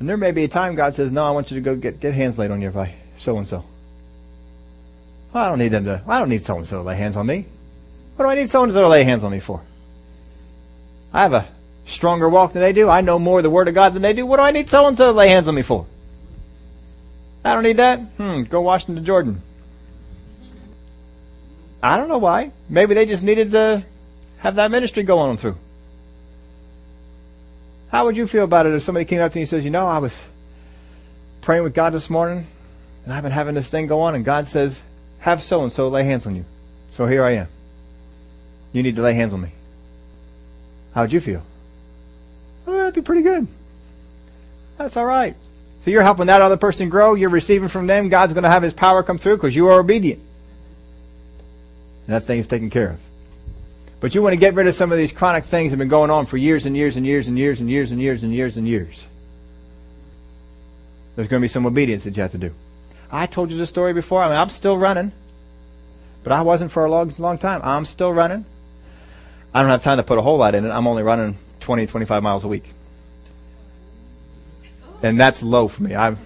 And 0.00 0.08
there 0.08 0.16
may 0.16 0.30
be 0.30 0.44
a 0.44 0.48
time 0.48 0.74
God 0.74 0.94
says, 0.94 1.12
"No, 1.12 1.24
I 1.24 1.30
want 1.32 1.50
you 1.50 1.56
to 1.56 1.60
go 1.60 1.74
get 1.74 2.00
get 2.00 2.14
hands 2.14 2.38
laid 2.38 2.50
on 2.50 2.62
you 2.62 2.70
by 2.70 2.94
so 3.18 3.36
and 3.36 3.46
so." 3.46 3.64
I 5.34 5.48
don't 5.48 5.58
need 5.58 5.68
them 5.68 5.84
to. 5.84 6.02
I 6.06 6.18
don't 6.18 6.30
need 6.30 6.42
so 6.42 6.56
and 6.56 6.66
so 6.66 6.78
to 6.78 6.82
lay 6.82 6.96
hands 6.96 7.16
on 7.16 7.26
me. 7.26 7.44
What 8.16 8.24
do 8.24 8.30
I 8.30 8.34
need 8.34 8.48
so 8.48 8.62
and 8.62 8.72
so 8.72 8.80
to 8.80 8.88
lay 8.88 9.04
hands 9.04 9.24
on 9.24 9.32
me 9.32 9.40
for? 9.40 9.60
I 11.12 11.22
have 11.22 11.32
a 11.32 11.48
stronger 11.86 12.28
walk 12.28 12.52
than 12.52 12.62
they 12.62 12.72
do. 12.72 12.88
I 12.88 13.00
know 13.00 13.18
more 13.18 13.38
of 13.38 13.42
the 13.42 13.50
Word 13.50 13.68
of 13.68 13.74
God 13.74 13.94
than 13.94 14.02
they 14.02 14.12
do. 14.12 14.24
What 14.24 14.38
do 14.38 14.42
I 14.42 14.50
need 14.50 14.68
so 14.68 14.86
and 14.86 14.96
so 14.96 15.12
to 15.12 15.12
lay 15.12 15.28
hands 15.28 15.48
on 15.48 15.54
me 15.54 15.62
for? 15.62 15.86
I 17.44 17.54
don't 17.54 17.62
need 17.62 17.76
that. 17.76 18.00
Hmm, 18.16 18.42
go 18.42 18.60
wash 18.60 18.88
in 18.88 18.94
the 18.94 19.00
Jordan. 19.00 19.42
I 21.82 21.96
don't 21.96 22.08
know 22.08 22.18
why. 22.18 22.52
Maybe 22.68 22.94
they 22.94 23.06
just 23.06 23.22
needed 23.22 23.52
to 23.52 23.84
have 24.38 24.56
that 24.56 24.70
ministry 24.70 25.02
go 25.02 25.18
on 25.18 25.36
through. 25.36 25.56
How 27.90 28.04
would 28.04 28.16
you 28.16 28.26
feel 28.26 28.44
about 28.44 28.66
it 28.66 28.74
if 28.74 28.82
somebody 28.82 29.04
came 29.04 29.20
up 29.20 29.32
to 29.32 29.38
you 29.38 29.42
and 29.42 29.48
says, 29.48 29.64
you 29.64 29.70
know, 29.70 29.86
I 29.86 29.98
was 29.98 30.18
praying 31.40 31.64
with 31.64 31.74
God 31.74 31.92
this 31.92 32.10
morning 32.10 32.46
and 33.04 33.14
I've 33.14 33.22
been 33.22 33.32
having 33.32 33.54
this 33.54 33.70
thing 33.70 33.86
go 33.86 34.02
on 34.02 34.14
and 34.14 34.24
God 34.24 34.46
says, 34.46 34.80
have 35.20 35.42
so 35.42 35.62
and 35.62 35.72
so 35.72 35.88
lay 35.88 36.04
hands 36.04 36.26
on 36.26 36.36
you. 36.36 36.44
So 36.90 37.06
here 37.06 37.24
I 37.24 37.32
am. 37.32 37.48
You 38.72 38.82
need 38.82 38.96
to 38.96 39.02
lay 39.02 39.14
hands 39.14 39.32
on 39.32 39.40
me. 39.40 39.50
How 40.94 41.02
would 41.02 41.12
you 41.12 41.20
feel? 41.20 41.42
That'd 42.66 42.94
be 42.94 43.02
pretty 43.02 43.22
good. 43.22 43.46
That's 44.76 44.96
all 44.96 45.06
right. 45.06 45.34
So 45.80 45.90
you're 45.90 46.02
helping 46.02 46.26
that 46.26 46.42
other 46.42 46.56
person 46.56 46.88
grow. 46.88 47.14
You're 47.14 47.30
receiving 47.30 47.68
from 47.68 47.86
them. 47.86 48.08
God's 48.08 48.32
going 48.32 48.44
to 48.44 48.50
have 48.50 48.62
His 48.62 48.74
power 48.74 49.02
come 49.02 49.16
through 49.16 49.36
because 49.36 49.56
you 49.56 49.68
are 49.68 49.80
obedient. 49.80 50.22
And 52.08 52.16
that 52.16 52.24
thing 52.24 52.38
is 52.38 52.46
taken 52.46 52.70
care 52.70 52.88
of. 52.88 53.00
But 54.00 54.14
you 54.14 54.22
want 54.22 54.32
to 54.32 54.40
get 54.40 54.54
rid 54.54 54.66
of 54.66 54.74
some 54.74 54.92
of 54.92 54.96
these 54.96 55.12
chronic 55.12 55.44
things 55.44 55.70
that 55.70 55.74
have 55.74 55.78
been 55.78 55.88
going 55.88 56.10
on 56.10 56.24
for 56.24 56.38
years 56.38 56.64
and 56.64 56.74
years 56.74 56.96
and 56.96 57.04
years 57.04 57.28
and 57.28 57.38
years 57.38 57.60
and 57.60 57.70
years 57.70 57.90
and 57.90 58.00
years 58.00 58.22
and 58.22 58.32
years 58.32 58.56
and 58.56 58.66
years. 58.66 59.06
There's 61.14 61.28
going 61.28 61.42
to 61.42 61.44
be 61.44 61.48
some 61.48 61.66
obedience 61.66 62.04
that 62.04 62.16
you 62.16 62.22
have 62.22 62.32
to 62.32 62.38
do. 62.38 62.54
I 63.12 63.26
told 63.26 63.50
you 63.50 63.58
the 63.58 63.66
story 63.66 63.92
before. 63.92 64.22
I 64.22 64.28
mean, 64.28 64.38
I'm 64.38 64.48
still 64.48 64.78
running. 64.78 65.12
But 66.24 66.32
I 66.32 66.40
wasn't 66.40 66.72
for 66.72 66.86
a 66.86 66.90
long, 66.90 67.14
long 67.18 67.36
time. 67.36 67.60
I'm 67.62 67.84
still 67.84 68.12
running. 68.12 68.46
I 69.52 69.60
don't 69.60 69.70
have 69.70 69.82
time 69.82 69.98
to 69.98 70.02
put 70.02 70.16
a 70.18 70.22
whole 70.22 70.38
lot 70.38 70.54
in 70.54 70.64
it. 70.64 70.70
I'm 70.70 70.86
only 70.86 71.02
running 71.02 71.36
20, 71.60 71.86
25 71.86 72.22
miles 72.22 72.44
a 72.44 72.48
week. 72.48 72.64
And 75.02 75.20
that's 75.20 75.42
low 75.42 75.68
for 75.68 75.82
me. 75.82 75.94
I'm, 75.94 76.18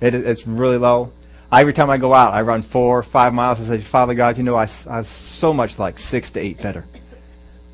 it, 0.00 0.14
it's 0.14 0.46
really 0.46 0.78
low. 0.78 1.12
Every 1.60 1.72
time 1.72 1.90
I 1.90 1.98
go 1.98 2.12
out, 2.12 2.34
I 2.34 2.42
run 2.42 2.62
four, 2.62 3.02
five 3.02 3.32
miles. 3.32 3.60
I 3.60 3.76
say, 3.76 3.82
Father 3.82 4.14
God, 4.14 4.36
you 4.38 4.42
know, 4.42 4.56
I, 4.56 4.68
I 4.88 5.02
so 5.02 5.52
much 5.52 5.78
like 5.78 5.98
six 5.98 6.32
to 6.32 6.40
eight 6.40 6.60
better. 6.60 6.84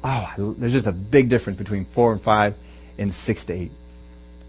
Oh, 0.03 0.33
there's 0.37 0.73
just 0.73 0.87
a 0.87 0.93
big 0.93 1.29
difference 1.29 1.59
between 1.59 1.85
four 1.85 2.13
and 2.13 2.21
five 2.21 2.55
and 2.99 3.13
six 3.13 3.45
to 3.47 3.53
eight. 3.53 3.73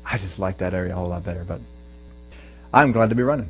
I 0.06 0.18
just 0.18 0.40
like 0.40 0.58
that 0.60 0.74
area 0.74 0.94
a 0.94 0.96
whole 0.96 1.10
lot 1.10 1.24
better. 1.24 1.44
But 1.44 1.62
I'm 2.74 2.92
glad 2.92 3.10
to 3.10 3.16
be 3.16 3.24
running. 3.24 3.50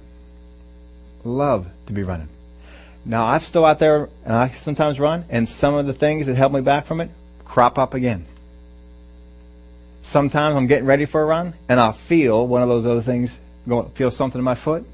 Love 1.24 1.68
to 1.88 1.94
be 1.94 2.04
running. 2.04 2.30
Now 3.06 3.26
I'm 3.26 3.40
still 3.40 3.66
out 3.66 3.80
there 3.80 4.10
and 4.26 4.34
I 4.34 4.50
sometimes 4.50 5.00
run 5.00 5.26
and 5.30 5.48
some 5.48 5.74
of 5.74 5.88
the 5.88 5.94
things 5.94 6.28
that 6.28 6.36
held 6.36 6.54
me 6.54 6.62
back 6.62 6.86
from 6.86 7.02
it 7.02 7.10
crop 7.46 7.78
up 7.78 7.94
again. 7.94 8.26
Sometimes 10.04 10.56
I'm 10.56 10.68
getting 10.68 10.86
ready 10.86 11.06
for 11.06 11.22
a 11.22 11.26
run 11.26 11.54
and 11.68 11.80
I'll 11.80 11.92
feel 11.92 12.48
one 12.48 12.62
of 12.62 12.70
those 12.70 12.86
other 12.86 13.02
things 13.02 13.32
feel 13.94 14.12
something 14.12 14.40
in 14.40 14.46
my 14.46 14.56
foot. 14.56 14.86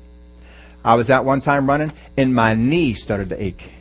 I 0.83 0.95
was 0.95 1.09
out 1.09 1.25
one 1.25 1.41
time 1.41 1.67
running 1.67 1.91
and 2.15 2.33
my 2.33 2.53
knee 2.53 2.93
started 2.93 3.29
to 3.29 3.43
ache. 3.43 3.71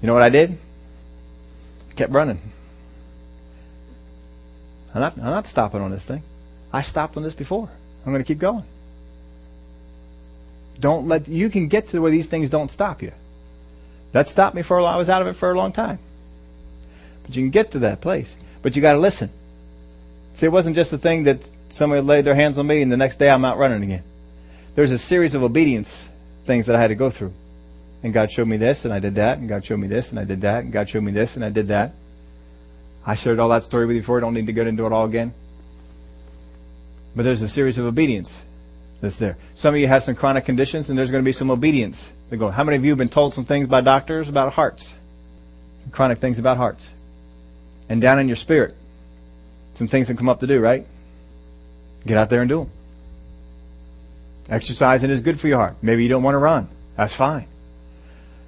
You 0.00 0.06
know 0.06 0.14
what 0.14 0.22
I 0.22 0.28
did? 0.28 0.58
Kept 1.96 2.12
running. 2.12 2.40
I'm 4.94 5.00
not, 5.00 5.18
I'm 5.18 5.24
not 5.24 5.46
stopping 5.46 5.80
on 5.80 5.90
this 5.90 6.04
thing. 6.04 6.22
I 6.72 6.82
stopped 6.82 7.16
on 7.16 7.22
this 7.22 7.34
before. 7.34 7.68
I'm 8.04 8.12
going 8.12 8.22
to 8.22 8.26
keep 8.26 8.38
going. 8.38 8.64
Don't 10.80 11.08
let, 11.08 11.28
you 11.28 11.50
can 11.50 11.68
get 11.68 11.88
to 11.88 12.00
where 12.00 12.10
these 12.10 12.28
things 12.28 12.50
don't 12.50 12.70
stop 12.70 13.02
you. 13.02 13.12
That 14.12 14.28
stopped 14.28 14.54
me 14.54 14.62
for 14.62 14.78
a 14.78 14.82
long, 14.82 14.94
I 14.94 14.96
was 14.96 15.08
out 15.08 15.22
of 15.22 15.28
it 15.28 15.34
for 15.34 15.50
a 15.50 15.56
long 15.56 15.72
time. 15.72 15.98
But 17.24 17.36
you 17.36 17.42
can 17.42 17.50
get 17.50 17.72
to 17.72 17.80
that 17.80 18.00
place. 18.00 18.34
But 18.62 18.76
you 18.76 18.82
gotta 18.82 18.98
listen. 18.98 19.30
See, 20.34 20.46
it 20.46 20.52
wasn't 20.52 20.76
just 20.76 20.92
a 20.92 20.98
thing 20.98 21.24
that 21.24 21.50
somebody 21.68 22.00
laid 22.00 22.24
their 22.24 22.34
hands 22.34 22.58
on 22.58 22.66
me 22.66 22.80
and 22.80 22.92
the 22.92 22.96
next 22.96 23.18
day 23.18 23.28
I'm 23.28 23.44
out 23.44 23.58
running 23.58 23.82
again. 23.82 24.04
There's 24.78 24.92
a 24.92 24.98
series 24.98 25.34
of 25.34 25.42
obedience 25.42 26.06
things 26.46 26.66
that 26.66 26.76
I 26.76 26.80
had 26.80 26.86
to 26.86 26.94
go 26.94 27.10
through. 27.10 27.34
And 28.04 28.12
God 28.12 28.30
showed 28.30 28.46
me 28.46 28.58
this 28.58 28.84
and 28.84 28.94
I 28.94 29.00
did 29.00 29.16
that, 29.16 29.38
and 29.38 29.48
God 29.48 29.64
showed 29.64 29.80
me 29.80 29.88
this 29.88 30.10
and 30.10 30.20
I 30.20 30.24
did 30.24 30.42
that, 30.42 30.62
and 30.62 30.72
God 30.72 30.88
showed 30.88 31.02
me 31.02 31.10
this 31.10 31.34
and 31.34 31.44
I 31.44 31.50
did 31.50 31.66
that. 31.66 31.94
I 33.04 33.16
shared 33.16 33.40
all 33.40 33.48
that 33.48 33.64
story 33.64 33.86
with 33.86 33.96
you 33.96 34.02
before, 34.02 34.18
I 34.18 34.20
don't 34.20 34.34
need 34.34 34.46
to 34.46 34.52
get 34.52 34.68
into 34.68 34.86
it 34.86 34.92
all 34.92 35.04
again. 35.04 35.34
But 37.16 37.24
there's 37.24 37.42
a 37.42 37.48
series 37.48 37.76
of 37.76 37.86
obedience 37.86 38.40
that's 39.00 39.16
there. 39.16 39.36
Some 39.56 39.74
of 39.74 39.80
you 39.80 39.88
have 39.88 40.04
some 40.04 40.14
chronic 40.14 40.44
conditions, 40.44 40.90
and 40.90 40.96
there's 40.96 41.10
going 41.10 41.24
to 41.24 41.28
be 41.28 41.32
some 41.32 41.50
obedience. 41.50 42.08
They 42.30 42.36
go, 42.36 42.48
how 42.48 42.62
many 42.62 42.76
of 42.76 42.84
you 42.84 42.92
have 42.92 42.98
been 42.98 43.08
told 43.08 43.34
some 43.34 43.46
things 43.46 43.66
by 43.66 43.80
doctors 43.80 44.28
about 44.28 44.52
hearts? 44.52 44.94
Some 45.82 45.90
chronic 45.90 46.18
things 46.18 46.38
about 46.38 46.56
hearts. 46.56 46.88
And 47.88 48.00
down 48.00 48.20
in 48.20 48.28
your 48.28 48.36
spirit, 48.36 48.76
some 49.74 49.88
things 49.88 50.06
that 50.06 50.16
come 50.16 50.28
up 50.28 50.38
to 50.38 50.46
do, 50.46 50.60
right? 50.60 50.86
Get 52.06 52.16
out 52.16 52.30
there 52.30 52.42
and 52.42 52.48
do 52.48 52.58
them. 52.58 52.70
Exercising 54.48 55.10
is 55.10 55.20
good 55.20 55.38
for 55.38 55.48
your 55.48 55.58
heart. 55.58 55.76
Maybe 55.82 56.02
you 56.02 56.08
don't 56.08 56.22
want 56.22 56.34
to 56.34 56.38
run. 56.38 56.68
That's 56.96 57.12
fine. 57.12 57.46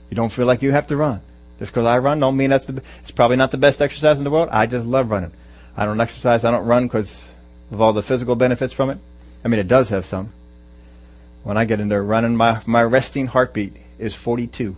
You 0.08 0.16
don't 0.16 0.30
feel 0.30 0.46
like 0.46 0.62
you 0.62 0.72
have 0.72 0.86
to 0.88 0.96
run. 0.96 1.20
Just 1.58 1.72
because 1.72 1.86
I 1.86 1.98
run 1.98 2.20
don't 2.20 2.36
mean 2.36 2.50
that's 2.50 2.66
the, 2.66 2.82
it's 3.02 3.10
probably 3.10 3.36
not 3.36 3.50
the 3.50 3.58
best 3.58 3.82
exercise 3.82 4.18
in 4.18 4.24
the 4.24 4.30
world. 4.30 4.48
I 4.50 4.66
just 4.66 4.86
love 4.86 5.10
running. 5.10 5.32
I 5.76 5.84
don't 5.84 6.00
exercise. 6.00 6.44
I 6.44 6.50
don't 6.50 6.64
run 6.64 6.86
because 6.86 7.28
of 7.70 7.80
all 7.80 7.92
the 7.92 8.02
physical 8.02 8.34
benefits 8.34 8.72
from 8.72 8.90
it. 8.90 8.98
I 9.44 9.48
mean, 9.48 9.60
it 9.60 9.68
does 9.68 9.90
have 9.90 10.06
some. 10.06 10.32
When 11.44 11.56
I 11.56 11.64
get 11.64 11.80
into 11.80 12.00
running, 12.00 12.36
my, 12.36 12.62
my 12.66 12.82
resting 12.82 13.26
heartbeat 13.26 13.74
is 13.98 14.14
42. 14.14 14.74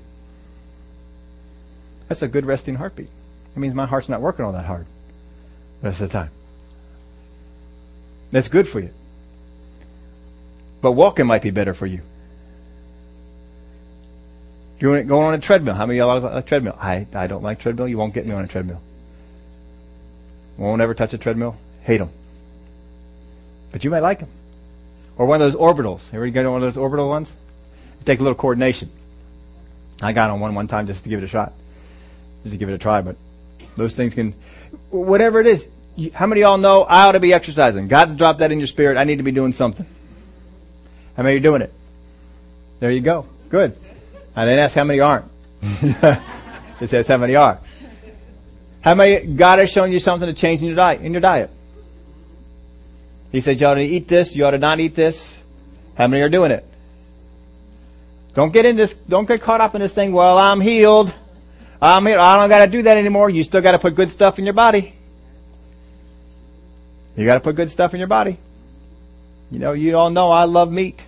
That's 2.09 2.23
a 2.23 2.29
good 2.29 2.45
resting 2.45 2.75
heartbeat. 2.75 3.09
It 3.55 3.59
means 3.59 3.75
my 3.75 3.87
heart's 3.87 4.09
not 4.09 4.20
working 4.20 4.45
all 4.45 4.53
that 4.53 4.66
hard 4.66 4.87
the 5.81 5.89
rest 5.89 6.01
of 6.01 6.09
the 6.09 6.12
time. 6.12 6.31
That's 8.31 8.49
good 8.49 8.66
for 8.66 8.81
you. 8.81 8.91
But 10.83 10.93
walking 10.93 11.26
might 11.26 11.43
be 11.43 11.51
better 11.51 11.72
for 11.72 11.87
you. 11.87 12.03
Doing 14.80 15.01
it, 15.01 15.07
going 15.07 15.24
on 15.24 15.35
a 15.35 15.39
treadmill. 15.39 15.74
How 15.74 15.87
many 15.87 16.01
of 16.01 16.09
y'all 16.09 16.20
like 16.20 16.45
a 16.45 16.47
treadmill? 16.47 16.76
I, 16.78 17.07
I 17.14 17.28
don't 17.28 17.43
like 17.43 17.61
treadmill. 17.61 17.87
You 17.87 17.97
won't 17.97 18.12
get 18.12 18.26
me 18.26 18.35
on 18.35 18.45
a 18.45 18.49
treadmill. 18.49 18.83
Won't 20.59 20.83
ever 20.83 20.93
touch 20.93 21.14
a 21.14 21.18
treadmill. 21.18 21.57
Hate 21.85 21.99
them. 21.99 22.11
But 23.70 23.85
you 23.85 23.91
might 23.91 24.01
like 24.01 24.18
them. 24.18 24.28
Or 25.16 25.26
one 25.26 25.41
of 25.41 25.53
those 25.53 25.61
orbitals. 25.61 26.12
Ever 26.12 26.28
get 26.28 26.45
on 26.45 26.53
one 26.53 26.62
of 26.62 26.66
those 26.66 26.76
orbital 26.76 27.09
ones? 27.09 27.33
It 28.01 28.07
takes 28.07 28.18
a 28.20 28.24
little 28.24 28.37
coordination. 28.37 28.91
I 30.03 30.12
got 30.12 30.30
on 30.30 30.41
one 30.41 30.55
one 30.57 30.66
time 30.66 30.89
just 30.89 31.05
to 31.05 31.09
give 31.09 31.22
it 31.22 31.24
a 31.24 31.28
shot. 31.28 31.53
Just 32.43 32.53
to 32.55 32.59
give 32.59 32.68
it 32.68 32.74
a 32.74 32.78
try, 32.78 33.03
but 33.03 33.14
those 33.76 33.95
things 33.95 34.14
can, 34.14 34.35
whatever 34.91 35.41
it 35.41 35.47
is, 35.47 35.64
how 36.12 36.26
many 36.26 36.43
of 36.43 36.49
y'all 36.49 36.59
know 36.59 36.83
I 36.83 37.07
ought 37.07 37.12
to 37.12 37.20
be 37.20 37.33
exercising? 37.33 37.87
God's 37.87 38.14
dropped 38.14 38.41
that 38.41 38.51
in 38.51 38.59
your 38.59 38.66
spirit. 38.66 38.97
I 38.97 39.05
need 39.05 39.18
to 39.18 39.22
be 39.22 39.30
doing 39.30 39.53
something. 39.53 39.87
How 41.17 41.23
many 41.23 41.37
are 41.37 41.41
doing 41.41 41.63
it? 41.63 41.73
There 42.81 42.91
you 42.91 43.01
go. 43.01 43.27
Good. 43.49 43.77
I 44.35 44.45
didn't 44.45 44.61
ask 44.61 44.75
how 44.75 44.85
many 44.85 45.01
aren't. 45.01 45.27
it 45.63 46.87
says 46.87 47.07
how 47.07 47.19
many 47.19 47.37
are. 47.37 47.61
How 48.81 48.95
many 48.95 49.27
God 49.27 49.59
has 49.59 49.71
shown 49.71 49.93
you 49.93 50.01
something 50.01 50.27
to 50.27 50.35
change 50.35 50.61
in 50.61 50.67
your 50.67 50.77
diet? 50.77 51.03
In 51.03 51.13
your 51.13 51.21
diet. 51.21 51.51
He 53.31 53.41
said 53.41 53.61
you 53.61 53.67
ought 53.67 53.75
to 53.75 53.83
eat 53.83 54.09
this, 54.09 54.35
you 54.35 54.45
ought 54.45 54.51
to 54.51 54.59
not 54.59 54.81
eat 54.81 54.95
this. 54.95 55.39
How 55.97 56.07
many 56.07 56.23
are 56.23 56.29
doing 56.29 56.51
it? 56.51 56.67
Don't 58.35 58.53
get 58.53 58.65
in 58.65 58.77
this, 58.77 58.95
don't 58.95 59.29
get 59.29 59.43
caught 59.43 59.61
up 59.61 59.75
in 59.75 59.81
this 59.81 59.95
thing, 59.95 60.13
well, 60.13 60.39
I'm 60.39 60.61
healed. 60.61 61.13
I'm 61.81 62.07
healed. 62.07 62.21
I 62.21 62.39
don't 62.39 62.49
gotta 62.49 62.71
do 62.71 62.83
that 62.83 62.97
anymore. 62.97 63.29
You 63.29 63.45
still 63.45 63.61
gotta 63.61 63.79
put 63.79 63.95
good 63.95 64.11
stuff 64.11 64.39
in 64.39 64.45
your 64.45 64.55
body. 64.55 64.95
You 67.17 67.27
gotta 67.27 67.41
put 67.41 67.57
good 67.57 67.71
stuff 67.71 67.93
in 67.93 67.99
your 67.99 68.09
body. 68.09 68.39
You 69.53 69.59
know, 69.59 69.72
you 69.72 69.94
all 69.96 70.09
know 70.09 70.30
I 70.30 70.44
love 70.44 70.72
meat. 70.72 71.05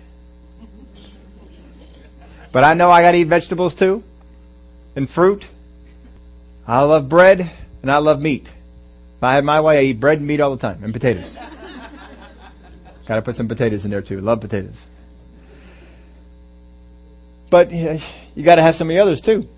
But 2.51 2.63
I 2.63 2.75
know 2.75 2.91
I 2.91 3.01
gotta 3.01 3.17
eat 3.17 3.23
vegetables 3.23 3.73
too. 3.73 4.03
And 4.95 5.09
fruit. 5.09 5.47
I 6.67 6.81
love 6.83 7.09
bread 7.09 7.51
and 7.81 7.91
I 7.91 7.97
love 7.97 8.21
meat. 8.21 8.47
If 9.17 9.23
I 9.23 9.33
had 9.33 9.43
my 9.43 9.61
way, 9.61 9.79
I 9.79 9.81
eat 9.81 9.99
bread 9.99 10.19
and 10.19 10.27
meat 10.27 10.41
all 10.41 10.55
the 10.55 10.61
time 10.61 10.83
and 10.83 10.93
potatoes. 10.93 11.37
gotta 13.07 13.23
put 13.23 13.33
some 13.33 13.47
potatoes 13.47 13.83
in 13.83 13.89
there 13.89 14.03
too. 14.03 14.21
Love 14.21 14.41
potatoes. 14.41 14.85
But 17.49 17.71
you 17.71 18.43
gotta 18.43 18.61
have 18.61 18.75
some 18.75 18.91
of 18.91 18.93
the 18.93 18.99
others 18.99 19.21
too. 19.21 19.49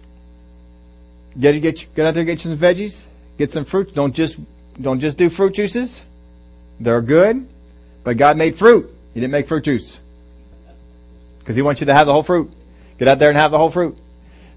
Get, 1.37 1.61
get, 1.61 1.93
get 1.93 2.05
out 2.05 2.13
there, 2.13 2.23
get 2.23 2.45
you 2.45 2.51
some 2.51 2.57
veggies, 2.57 3.03
get 3.37 3.51
some 3.51 3.65
fruit. 3.65 3.93
Don't 3.93 4.15
just, 4.15 4.39
don't 4.81 5.01
just 5.01 5.17
do 5.17 5.29
fruit 5.29 5.53
juices. 5.55 6.01
They're 6.79 7.01
good, 7.01 7.47
but 8.07 8.15
God 8.15 8.37
made 8.37 8.55
fruit. 8.55 8.89
He 9.13 9.19
didn't 9.19 9.33
make 9.33 9.49
fruit 9.49 9.65
juice. 9.65 9.99
Because 11.39 11.57
He 11.57 11.61
wants 11.61 11.81
you 11.81 11.87
to 11.87 11.93
have 11.93 12.07
the 12.07 12.13
whole 12.13 12.23
fruit. 12.23 12.49
Get 12.97 13.09
out 13.09 13.19
there 13.19 13.27
and 13.27 13.37
have 13.37 13.51
the 13.51 13.57
whole 13.57 13.69
fruit. 13.69 13.97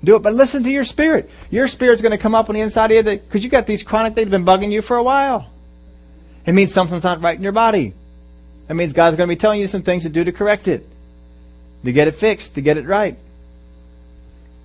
Do 0.05 0.15
it, 0.15 0.21
but 0.21 0.35
listen 0.35 0.63
to 0.63 0.71
your 0.71 0.85
spirit. 0.85 1.29
Your 1.51 1.67
spirit's 1.67 2.01
going 2.01 2.13
to 2.13 2.19
come 2.19 2.33
up 2.33 2.49
on 2.49 2.55
the 2.55 2.61
inside 2.61 2.93
of 2.93 3.09
you 3.09 3.19
because 3.19 3.43
you 3.43 3.51
got 3.51 3.67
these 3.67 3.83
chronic 3.83 4.15
things 4.15 4.31
been 4.31 4.45
bugging 4.45 4.71
you 4.71 4.83
for 4.83 4.97
a 4.97 5.03
while. 5.03 5.51
It 6.47 6.53
means 6.53 6.73
something's 6.73 7.03
not 7.03 7.23
right 7.23 7.37
in 7.37 7.43
your 7.43 7.51
body. 7.51 7.93
That 8.69 8.75
means 8.75 8.93
God's 8.93 9.17
going 9.17 9.29
to 9.29 9.35
be 9.35 9.41
telling 9.41 9.59
you 9.59 9.67
some 9.67 9.83
things 9.83 10.05
to 10.05 10.11
do 10.11 10.23
to 10.23 10.31
correct 10.31 10.69
it, 10.69 10.87
to 11.85 11.91
get 11.91 12.07
it 12.07 12.13
fixed, 12.13 12.55
to 12.55 12.61
get 12.61 12.77
it 12.77 12.87
right. 12.87 13.19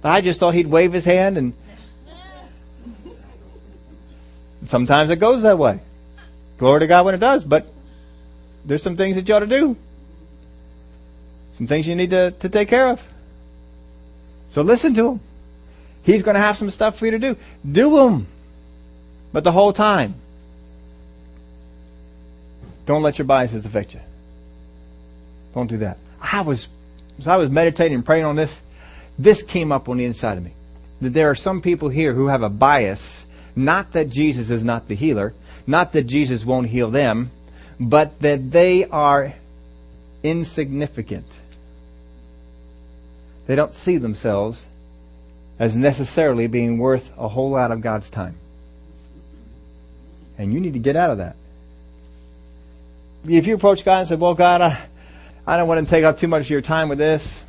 But 0.03 0.11
I 0.11 0.21
just 0.21 0.39
thought 0.39 0.53
He'd 0.53 0.67
wave 0.67 0.93
His 0.93 1.05
hand 1.05 1.39
and 1.39 1.53
sometimes 4.67 5.09
it 5.09 5.15
goes 5.15 5.41
that 5.41 5.57
way. 5.57 5.79
Glory 6.59 6.81
to 6.81 6.87
God 6.87 7.03
when 7.03 7.15
it 7.15 7.19
does, 7.19 7.43
but 7.43 7.71
there's 8.65 8.83
some 8.83 8.97
things 8.97 9.15
that 9.15 9.27
you 9.27 9.35
ought 9.35 9.39
to 9.39 9.47
do. 9.47 9.75
Some 11.53 11.67
things 11.67 11.87
you 11.87 11.95
need 11.95 12.09
to, 12.09 12.31
to 12.31 12.49
take 12.49 12.67
care 12.67 12.89
of. 12.89 13.01
So 14.49 14.61
listen 14.61 14.93
to 14.95 15.11
him. 15.11 15.19
He's 16.03 16.23
going 16.23 16.35
to 16.35 16.41
have 16.41 16.57
some 16.57 16.69
stuff 16.69 16.99
for 16.99 17.05
you 17.05 17.11
to 17.11 17.19
do. 17.19 17.37
Do 17.69 17.97
them. 17.97 18.27
But 19.31 19.43
the 19.43 19.51
whole 19.51 19.73
time, 19.73 20.15
don't 22.85 23.01
let 23.01 23.17
your 23.17 23.25
biases 23.25 23.65
affect 23.65 23.93
you. 23.93 23.99
Don't 25.53 25.67
do 25.67 25.77
that. 25.77 25.97
I 26.21 26.41
was, 26.41 26.67
as 27.19 27.27
I 27.27 27.37
was 27.37 27.49
meditating 27.49 27.95
and 27.95 28.05
praying 28.05 28.25
on 28.25 28.35
this, 28.35 28.61
this 29.17 29.41
came 29.41 29.71
up 29.71 29.89
on 29.89 29.97
the 29.97 30.05
inside 30.05 30.37
of 30.37 30.43
me. 30.43 30.51
That 31.01 31.13
there 31.13 31.29
are 31.29 31.35
some 31.35 31.61
people 31.61 31.89
here 31.89 32.13
who 32.13 32.27
have 32.27 32.43
a 32.43 32.49
bias, 32.49 33.25
not 33.55 33.93
that 33.93 34.09
Jesus 34.09 34.49
is 34.49 34.63
not 34.63 34.87
the 34.87 34.95
healer, 34.95 35.33
not 35.65 35.93
that 35.93 36.03
Jesus 36.03 36.45
won't 36.45 36.67
heal 36.67 36.89
them, 36.89 37.31
but 37.79 38.19
that 38.21 38.51
they 38.51 38.85
are 38.85 39.33
insignificant. 40.23 41.25
They 43.47 43.55
don't 43.55 43.73
see 43.73 43.97
themselves 43.97 44.65
as 45.59 45.75
necessarily 45.75 46.47
being 46.47 46.79
worth 46.79 47.11
a 47.17 47.27
whole 47.27 47.51
lot 47.51 47.71
of 47.71 47.81
God's 47.81 48.09
time. 48.09 48.35
And 50.37 50.53
you 50.53 50.59
need 50.59 50.73
to 50.73 50.79
get 50.79 50.95
out 50.95 51.11
of 51.11 51.19
that. 51.19 51.35
If 53.25 53.47
you 53.47 53.55
approach 53.55 53.85
God 53.85 53.99
and 53.99 54.07
say, 54.07 54.15
well, 54.15 54.33
God, 54.33 54.61
I, 54.61 54.85
I 55.47 55.57
don't 55.57 55.67
want 55.67 55.85
to 55.85 55.89
take 55.89 56.03
up 56.03 56.17
too 56.17 56.27
much 56.27 56.43
of 56.43 56.49
your 56.49 56.61
time 56.61 56.89
with 56.89 56.97
this. 56.97 57.41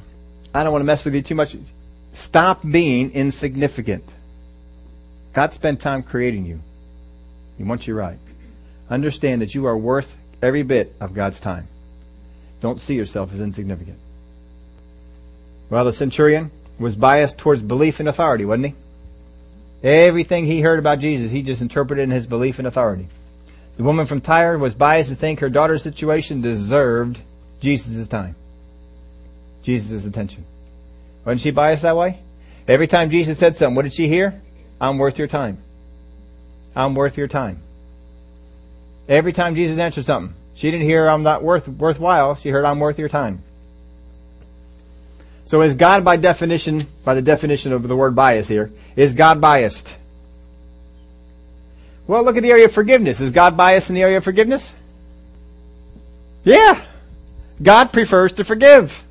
I 0.54 0.62
don't 0.62 0.72
want 0.72 0.82
to 0.82 0.86
mess 0.86 1.04
with 1.04 1.14
you 1.14 1.22
too 1.22 1.34
much. 1.34 1.56
Stop 2.12 2.60
being 2.68 3.10
insignificant. 3.12 4.04
God 5.32 5.52
spent 5.52 5.80
time 5.80 6.02
creating 6.02 6.46
you. 6.46 6.60
He 7.58 7.64
wants 7.64 7.86
you 7.86 7.94
right. 7.94 8.18
Understand 8.88 9.42
that 9.42 9.54
you 9.54 9.66
are 9.66 9.76
worth 9.76 10.16
every 10.42 10.62
bit 10.62 10.94
of 11.00 11.14
God's 11.14 11.40
time. 11.40 11.66
Don't 12.60 12.80
see 12.80 12.94
yourself 12.94 13.32
as 13.32 13.40
insignificant. 13.40 13.98
Well, 15.70 15.84
the 15.84 15.92
centurion 15.92 16.50
was 16.78 16.96
biased 16.96 17.38
towards 17.38 17.62
belief 17.62 18.00
in 18.00 18.08
authority, 18.08 18.44
wasn't 18.44 18.66
he? 18.66 18.74
Everything 19.82 20.46
he 20.46 20.60
heard 20.60 20.78
about 20.78 21.00
Jesus, 21.00 21.30
he 21.30 21.42
just 21.42 21.62
interpreted 21.62 22.04
in 22.04 22.10
his 22.10 22.26
belief 22.26 22.58
in 22.58 22.66
authority. 22.66 23.08
The 23.76 23.82
woman 23.82 24.06
from 24.06 24.20
Tyre 24.20 24.58
was 24.58 24.74
biased 24.74 25.10
to 25.10 25.16
think 25.16 25.40
her 25.40 25.50
daughter's 25.50 25.82
situation 25.82 26.40
deserved 26.40 27.20
Jesus' 27.60 28.08
time, 28.08 28.34
Jesus' 29.62 30.06
attention. 30.06 30.44
Wasn't 31.24 31.40
she 31.40 31.50
biased 31.50 31.82
that 31.82 31.96
way? 31.96 32.20
Every 32.68 32.86
time 32.86 33.10
Jesus 33.10 33.38
said 33.38 33.56
something, 33.56 33.74
what 33.74 33.82
did 33.82 33.94
she 33.94 34.08
hear? 34.08 34.40
I'm 34.80 34.98
worth 34.98 35.18
your 35.18 35.28
time. 35.28 35.58
I'm 36.74 36.94
worth 36.94 37.16
your 37.16 37.28
time. 37.28 37.60
Every 39.08 39.32
time 39.32 39.54
Jesus 39.54 39.78
answered 39.78 40.04
something, 40.04 40.34
she 40.54 40.70
didn't 40.70 40.86
hear 40.86 41.06
I'm 41.08 41.22
not 41.22 41.42
worth 41.42 41.68
worthwhile. 41.68 42.34
She 42.34 42.48
heard 42.48 42.64
I'm 42.64 42.80
worth 42.80 42.98
your 42.98 43.08
time. 43.08 43.42
So 45.46 45.62
is 45.62 45.74
God 45.74 46.04
by 46.04 46.16
definition, 46.16 46.86
by 47.04 47.14
the 47.14 47.22
definition 47.22 47.72
of 47.72 47.86
the 47.86 47.94
word 47.94 48.16
bias 48.16 48.48
here, 48.48 48.72
is 48.96 49.12
God 49.12 49.40
biased? 49.40 49.96
Well, 52.08 52.24
look 52.24 52.36
at 52.36 52.42
the 52.42 52.50
area 52.50 52.66
of 52.66 52.72
forgiveness. 52.72 53.20
Is 53.20 53.30
God 53.30 53.56
biased 53.56 53.88
in 53.88 53.94
the 53.94 54.02
area 54.02 54.16
of 54.16 54.24
forgiveness? 54.24 54.72
Yeah. 56.44 56.84
God 57.62 57.92
prefers 57.92 58.32
to 58.34 58.44
forgive. 58.44 59.04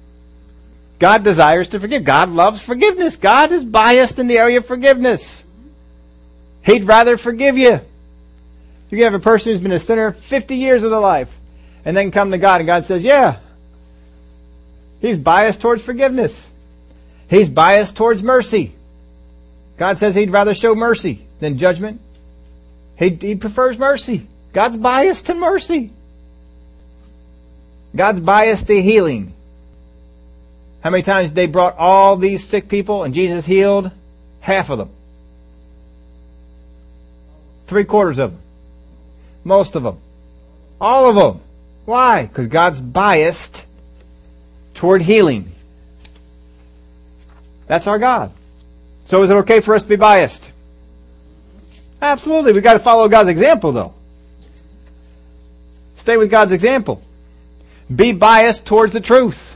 God 1.00 1.24
desires 1.24 1.70
to 1.70 1.80
forgive. 1.80 2.04
God 2.04 2.30
loves 2.30 2.62
forgiveness. 2.62 3.16
God 3.16 3.52
is 3.52 3.66
biased 3.66 4.20
in 4.20 4.28
the 4.28 4.38
area 4.38 4.60
of 4.60 4.66
forgiveness. 4.66 5.44
He'd 6.64 6.86
rather 6.86 7.18
forgive 7.18 7.58
you. 7.58 7.82
You 8.90 8.98
can 8.98 9.06
have 9.06 9.14
a 9.14 9.20
person 9.20 9.52
who's 9.52 9.62
been 9.62 9.72
a 9.72 9.80
sinner 9.80 10.12
50 10.12 10.56
years 10.56 10.84
of 10.84 10.92
their 10.92 11.00
life 11.00 11.30
and 11.84 11.96
then 11.96 12.12
come 12.12 12.32
to 12.32 12.38
God 12.38 12.62
and 12.62 12.68
God 12.68 12.86
says, 12.86 13.04
yeah, 13.04 13.40
He's 15.06 15.18
biased 15.18 15.62
towards 15.62 15.84
forgiveness. 15.84 16.48
He's 17.30 17.50
biased 17.50 17.96
towards 17.96 18.24
mercy. 18.24 18.74
God 19.78 19.98
says 19.98 20.16
he'd 20.16 20.32
rather 20.32 20.54
show 20.54 20.74
mercy 20.74 21.26
than 21.40 21.58
judgment. 21.58 22.02
He, 22.98 23.10
he 23.10 23.36
prefers 23.36 23.78
mercy. 23.78 24.28
God's 24.54 24.78
biased 24.78 25.26
to 25.28 25.34
mercy. 25.34 25.92
God's 27.96 28.20
biased 28.20 28.68
to 28.68 28.82
healing. 28.82 29.34
How 30.82 30.92
many 30.92 31.04
times 31.04 31.32
they 31.32 31.46
brought 31.46 31.78
all 31.78 32.16
these 32.16 32.48
sick 32.48 32.70
people 32.70 33.04
and 33.04 33.14
Jesus 33.14 33.46
healed? 33.46 33.92
Half 34.40 34.70
of 34.70 34.78
them. 34.78 34.90
Three 37.68 37.84
quarters 37.84 38.18
of 38.18 38.32
them. 38.32 38.42
Most 39.46 39.76
of 39.76 39.84
them. 39.84 40.00
All 40.82 41.10
of 41.10 41.16
them. 41.16 41.42
Why? 41.86 42.24
Because 42.24 42.48
God's 42.48 42.82
biased 42.82 43.64
toward 44.74 45.02
healing. 45.02 45.50
That's 47.68 47.88
our 47.88 48.00
God. 48.00 48.32
So 49.06 49.24
is 49.24 49.30
it 49.30 49.36
okay 49.36 49.62
for 49.62 49.76
us 49.76 49.84
to 49.84 49.90
be 49.90 49.96
biased? 49.96 50.52
Absolutely. 52.02 52.54
We've 52.54 52.64
got 52.64 52.74
to 52.74 52.80
follow 52.80 53.08
God's 53.08 53.30
example 53.30 53.72
though. 53.72 53.94
Stay 55.96 56.18
with 56.18 56.30
God's 56.30 56.52
example. 56.52 57.02
Be 57.94 58.12
biased 58.12 58.66
towards 58.66 58.94
the 58.94 59.00
truth. 59.00 59.56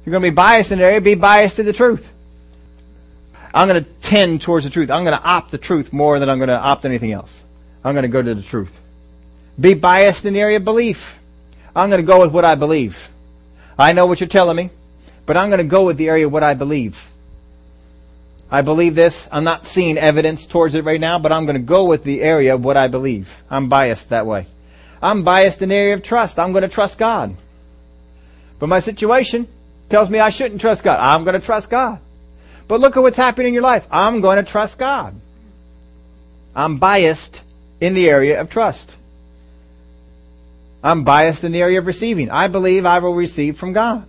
If 0.00 0.06
you're 0.06 0.12
going 0.12 0.22
to 0.22 0.30
be 0.30 0.34
biased 0.34 0.72
in 0.72 0.78
an 0.78 0.84
area, 0.84 1.00
be 1.00 1.14
biased 1.14 1.56
to 1.56 1.62
the 1.62 1.72
truth. 1.72 2.10
I'm 3.52 3.68
going 3.68 3.82
to 3.82 3.90
tend 4.00 4.42
towards 4.42 4.64
the 4.64 4.70
truth. 4.70 4.90
I'm 4.90 5.04
going 5.04 5.16
to 5.16 5.22
opt 5.22 5.50
the 5.50 5.58
truth 5.58 5.92
more 5.92 6.18
than 6.18 6.28
I'm 6.28 6.38
going 6.38 6.48
to 6.48 6.58
opt 6.58 6.84
anything 6.84 7.12
else. 7.12 7.42
I'm 7.86 7.94
going 7.94 8.02
to 8.02 8.08
go 8.08 8.20
to 8.20 8.34
the 8.34 8.42
truth. 8.42 8.76
Be 9.60 9.74
biased 9.74 10.24
in 10.24 10.34
the 10.34 10.40
area 10.40 10.56
of 10.56 10.64
belief. 10.64 11.20
I'm 11.74 11.88
going 11.88 12.00
to 12.00 12.06
go 12.06 12.20
with 12.20 12.32
what 12.32 12.44
I 12.44 12.56
believe. 12.56 13.08
I 13.78 13.92
know 13.92 14.06
what 14.06 14.18
you're 14.18 14.28
telling 14.28 14.56
me, 14.56 14.70
but 15.24 15.36
I'm 15.36 15.50
going 15.50 15.58
to 15.58 15.64
go 15.64 15.86
with 15.86 15.96
the 15.96 16.08
area 16.08 16.26
of 16.26 16.32
what 16.32 16.42
I 16.42 16.54
believe. 16.54 17.08
I 18.50 18.62
believe 18.62 18.96
this. 18.96 19.28
I'm 19.30 19.44
not 19.44 19.66
seeing 19.66 19.98
evidence 19.98 20.48
towards 20.48 20.74
it 20.74 20.84
right 20.84 21.00
now, 21.00 21.20
but 21.20 21.30
I'm 21.30 21.46
going 21.46 21.54
to 21.54 21.62
go 21.62 21.84
with 21.84 22.02
the 22.02 22.22
area 22.22 22.56
of 22.56 22.64
what 22.64 22.76
I 22.76 22.88
believe. 22.88 23.32
I'm 23.48 23.68
biased 23.68 24.08
that 24.08 24.26
way. 24.26 24.48
I'm 25.00 25.22
biased 25.22 25.62
in 25.62 25.68
the 25.68 25.76
area 25.76 25.94
of 25.94 26.02
trust. 26.02 26.40
I'm 26.40 26.50
going 26.50 26.62
to 26.62 26.68
trust 26.68 26.98
God. 26.98 27.36
But 28.58 28.66
my 28.66 28.80
situation 28.80 29.46
tells 29.88 30.10
me 30.10 30.18
I 30.18 30.30
shouldn't 30.30 30.60
trust 30.60 30.82
God. 30.82 30.98
I'm 30.98 31.22
going 31.22 31.40
to 31.40 31.46
trust 31.46 31.70
God. 31.70 32.00
But 32.66 32.80
look 32.80 32.96
at 32.96 33.00
what's 33.04 33.16
happening 33.16 33.48
in 33.48 33.54
your 33.54 33.62
life. 33.62 33.86
I'm 33.92 34.22
going 34.22 34.44
to 34.44 34.50
trust 34.50 34.76
God. 34.76 35.14
I'm 36.52 36.78
biased 36.78 37.42
in 37.80 37.94
the 37.94 38.08
area 38.08 38.40
of 38.40 38.50
trust. 38.50 38.96
I'm 40.82 41.04
biased 41.04 41.44
in 41.44 41.52
the 41.52 41.62
area 41.62 41.78
of 41.78 41.86
receiving. 41.86 42.30
I 42.30 42.48
believe 42.48 42.86
I 42.86 43.00
will 43.00 43.14
receive 43.14 43.58
from 43.58 43.72
God. 43.72 44.06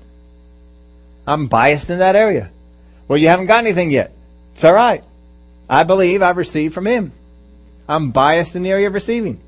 I'm 1.25 1.47
biased 1.47 1.89
in 1.89 1.99
that 1.99 2.15
area. 2.15 2.49
Well, 3.07 3.17
you 3.17 3.27
haven't 3.27 3.47
got 3.47 3.63
anything 3.63 3.91
yet. 3.91 4.11
It's 4.53 4.63
alright. 4.63 5.03
I 5.69 5.83
believe 5.83 6.21
I've 6.21 6.37
received 6.37 6.73
from 6.73 6.87
Him. 6.87 7.11
I'm 7.89 8.11
biased 8.11 8.55
in 8.55 8.63
the 8.63 8.71
area 8.71 8.87
of 8.87 8.93
receiving. 8.93 9.39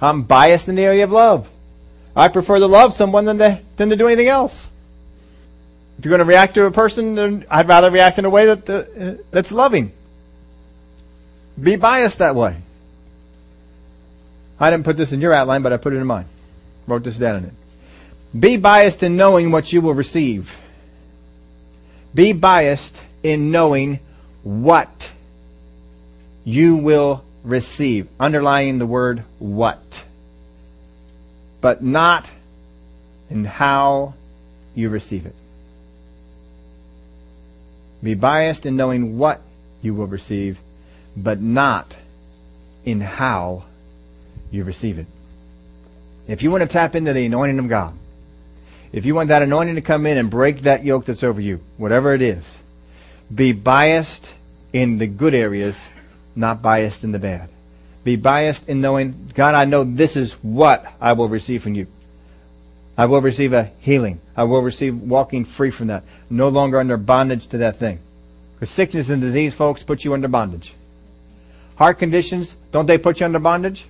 I'm 0.00 0.22
biased 0.22 0.68
in 0.68 0.74
the 0.74 0.82
area 0.82 1.04
of 1.04 1.12
love. 1.12 1.48
I 2.14 2.28
prefer 2.28 2.58
to 2.58 2.66
love 2.66 2.94
someone 2.94 3.24
than 3.24 3.38
to, 3.38 3.60
than 3.76 3.90
to 3.90 3.96
do 3.96 4.06
anything 4.06 4.28
else. 4.28 4.68
If 5.98 6.04
you're 6.04 6.10
going 6.10 6.26
to 6.26 6.30
react 6.30 6.54
to 6.54 6.64
a 6.64 6.70
person, 6.70 7.46
I'd 7.48 7.68
rather 7.68 7.90
react 7.90 8.18
in 8.18 8.24
a 8.24 8.30
way 8.30 8.46
that, 8.46 8.68
uh, 8.68 9.22
that's 9.30 9.52
loving. 9.52 9.92
Be 11.62 11.76
biased 11.76 12.18
that 12.18 12.34
way. 12.34 12.56
I 14.62 14.70
didn't 14.70 14.84
put 14.84 14.96
this 14.96 15.10
in 15.10 15.20
your 15.20 15.32
outline, 15.32 15.62
but 15.62 15.72
I 15.72 15.76
put 15.76 15.92
it 15.92 15.96
in 15.96 16.06
mine. 16.06 16.26
Wrote 16.86 17.02
this 17.02 17.18
down 17.18 17.38
in 17.38 17.44
it. 17.46 17.54
Be 18.38 18.56
biased 18.56 19.02
in 19.02 19.16
knowing 19.16 19.50
what 19.50 19.72
you 19.72 19.80
will 19.80 19.92
receive. 19.92 20.56
Be 22.14 22.32
biased 22.32 23.02
in 23.24 23.50
knowing 23.50 23.98
what 24.44 25.10
you 26.44 26.76
will 26.76 27.24
receive. 27.42 28.06
Underlying 28.20 28.78
the 28.78 28.86
word 28.86 29.24
what. 29.40 30.04
But 31.60 31.82
not 31.82 32.30
in 33.30 33.44
how 33.44 34.14
you 34.76 34.90
receive 34.90 35.26
it. 35.26 35.34
Be 38.00 38.14
biased 38.14 38.64
in 38.64 38.76
knowing 38.76 39.18
what 39.18 39.40
you 39.82 39.92
will 39.92 40.06
receive, 40.06 40.60
but 41.16 41.40
not 41.40 41.96
in 42.84 43.00
how 43.00 43.64
you 44.52 44.64
receive 44.64 44.98
it. 44.98 45.06
If 46.28 46.42
you 46.42 46.50
want 46.50 46.62
to 46.62 46.68
tap 46.68 46.94
into 46.94 47.12
the 47.12 47.26
anointing 47.26 47.58
of 47.58 47.68
God, 47.68 47.96
if 48.92 49.06
you 49.06 49.14
want 49.14 49.28
that 49.28 49.42
anointing 49.42 49.74
to 49.74 49.80
come 49.80 50.06
in 50.06 50.18
and 50.18 50.30
break 50.30 50.60
that 50.60 50.84
yoke 50.84 51.06
that's 51.06 51.24
over 51.24 51.40
you, 51.40 51.60
whatever 51.78 52.14
it 52.14 52.22
is, 52.22 52.58
be 53.34 53.52
biased 53.52 54.32
in 54.72 54.98
the 54.98 55.06
good 55.06 55.34
areas, 55.34 55.80
not 56.36 56.62
biased 56.62 57.02
in 57.02 57.12
the 57.12 57.18
bad. 57.18 57.48
Be 58.04 58.16
biased 58.16 58.68
in 58.68 58.80
knowing, 58.80 59.32
God, 59.34 59.54
I 59.54 59.64
know 59.64 59.84
this 59.84 60.16
is 60.16 60.32
what 60.42 60.86
I 61.00 61.14
will 61.14 61.28
receive 61.28 61.62
from 61.62 61.74
you. 61.74 61.86
I 62.98 63.06
will 63.06 63.22
receive 63.22 63.52
a 63.52 63.70
healing. 63.80 64.20
I 64.36 64.44
will 64.44 64.60
receive 64.60 65.00
walking 65.00 65.44
free 65.44 65.70
from 65.70 65.86
that. 65.86 66.04
No 66.28 66.48
longer 66.48 66.78
under 66.78 66.96
bondage 66.96 67.46
to 67.48 67.58
that 67.58 67.76
thing. 67.76 68.00
Because 68.54 68.70
sickness 68.70 69.08
and 69.08 69.22
disease, 69.22 69.54
folks, 69.54 69.82
put 69.82 70.04
you 70.04 70.12
under 70.12 70.28
bondage. 70.28 70.74
Heart 71.76 71.98
conditions, 71.98 72.54
don't 72.70 72.86
they 72.86 72.98
put 72.98 73.20
you 73.20 73.26
under 73.26 73.38
bondage? 73.38 73.86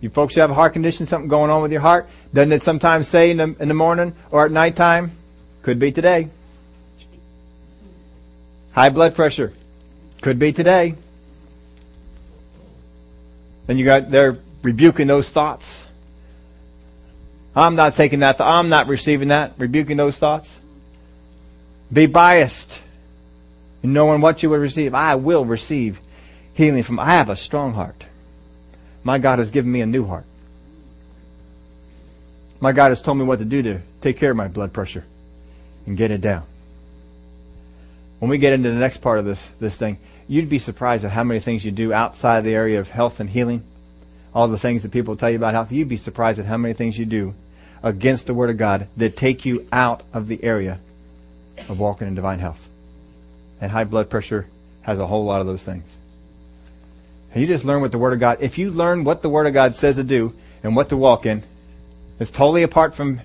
You 0.00 0.10
folks 0.10 0.34
who 0.34 0.40
have 0.40 0.50
a 0.50 0.54
heart 0.54 0.72
condition, 0.72 1.06
something 1.06 1.28
going 1.28 1.50
on 1.50 1.62
with 1.62 1.72
your 1.72 1.80
heart, 1.80 2.08
doesn't 2.34 2.52
it 2.52 2.62
sometimes 2.62 3.08
say 3.08 3.30
in 3.30 3.38
the, 3.38 3.56
in 3.58 3.68
the 3.68 3.74
morning 3.74 4.14
or 4.30 4.44
at 4.44 4.52
nighttime? 4.52 5.12
Could 5.62 5.78
be 5.78 5.90
today. 5.90 6.28
High 8.72 8.90
blood 8.90 9.14
pressure. 9.14 9.52
Could 10.20 10.38
be 10.38 10.52
today. 10.52 10.94
Then 13.66 13.78
you 13.78 13.84
got, 13.84 14.10
they're 14.10 14.38
rebuking 14.62 15.06
those 15.06 15.30
thoughts. 15.30 15.84
I'm 17.54 17.74
not 17.74 17.94
taking 17.94 18.20
that. 18.20 18.40
I'm 18.40 18.68
not 18.68 18.86
receiving 18.86 19.28
that. 19.28 19.54
Rebuking 19.56 19.96
those 19.96 20.18
thoughts. 20.18 20.56
Be 21.90 22.06
biased 22.06 22.82
in 23.82 23.92
knowing 23.92 24.20
what 24.20 24.42
you 24.42 24.50
will 24.50 24.58
receive. 24.58 24.94
I 24.94 25.14
will 25.14 25.44
receive 25.44 25.98
healing 26.52 26.82
from. 26.82 26.98
I 26.98 27.12
have 27.12 27.30
a 27.30 27.36
strong 27.36 27.72
heart. 27.72 28.04
My 29.06 29.18
God 29.18 29.38
has 29.38 29.52
given 29.52 29.70
me 29.70 29.82
a 29.82 29.86
new 29.86 30.04
heart. 30.04 30.24
My 32.58 32.72
God 32.72 32.88
has 32.88 33.00
told 33.00 33.16
me 33.18 33.24
what 33.24 33.38
to 33.38 33.44
do 33.44 33.62
to 33.62 33.80
take 34.00 34.18
care 34.18 34.32
of 34.32 34.36
my 34.36 34.48
blood 34.48 34.72
pressure 34.72 35.04
and 35.86 35.96
get 35.96 36.10
it 36.10 36.20
down. 36.20 36.42
When 38.18 38.32
we 38.32 38.38
get 38.38 38.52
into 38.52 38.68
the 38.68 38.74
next 38.74 38.96
part 38.96 39.20
of 39.20 39.24
this 39.24 39.48
this 39.60 39.76
thing, 39.76 39.98
you'd 40.26 40.48
be 40.48 40.58
surprised 40.58 41.04
at 41.04 41.12
how 41.12 41.22
many 41.22 41.38
things 41.38 41.64
you 41.64 41.70
do 41.70 41.92
outside 41.92 42.40
the 42.40 42.56
area 42.56 42.80
of 42.80 42.88
health 42.88 43.20
and 43.20 43.30
healing. 43.30 43.62
All 44.34 44.48
the 44.48 44.58
things 44.58 44.82
that 44.82 44.90
people 44.90 45.16
tell 45.16 45.30
you 45.30 45.36
about 45.36 45.54
health, 45.54 45.70
you'd 45.70 45.88
be 45.88 45.98
surprised 45.98 46.40
at 46.40 46.46
how 46.46 46.56
many 46.56 46.74
things 46.74 46.98
you 46.98 47.06
do 47.06 47.32
against 47.84 48.26
the 48.26 48.34
Word 48.34 48.50
of 48.50 48.56
God 48.56 48.88
that 48.96 49.16
take 49.16 49.46
you 49.46 49.68
out 49.70 50.02
of 50.12 50.26
the 50.26 50.42
area 50.42 50.80
of 51.68 51.78
walking 51.78 52.08
in 52.08 52.16
divine 52.16 52.40
health. 52.40 52.68
And 53.60 53.70
high 53.70 53.84
blood 53.84 54.10
pressure 54.10 54.48
has 54.82 54.98
a 54.98 55.06
whole 55.06 55.24
lot 55.24 55.40
of 55.40 55.46
those 55.46 55.62
things. 55.62 55.84
And 57.36 57.42
you 57.42 57.46
just 57.46 57.66
learn 57.66 57.82
what 57.82 57.92
the 57.92 57.98
Word 57.98 58.14
of 58.14 58.18
God, 58.18 58.38
if 58.40 58.56
you 58.56 58.70
learn 58.70 59.04
what 59.04 59.20
the 59.20 59.28
Word 59.28 59.46
of 59.46 59.52
God 59.52 59.76
says 59.76 59.96
to 59.96 60.04
do 60.04 60.32
and 60.62 60.74
what 60.74 60.88
to 60.88 60.96
walk 60.96 61.26
in, 61.26 61.42
it's 62.18 62.30
totally 62.30 62.62
apart 62.62 62.94
from 62.94 63.20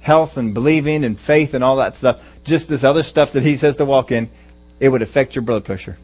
health 0.00 0.36
and 0.36 0.52
believing 0.52 1.04
and 1.04 1.20
faith 1.20 1.54
and 1.54 1.62
all 1.62 1.76
that 1.76 1.94
stuff. 1.94 2.20
Just 2.42 2.68
this 2.68 2.82
other 2.82 3.04
stuff 3.04 3.30
that 3.30 3.44
He 3.44 3.54
says 3.54 3.76
to 3.76 3.84
walk 3.84 4.10
in, 4.10 4.28
it 4.80 4.88
would 4.88 5.02
affect 5.02 5.36
your 5.36 5.42
blood 5.42 5.64
pressure. 5.64 5.96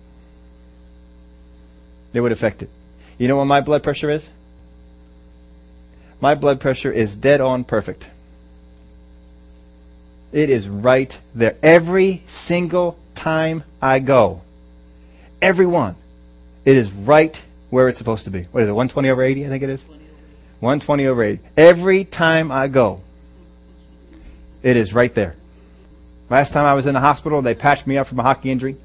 It 2.12 2.20
would 2.20 2.30
affect 2.30 2.62
it. 2.62 2.70
You 3.18 3.26
know 3.26 3.34
what 3.34 3.46
my 3.46 3.60
blood 3.62 3.82
pressure 3.82 4.10
is? 4.10 4.24
my 6.20 6.36
blood 6.36 6.60
pressure 6.60 6.92
is 6.92 7.16
dead 7.16 7.40
on 7.40 7.64
perfect. 7.64 8.06
It 10.30 10.50
is 10.50 10.68
right 10.68 11.18
there. 11.34 11.56
Every 11.64 12.22
single 12.28 12.96
time 13.16 13.64
I 13.82 13.98
go, 13.98 14.42
every 15.42 15.66
one, 15.66 15.96
it 16.64 16.76
is 16.76 16.90
right 16.92 17.40
where 17.70 17.88
it's 17.88 17.98
supposed 17.98 18.24
to 18.24 18.30
be. 18.30 18.42
What 18.44 18.62
is 18.62 18.68
it, 18.68 18.72
120 18.72 19.08
over 19.10 19.22
80, 19.22 19.46
I 19.46 19.48
think 19.48 19.62
it 19.62 19.70
is? 19.70 19.84
120 20.60 21.06
over 21.06 21.22
80. 21.22 21.42
Every 21.56 22.04
time 22.04 22.52
I 22.52 22.68
go, 22.68 23.00
it 24.62 24.76
is 24.76 24.92
right 24.92 25.14
there. 25.14 25.36
Last 26.28 26.52
time 26.52 26.66
I 26.66 26.74
was 26.74 26.86
in 26.86 26.94
the 26.94 27.00
hospital, 27.00 27.42
they 27.42 27.54
patched 27.54 27.86
me 27.86 27.96
up 27.98 28.06
from 28.06 28.20
a 28.20 28.22
hockey 28.22 28.50
injury. 28.50 28.76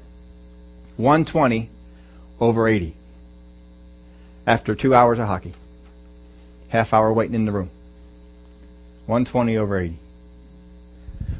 120 0.96 1.68
over 2.40 2.66
80. 2.66 2.94
After 4.46 4.74
two 4.74 4.94
hours 4.94 5.18
of 5.18 5.26
hockey 5.26 5.52
half 6.68 6.92
hour 6.92 7.12
waiting 7.12 7.34
in 7.34 7.46
the 7.46 7.52
room. 7.52 7.70
120 9.06 9.56
over 9.56 9.78
80. 9.78 9.98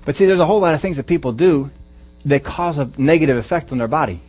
But 0.04 0.16
see, 0.16 0.26
there's 0.26 0.40
a 0.40 0.46
whole 0.46 0.60
lot 0.60 0.74
of 0.74 0.80
things 0.80 0.96
that 0.96 1.06
people 1.06 1.32
do 1.32 1.70
that 2.24 2.44
cause 2.44 2.78
a 2.78 2.90
negative 2.96 3.36
effect 3.36 3.72
on 3.72 3.78
their 3.78 3.88
body. 3.88 4.20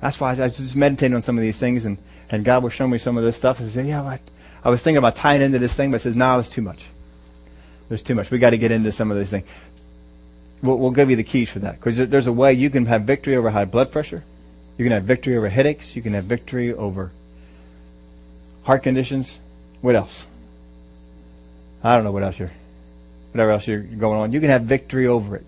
That's 0.00 0.20
why 0.20 0.34
I 0.34 0.40
was 0.40 0.58
just 0.58 0.76
meditating 0.76 1.14
on 1.14 1.22
some 1.22 1.36
of 1.36 1.42
these 1.42 1.58
things, 1.58 1.84
and, 1.84 1.98
and 2.30 2.44
God 2.44 2.62
was 2.62 2.72
showing 2.72 2.90
me 2.90 2.98
some 2.98 3.18
of 3.18 3.24
this 3.24 3.36
stuff. 3.36 3.58
And 3.58 3.68
I 3.68 3.72
said, 3.72 3.86
yeah, 3.86 4.02
I, 4.02 4.20
I 4.64 4.70
was 4.70 4.82
thinking 4.82 4.98
about 4.98 5.16
tying 5.16 5.42
into 5.42 5.58
this 5.58 5.74
thing, 5.74 5.90
but 5.90 6.00
says, 6.00 6.16
no, 6.16 6.38
it's 6.38 6.48
too 6.48 6.62
much. 6.62 6.84
There's 7.88 8.02
too 8.02 8.14
much. 8.14 8.30
We 8.30 8.38
got 8.38 8.50
to 8.50 8.58
get 8.58 8.70
into 8.70 8.92
some 8.92 9.10
of 9.10 9.18
these 9.18 9.30
things. 9.30 9.46
We'll, 10.62 10.78
we'll 10.78 10.90
give 10.90 11.10
you 11.10 11.16
the 11.16 11.24
keys 11.24 11.50
for 11.50 11.60
that 11.60 11.76
because 11.76 11.96
there's 11.96 12.26
a 12.26 12.32
way 12.32 12.52
you 12.52 12.70
can 12.70 12.86
have 12.86 13.02
victory 13.02 13.36
over 13.36 13.50
high 13.50 13.64
blood 13.64 13.90
pressure. 13.90 14.22
You 14.76 14.84
can 14.84 14.92
have 14.92 15.04
victory 15.04 15.36
over 15.36 15.48
headaches. 15.48 15.96
You 15.96 16.02
can 16.02 16.14
have 16.14 16.24
victory 16.24 16.72
over 16.72 17.10
heart 18.62 18.82
conditions. 18.82 19.32
What 19.80 19.94
else? 19.94 20.26
I 21.82 21.94
don't 21.94 22.04
know 22.04 22.12
what 22.12 22.22
else 22.22 22.38
you're, 22.38 22.52
whatever 23.32 23.52
else 23.52 23.66
you're 23.66 23.80
going 23.80 24.20
on. 24.20 24.32
You 24.32 24.40
can 24.40 24.50
have 24.50 24.62
victory 24.62 25.06
over 25.06 25.36
it. 25.36 25.46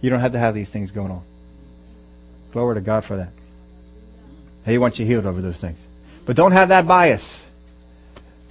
You 0.00 0.10
don't 0.10 0.20
have 0.20 0.32
to 0.32 0.38
have 0.38 0.54
these 0.54 0.70
things 0.70 0.90
going 0.90 1.10
on. 1.10 1.22
Glory 2.52 2.76
to 2.76 2.80
God 2.80 3.04
for 3.04 3.16
that. 3.16 3.32
He 4.64 4.78
wants 4.78 4.98
you 4.98 5.06
healed 5.06 5.26
over 5.26 5.40
those 5.40 5.60
things. 5.60 5.78
But 6.26 6.36
don't 6.36 6.52
have 6.52 6.68
that 6.68 6.86
bias. 6.86 7.44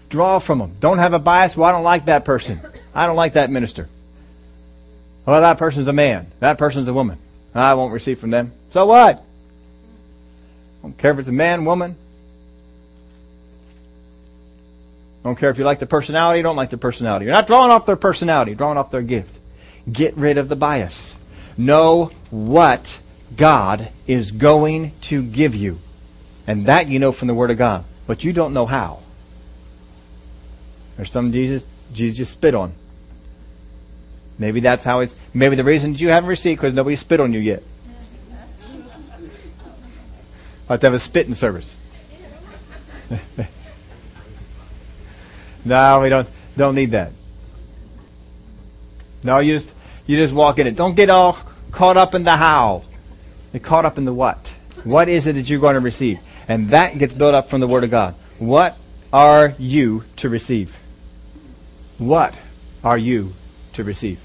Draw 0.10 0.40
from 0.40 0.60
them. 0.60 0.76
Don't 0.80 0.98
have 1.00 1.14
a 1.14 1.20
bias. 1.20 1.56
Well, 1.56 1.68
I 1.68 1.72
don't 1.72 1.84
like 1.84 2.06
that 2.06 2.26
person. 2.26 2.62
I 2.96 3.06
don't 3.06 3.16
like 3.16 3.34
that 3.34 3.52
minister. 3.52 3.88
Well, 5.26 5.42
that 5.42 5.58
person's 5.58 5.88
a 5.88 5.94
man. 5.94 6.28
That 6.40 6.58
person's 6.58 6.88
a 6.88 6.94
woman. 6.94 7.20
I 7.54 7.74
won't 7.74 7.94
receive 7.94 8.20
from 8.20 8.32
them. 8.32 8.54
So 8.70 8.86
what? 8.86 9.18
I 9.18 9.22
don't 10.82 10.98
care 10.98 11.12
if 11.12 11.20
it's 11.20 11.28
a 11.28 11.34
man, 11.34 11.66
woman, 11.66 11.96
I 15.28 15.30
don't 15.30 15.36
care 15.36 15.50
if 15.50 15.58
you 15.58 15.66
like 15.66 15.80
the 15.80 15.86
personality, 15.86 16.42
don't 16.42 16.56
like 16.56 16.70
the 16.70 16.78
personality. 16.78 17.26
You're 17.26 17.34
not 17.34 17.48
drawing 17.48 17.70
off 17.70 17.86
their 17.86 17.98
personality, 17.98 18.56
drawing 18.56 18.78
off 18.78 18.92
their 18.92 19.02
gift. 19.02 19.38
Get 19.92 20.16
rid 20.16 20.38
of 20.38 20.48
the 20.48 20.56
bias. 20.56 21.18
Know 21.58 22.12
what 22.30 22.98
God 23.36 23.90
is 24.08 24.32
going 24.32 24.94
to 25.02 25.22
give 25.22 25.54
you. 25.54 25.80
And 26.48 26.66
that 26.66 26.88
you 26.88 26.98
know 26.98 27.12
from 27.12 27.28
the 27.28 27.34
Word 27.34 27.52
of 27.52 27.58
God. 27.58 27.84
But 28.08 28.24
you 28.24 28.34
don't 28.34 28.54
know 28.54 28.66
how. 28.66 29.02
There's 30.96 31.12
some 31.12 31.32
Jesus, 31.32 31.68
Jesus 31.94 32.30
spit 32.30 32.56
on. 32.56 32.74
Maybe 34.40 34.62
that's 34.62 34.84
how 34.84 35.02
it's, 35.02 35.16
maybe 35.34 35.56
the 35.56 35.64
reason 35.64 35.94
you 35.96 36.10
haven't 36.10 36.30
received 36.30 36.60
because 36.62 36.74
nobody 36.74 36.96
spit 36.96 37.20
on 37.20 37.34
you 37.34 37.40
yet. 37.40 37.62
I 40.70 40.74
have 40.74 40.80
to 40.80 40.88
have 40.88 40.94
a 40.94 41.00
spitting 41.00 41.36
service. 41.36 41.76
No, 45.68 46.00
we 46.00 46.08
don't 46.08 46.30
don't 46.56 46.76
need 46.76 46.92
that. 46.92 47.12
No, 49.24 49.40
you 49.40 49.56
just 49.56 49.74
you 50.06 50.16
just 50.16 50.34
walk 50.34 50.60
in 50.60 50.68
it. 50.68 50.76
Don't 50.78 50.96
get 50.96 51.10
all 51.10 51.38
caught 51.72 51.98
up 51.98 52.16
in 52.16 52.24
the 52.24 52.32
how. 52.32 52.84
Get 53.52 53.64
caught 53.64 53.84
up 53.84 53.98
in 53.98 54.06
the 54.06 54.14
what. 54.14 54.54
What 54.86 55.10
is 55.10 55.28
it 55.28 55.34
that 55.34 55.50
you're 55.50 55.60
going 55.60 55.74
to 55.74 55.82
receive? 55.82 56.20
And 56.48 56.70
that 56.70 56.98
gets 56.98 57.14
built 57.14 57.34
up 57.34 57.50
from 57.50 57.60
the 57.60 57.68
Word 57.68 57.84
of 57.84 57.92
God. 57.92 58.16
What 58.40 58.78
are 59.12 59.54
you 59.58 60.04
to 60.18 60.30
receive? 60.30 60.76
What 61.98 62.34
are 62.84 62.98
you 62.98 63.34
to 63.74 63.84
receive? 63.84 64.20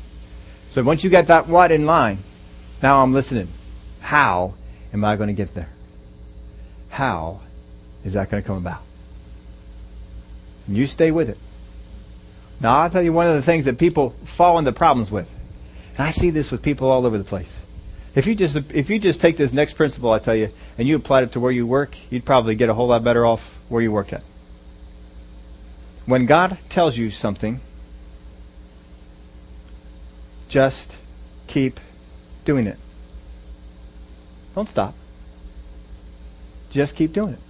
So 0.70 0.82
once 0.82 1.04
you 1.04 1.10
get 1.10 1.26
that 1.26 1.48
what 1.48 1.72
in 1.72 1.86
line, 1.86 2.18
now 2.82 3.02
I'm 3.02 3.12
listening. 3.12 3.48
How 4.00 4.54
am 4.92 5.04
I 5.04 5.16
going 5.16 5.28
to 5.28 5.34
get 5.34 5.54
there? 5.54 5.68
How 6.90 7.40
is 8.04 8.12
that 8.14 8.30
going 8.30 8.42
to 8.42 8.46
come 8.46 8.56
about? 8.56 8.82
And 10.66 10.76
you 10.76 10.86
stay 10.86 11.10
with 11.10 11.28
it. 11.28 11.38
Now, 12.60 12.78
I'll 12.78 12.90
tell 12.90 13.02
you 13.02 13.12
one 13.12 13.26
of 13.26 13.34
the 13.34 13.42
things 13.42 13.64
that 13.64 13.78
people 13.78 14.10
fall 14.24 14.58
into 14.58 14.72
problems 14.72 15.10
with. 15.10 15.32
And 15.96 16.06
I 16.06 16.10
see 16.10 16.30
this 16.30 16.50
with 16.50 16.62
people 16.62 16.90
all 16.90 17.04
over 17.04 17.18
the 17.18 17.24
place. 17.24 17.58
If 18.14 18.26
you 18.26 18.34
just 18.34 18.56
if 18.56 18.90
you 18.90 18.98
just 18.98 19.20
take 19.20 19.36
this 19.36 19.52
next 19.52 19.74
principle 19.74 20.12
I 20.12 20.18
tell 20.18 20.36
you 20.36 20.52
and 20.76 20.86
you 20.86 20.96
applied 20.96 21.24
it 21.24 21.32
to 21.32 21.40
where 21.40 21.52
you 21.52 21.66
work, 21.66 21.96
you'd 22.10 22.24
probably 22.24 22.54
get 22.54 22.68
a 22.68 22.74
whole 22.74 22.88
lot 22.88 23.02
better 23.02 23.24
off 23.24 23.58
where 23.68 23.80
you 23.82 23.90
work 23.90 24.12
at. 24.12 24.22
When 26.04 26.26
God 26.26 26.58
tells 26.68 26.96
you 26.96 27.10
something, 27.10 27.60
just 30.48 30.96
keep 31.46 31.80
doing 32.44 32.66
it. 32.66 32.78
Don't 34.54 34.68
stop. 34.68 34.94
Just 36.70 36.96
keep 36.96 37.12
doing 37.12 37.34
it. 37.34 37.40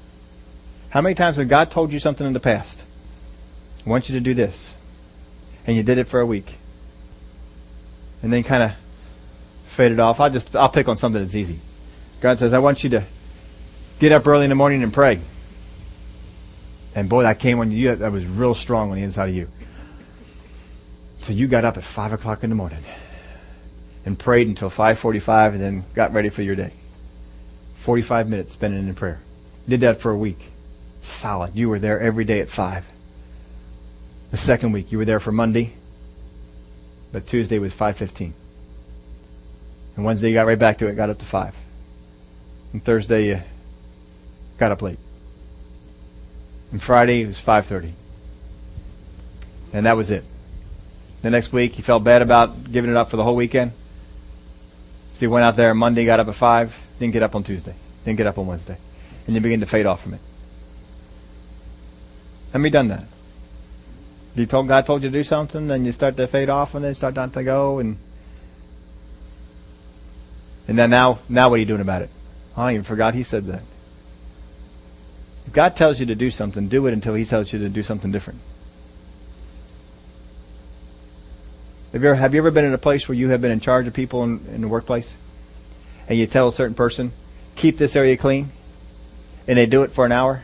How 0.90 1.00
many 1.00 1.14
times 1.14 1.36
has 1.36 1.46
God 1.46 1.70
told 1.70 1.92
you 1.92 1.98
something 1.98 2.26
in 2.26 2.32
the 2.32 2.40
past? 2.40 2.82
I 3.84 3.90
want 3.90 4.08
you 4.08 4.14
to 4.14 4.20
do 4.20 4.34
this. 4.34 4.72
And 5.66 5.76
you 5.76 5.82
did 5.82 5.98
it 5.98 6.06
for 6.06 6.20
a 6.20 6.26
week. 6.26 6.56
And 8.22 8.32
then 8.32 8.42
kind 8.42 8.62
of 8.62 8.72
faded 9.72 9.98
off. 9.98 10.20
I'll 10.20 10.30
just, 10.30 10.54
I'll 10.54 10.68
pick 10.68 10.88
on 10.88 10.96
something 10.96 11.22
that's 11.22 11.34
easy. 11.34 11.58
God 12.20 12.38
says, 12.38 12.52
I 12.52 12.58
want 12.58 12.84
you 12.84 12.90
to 12.90 13.04
get 13.98 14.12
up 14.12 14.26
early 14.26 14.44
in 14.44 14.50
the 14.50 14.54
morning 14.54 14.82
and 14.82 14.92
pray. 14.92 15.20
And 16.94 17.08
boy, 17.08 17.22
that 17.22 17.38
came 17.38 17.58
on 17.58 17.72
you. 17.72 17.96
That 17.96 18.12
was 18.12 18.26
real 18.26 18.54
strong 18.54 18.90
on 18.90 18.96
the 18.96 19.02
inside 19.02 19.30
of 19.30 19.34
you. 19.34 19.48
So 21.20 21.32
you 21.32 21.46
got 21.46 21.64
up 21.64 21.76
at 21.76 21.84
five 21.84 22.12
o'clock 22.12 22.44
in 22.44 22.50
the 22.50 22.56
morning 22.56 22.84
and 24.04 24.18
prayed 24.18 24.48
until 24.48 24.68
5:45, 24.68 25.54
and 25.54 25.60
then 25.60 25.84
got 25.94 26.12
ready 26.12 26.28
for 26.28 26.42
your 26.42 26.56
day. 26.56 26.72
45 27.76 28.28
minutes 28.28 28.52
spending 28.52 28.86
in 28.86 28.94
prayer. 28.94 29.20
Did 29.68 29.80
that 29.80 30.00
for 30.00 30.10
a 30.10 30.16
week. 30.16 30.50
Solid. 31.00 31.54
You 31.54 31.68
were 31.68 31.78
there 31.78 32.00
every 32.00 32.24
day 32.24 32.40
at 32.40 32.48
five. 32.48 32.84
The 34.30 34.36
second 34.36 34.72
week, 34.72 34.92
you 34.92 34.98
were 34.98 35.04
there 35.04 35.20
for 35.20 35.32
Monday, 35.32 35.74
but 37.12 37.26
Tuesday 37.26 37.58
was 37.58 37.72
5:15. 37.72 38.34
And 39.96 40.04
Wednesday, 40.04 40.28
you 40.28 40.34
got 40.34 40.46
right 40.46 40.58
back 40.58 40.78
to 40.78 40.86
it. 40.86 40.94
Got 40.94 41.10
up 41.10 41.18
to 41.18 41.26
five. 41.26 41.54
And 42.72 42.82
Thursday, 42.82 43.28
you 43.28 43.42
got 44.58 44.72
up 44.72 44.82
late. 44.82 44.98
And 46.70 46.82
Friday, 46.82 47.22
it 47.22 47.26
was 47.26 47.38
5:30. 47.38 47.92
And 49.74 49.86
that 49.86 49.96
was 49.96 50.10
it. 50.10 50.24
The 51.20 51.30
next 51.30 51.52
week, 51.52 51.74
he 51.74 51.82
felt 51.82 52.02
bad 52.02 52.22
about 52.22 52.72
giving 52.72 52.90
it 52.90 52.96
up 52.96 53.10
for 53.10 53.16
the 53.16 53.24
whole 53.24 53.36
weekend. 53.36 53.72
So 55.14 55.20
he 55.20 55.26
went 55.26 55.44
out 55.44 55.56
there 55.56 55.74
Monday, 55.74 56.04
got 56.04 56.20
up 56.20 56.28
at 56.28 56.34
5, 56.34 56.78
didn't 56.98 57.12
get 57.12 57.22
up 57.22 57.34
on 57.34 57.44
Tuesday, 57.44 57.74
didn't 58.04 58.16
get 58.16 58.26
up 58.26 58.38
on 58.38 58.46
Wednesday. 58.46 58.76
And 59.26 59.34
you 59.34 59.40
begin 59.40 59.60
to 59.60 59.66
fade 59.66 59.86
off 59.86 60.02
from 60.02 60.14
it. 60.14 60.20
Have 62.52 62.62
you 62.62 62.70
done 62.70 62.88
that? 62.88 63.04
You 64.34 64.46
told 64.46 64.68
God 64.68 64.86
told 64.86 65.02
you 65.02 65.10
to 65.10 65.12
do 65.12 65.22
something, 65.22 65.70
and 65.70 65.84
you 65.84 65.92
start 65.92 66.16
to 66.16 66.26
fade 66.26 66.48
off, 66.48 66.74
and 66.74 66.84
then 66.84 66.94
start 66.94 67.14
not 67.14 67.34
to 67.34 67.44
go, 67.44 67.78
and 67.78 67.98
and 70.68 70.78
then 70.78 70.90
now, 70.90 71.18
now 71.28 71.48
what 71.48 71.56
are 71.56 71.58
you 71.58 71.66
doing 71.66 71.80
about 71.80 72.02
it? 72.02 72.10
I 72.56 72.72
even 72.72 72.84
forgot 72.84 73.14
He 73.14 73.22
said 73.22 73.46
that. 73.46 73.62
If 75.46 75.52
God 75.52 75.76
tells 75.76 75.98
you 75.98 76.06
to 76.06 76.14
do 76.14 76.30
something, 76.30 76.68
do 76.68 76.86
it 76.86 76.92
until 76.92 77.14
He 77.14 77.24
tells 77.24 77.52
you 77.52 77.58
to 77.60 77.68
do 77.68 77.82
something 77.82 78.12
different. 78.12 78.40
Have 81.92 82.02
you 82.02 82.08
ever, 82.08 82.16
have 82.16 82.34
you 82.34 82.40
ever 82.40 82.50
been 82.50 82.64
in 82.64 82.72
a 82.72 82.78
place 82.78 83.06
where 83.06 83.16
you 83.16 83.28
have 83.30 83.42
been 83.42 83.50
in 83.50 83.60
charge 83.60 83.86
of 83.86 83.92
people 83.92 84.24
in, 84.24 84.46
in 84.54 84.60
the 84.62 84.68
workplace? 84.68 85.12
And 86.08 86.18
you 86.18 86.26
tell 86.26 86.48
a 86.48 86.52
certain 86.52 86.74
person, 86.74 87.12
keep 87.54 87.76
this 87.76 87.94
area 87.94 88.16
clean, 88.16 88.50
and 89.46 89.58
they 89.58 89.66
do 89.66 89.82
it 89.82 89.92
for 89.92 90.06
an 90.06 90.12
hour? 90.12 90.42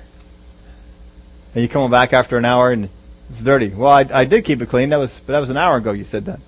And 1.55 1.63
you 1.63 1.69
come 1.69 1.91
back 1.91 2.13
after 2.13 2.37
an 2.37 2.45
hour 2.45 2.71
and 2.71 2.91
it's 3.31 3.43
dirty. 3.43 3.69
Well, 3.69 3.91
I, 3.91 4.07
I 4.13 4.25
did 4.25 4.45
keep 4.45 4.61
it 4.61 4.69
clean. 4.69 4.91
That 4.91 4.99
was, 4.99 5.21
but 5.27 5.33
that 5.33 5.39
was 5.39 5.51
an 5.51 5.57
hour 5.57 5.77
ago 5.77 5.93
you 5.93 6.05
said 6.05 6.27
that. 6.27 6.41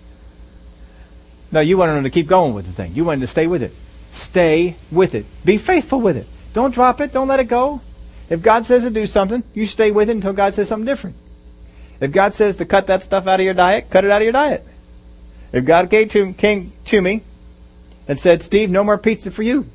No, 1.53 1.61
you 1.61 1.77
wanted 1.77 1.95
them 1.95 2.05
to 2.05 2.11
keep 2.11 2.27
going 2.27 2.55
with 2.55 2.67
the 2.67 2.73
thing. 2.73 2.95
You 2.95 3.05
wanted 3.05 3.23
to 3.23 3.27
stay 3.27 3.47
with 3.47 3.63
it. 3.63 3.75
Stay 4.13 4.77
with 4.91 5.15
it. 5.15 5.27
Be 5.45 5.59
faithful 5.59 6.01
with 6.01 6.17
it. 6.17 6.27
Don't 6.53 6.73
drop 6.73 7.01
it. 7.01 7.13
Don't 7.13 7.29
let 7.29 7.41
it 7.41 7.45
go. 7.45 7.81
If 8.29 8.43
God 8.43 8.65
says 8.65 8.83
to 8.83 8.91
do 8.91 9.07
something, 9.07 9.43
you 9.55 9.67
stay 9.67 9.91
with 9.91 10.09
it 10.09 10.13
until 10.15 10.33
God 10.33 10.55
says 10.55 10.69
something 10.69 10.87
different. 10.87 11.17
If 12.01 12.13
God 12.13 12.35
says 12.35 12.57
to 12.57 12.65
cut 12.65 12.87
that 12.87 13.03
stuff 13.03 13.27
out 13.27 13.41
of 13.41 13.45
your 13.45 13.55
diet, 13.55 13.91
cut 13.91 14.05
it 14.05 14.11
out 14.11 14.23
of 14.23 14.25
your 14.25 14.33
diet. 14.33 14.65
If 15.53 15.65
God 15.65 15.91
came 15.91 16.09
to, 16.11 16.33
came 16.35 16.73
to 16.87 17.03
me 17.03 17.23
and 18.07 18.19
said, 18.19 18.43
Steve, 18.43 18.71
no 18.71 18.85
more 18.85 18.99
pizza 18.99 19.31
for 19.31 19.43
you, 19.43 19.67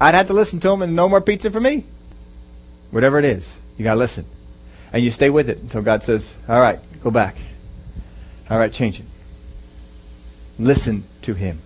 I'd 0.00 0.14
have 0.14 0.26
to 0.26 0.32
listen 0.32 0.58
to 0.60 0.70
him 0.70 0.82
and 0.82 0.96
no 0.96 1.08
more 1.08 1.20
pizza 1.20 1.50
for 1.50 1.60
me. 1.60 1.86
Whatever 2.90 3.20
it 3.20 3.24
is, 3.24 3.56
you 3.78 3.84
gotta 3.84 4.00
listen. 4.00 4.26
And 4.92 5.04
you 5.04 5.12
stay 5.12 5.30
with 5.30 5.48
it 5.48 5.58
until 5.58 5.80
God 5.80 6.02
says, 6.02 6.34
alright, 6.48 6.80
go 7.02 7.10
back. 7.10 7.36
Alright, 8.50 8.72
change 8.72 8.98
it. 8.98 9.06
Listen 10.62 11.02
to 11.22 11.34
Him. 11.34 11.60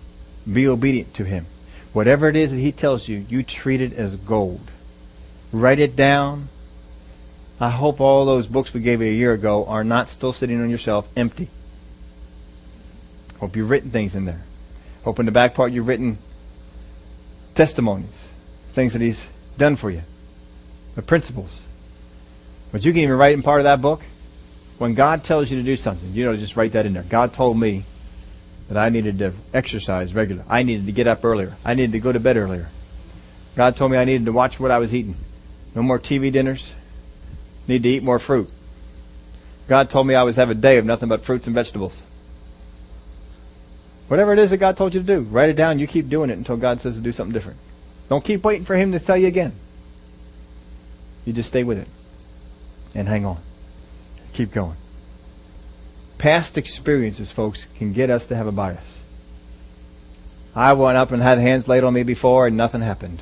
Be 0.51 0.67
obedient 0.67 1.13
to 1.13 1.23
Him. 1.23 1.45
Whatever 1.93 2.29
it 2.29 2.35
is 2.35 2.49
that 2.49 2.57
He 2.57 2.71
tells 2.71 3.07
you, 3.07 3.25
you 3.29 3.43
treat 3.43 3.79
it 3.79 3.93
as 3.93 4.15
gold. 4.15 4.71
Write 5.51 5.79
it 5.79 5.95
down. 5.95 6.49
I 7.59 7.69
hope 7.69 8.01
all 8.01 8.25
those 8.25 8.47
books 8.47 8.73
we 8.73 8.81
gave 8.81 9.01
you 9.01 9.07
a 9.07 9.13
year 9.13 9.33
ago 9.33 9.65
are 9.65 9.83
not 9.83 10.09
still 10.09 10.33
sitting 10.33 10.59
on 10.59 10.69
your 10.69 10.79
shelf 10.79 11.07
empty. 11.15 11.47
Hope 13.39 13.55
you've 13.55 13.69
written 13.69 13.91
things 13.91 14.15
in 14.15 14.25
there. 14.25 14.41
Hope 15.03 15.19
in 15.19 15.27
the 15.27 15.31
back 15.31 15.53
part 15.53 15.71
you've 15.71 15.87
written 15.87 16.17
testimonies, 17.53 18.25
things 18.73 18.93
that 18.93 19.01
He's 19.01 19.27
done 19.59 19.75
for 19.75 19.91
you, 19.91 20.01
the 20.95 21.03
principles. 21.03 21.65
But 22.71 22.83
you 22.83 22.93
can 22.93 23.03
even 23.03 23.15
write 23.15 23.35
in 23.35 23.43
part 23.43 23.59
of 23.59 23.65
that 23.65 23.79
book. 23.79 24.01
When 24.79 24.95
God 24.95 25.23
tells 25.23 25.51
you 25.51 25.57
to 25.57 25.63
do 25.63 25.75
something, 25.75 26.13
you 26.13 26.25
know, 26.25 26.35
just 26.35 26.55
write 26.55 26.71
that 26.71 26.87
in 26.87 26.93
there. 26.93 27.03
God 27.03 27.33
told 27.33 27.59
me 27.59 27.85
that 28.67 28.77
I 28.77 28.89
needed 28.89 29.19
to 29.19 29.33
exercise 29.53 30.13
regular. 30.13 30.43
I 30.49 30.63
needed 30.63 30.85
to 30.87 30.91
get 30.91 31.07
up 31.07 31.23
earlier. 31.23 31.55
I 31.63 31.73
needed 31.73 31.93
to 31.93 31.99
go 31.99 32.11
to 32.11 32.19
bed 32.19 32.37
earlier. 32.37 32.69
God 33.55 33.75
told 33.75 33.91
me 33.91 33.97
I 33.97 34.05
needed 34.05 34.25
to 34.25 34.31
watch 34.31 34.59
what 34.59 34.71
I 34.71 34.77
was 34.77 34.93
eating. 34.93 35.17
No 35.73 35.81
more 35.81 35.99
TV 35.99 36.31
dinners. 36.31 36.73
Need 37.67 37.83
to 37.83 37.89
eat 37.89 38.03
more 38.03 38.19
fruit. 38.19 38.49
God 39.67 39.89
told 39.89 40.07
me 40.07 40.15
I 40.15 40.23
was 40.23 40.35
have 40.35 40.49
a 40.49 40.55
day 40.55 40.77
of 40.77 40.85
nothing 40.85 41.09
but 41.09 41.23
fruits 41.23 41.47
and 41.47 41.53
vegetables. 41.53 42.01
Whatever 44.07 44.33
it 44.33 44.39
is 44.39 44.51
that 44.51 44.57
God 44.57 44.77
told 44.77 44.93
you 44.93 45.01
to 45.01 45.05
do, 45.05 45.21
write 45.21 45.49
it 45.49 45.55
down. 45.55 45.79
You 45.79 45.87
keep 45.87 46.07
doing 46.07 46.29
it 46.29 46.37
until 46.37 46.55
God 46.55 46.79
says 46.79 46.95
to 46.95 47.01
do 47.01 47.11
something 47.11 47.33
different. 47.33 47.59
Don't 48.09 48.23
keep 48.23 48.43
waiting 48.43 48.63
for 48.63 48.75
Him 48.75 48.93
to 48.93 48.99
tell 48.99 49.17
you 49.17 49.27
again. 49.27 49.53
You 51.25 51.33
just 51.33 51.49
stay 51.49 51.65
with 51.65 51.77
it 51.77 51.89
and 52.95 53.07
hang 53.07 53.25
on. 53.25 53.39
Keep 54.33 54.53
going. 54.53 54.77
Past 56.17 56.57
experiences, 56.57 57.31
folks, 57.31 57.67
can 57.77 57.93
get 57.93 58.09
us 58.09 58.25
to 58.27 58.35
have 58.35 58.47
a 58.47 58.51
bias. 58.51 59.01
I 60.55 60.73
went 60.73 60.97
up 60.97 61.11
and 61.11 61.21
had 61.21 61.37
hands 61.37 61.67
laid 61.67 61.83
on 61.83 61.93
me 61.93 62.03
before 62.03 62.47
and 62.47 62.57
nothing 62.57 62.81
happened. 62.81 63.21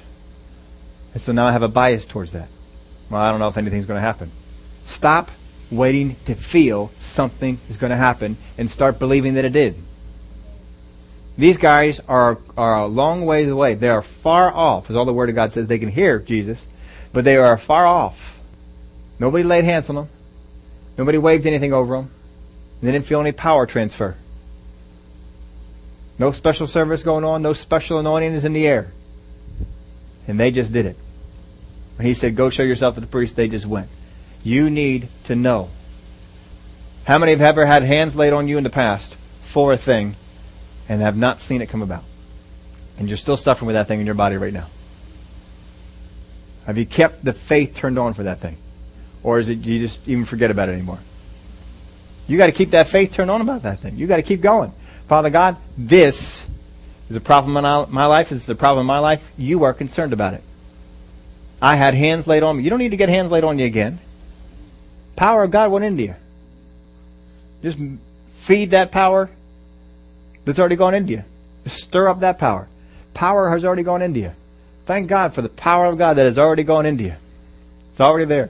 And 1.14 1.22
so 1.22 1.34
now 1.34 1.48
I 1.48 1.52
have 1.52 1.64
a 1.64 1.68
bias 1.68 2.06
towards 2.06 2.32
that. 2.32 2.48
Well, 3.10 3.22
I 3.22 3.32
don't 3.32 3.40
know 3.40 3.50
if 3.50 3.58
anything's 3.58 3.86
going 3.86 3.98
to 3.98 4.02
happen. 4.02 4.32
Stop 4.86 5.32
waiting 5.70 6.16
to 6.26 6.36
feel 6.36 6.92
something 7.00 7.60
is 7.70 7.78
going 7.78 7.90
to 7.90 7.98
happen 7.98 8.38
and 8.58 8.70
start 8.70 9.00
believing 9.00 9.34
that 9.34 9.46
it 9.46 9.54
did. 9.54 9.76
These 11.38 11.58
guys 11.58 12.00
are, 12.08 12.38
are 12.58 12.84
a 12.84 12.88
long 12.88 13.26
ways 13.26 13.50
away. 13.50 13.76
They 13.76 13.90
are 13.90 14.02
far 14.02 14.54
off, 14.54 14.90
as 14.90 14.96
all 14.96 15.06
the 15.06 15.14
Word 15.14 15.30
of 15.30 15.36
God 15.36 15.52
says. 15.52 15.68
They 15.68 15.80
can 15.80 15.90
hear 15.90 16.20
Jesus, 16.20 16.66
but 17.12 17.26
they 17.26 17.36
are 17.36 17.58
far 17.58 17.86
off. 17.86 18.40
Nobody 19.20 19.44
laid 19.44 19.66
hands 19.66 19.90
on 19.90 19.96
them. 19.96 20.10
Nobody 20.98 21.18
waved 21.18 21.46
anything 21.46 21.74
over 21.74 21.98
them. 21.98 22.12
They 22.86 22.92
didn't 22.92 23.06
feel 23.06 23.20
any 23.20 23.32
power 23.32 23.66
transfer. 23.66 24.16
No 26.20 26.32
special 26.32 26.68
service 26.68 27.04
going 27.04 27.24
on. 27.24 27.42
No 27.42 27.54
special 27.54 28.00
anointing 28.00 28.34
is 28.34 28.46
in 28.46 28.54
the 28.54 28.68
air. 28.68 28.92
And 30.28 30.40
they 30.40 30.52
just 30.52 30.72
did 30.72 30.86
it. 30.86 30.98
He 32.00 32.14
said, 32.14 32.36
go 32.36 32.50
show 32.50 32.64
yourself 32.64 32.96
to 32.96 33.02
the 33.02 33.08
priest, 33.08 33.36
they 33.36 33.48
just 33.48 33.66
went. 33.66 33.90
You 34.44 34.70
need 34.70 35.08
to 35.26 35.36
know. 35.36 35.70
How 37.06 37.18
many 37.18 37.32
have 37.32 37.42
ever 37.42 37.66
had 37.66 37.84
hands 37.84 38.16
laid 38.16 38.34
on 38.34 38.48
you 38.48 38.58
in 38.58 38.64
the 38.64 38.70
past 38.70 39.16
for 39.42 39.72
a 39.72 39.78
thing 39.78 40.16
and 40.90 41.02
have 41.02 41.18
not 41.18 41.40
seen 41.40 41.62
it 41.62 41.70
come 41.70 41.82
about. 41.82 42.04
And 42.98 43.08
you're 43.08 43.18
still 43.18 43.38
suffering 43.38 43.68
with 43.68 43.76
that 43.76 43.88
thing 43.88 44.00
in 44.00 44.06
your 44.06 44.16
body 44.16 44.38
right 44.38 44.54
now. 44.54 44.68
Have 46.66 46.78
you 46.78 46.86
kept 46.86 47.24
the 47.24 47.34
faith 47.34 47.76
turned 47.76 48.00
on 48.00 48.14
for 48.14 48.24
that 48.24 48.40
thing? 48.40 48.58
Or 49.24 49.40
is 49.40 49.50
it 49.50 49.60
you 49.60 49.80
just 49.80 50.08
even 50.08 50.26
forget 50.26 50.52
about 50.52 50.70
it 50.70 50.74
anymore? 50.74 51.00
You 52.28 52.38
got 52.38 52.48
to 52.48 52.52
keep 52.52 52.72
that 52.72 52.88
faith 52.88 53.14
turned 53.14 53.30
on 53.30 53.42
about 53.42 53.64
that 53.64 53.80
thing. 53.80 53.98
You 53.98 54.08
got 54.08 54.18
to 54.18 54.24
keep 54.24 54.42
going. 54.42 54.72
Father 55.08 55.30
God, 55.30 55.58
this 55.78 56.44
is 57.10 57.16
a 57.16 57.22
problem 57.22 57.56
in 57.58 57.94
my 57.94 58.06
life. 58.08 58.30
This 58.30 58.44
is 58.44 58.50
a 58.50 58.56
problem 58.56 58.82
in 58.82 58.88
my 58.88 59.00
life. 59.00 59.32
You 59.38 59.64
are 59.64 59.74
concerned 59.74 60.14
about 60.14 60.34
it. 60.34 60.44
I 61.62 61.76
had 61.76 61.94
hands 61.94 62.28
laid 62.28 62.44
on 62.44 62.58
me. 62.58 62.64
You 62.64 62.70
don't 62.70 62.80
need 62.80 62.92
to 62.92 62.98
get 62.98 63.10
hands 63.10 63.32
laid 63.32 63.44
on 63.44 63.60
you 63.60 63.66
again. 63.66 64.00
Power 65.16 65.44
of 65.44 65.52
God 65.52 65.72
went 65.72 65.86
into 65.86 66.04
you. 66.04 66.16
Just 67.62 67.78
feed 68.34 68.72
that 68.72 68.92
power 68.92 69.30
that's 70.44 70.60
already 70.60 70.76
gone 70.76 70.94
into 70.94 71.14
you. 71.14 71.24
Stir 71.66 72.08
up 72.10 72.20
that 72.20 72.38
power. 72.38 72.68
Power 73.14 73.50
has 73.50 73.64
already 73.64 73.84
gone 73.84 74.02
into 74.02 74.20
you. 74.20 74.32
Thank 74.86 75.08
God 75.08 75.34
for 75.34 75.42
the 75.42 75.50
power 75.50 75.86
of 75.86 75.98
God 75.98 76.16
that 76.16 76.26
has 76.26 76.38
already 76.38 76.64
gone 76.64 76.86
into 76.86 77.06
you. 77.06 77.16
It's 77.92 78.02
already 78.02 78.26
there. 78.26 78.50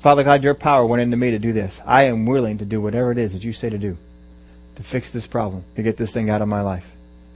Father 0.00 0.22
God, 0.22 0.44
your 0.44 0.54
power 0.54 0.86
went 0.86 1.02
into 1.02 1.16
me 1.16 1.32
to 1.32 1.38
do 1.38 1.52
this. 1.52 1.80
I 1.84 2.04
am 2.04 2.26
willing 2.26 2.58
to 2.58 2.64
do 2.64 2.80
whatever 2.80 3.10
it 3.10 3.18
is 3.18 3.32
that 3.32 3.42
you 3.42 3.52
say 3.52 3.68
to 3.68 3.78
do 3.78 3.96
to 4.76 4.82
fix 4.84 5.10
this 5.10 5.26
problem, 5.26 5.64
to 5.74 5.82
get 5.82 5.96
this 5.96 6.12
thing 6.12 6.30
out 6.30 6.40
of 6.40 6.46
my 6.46 6.60
life. 6.60 6.86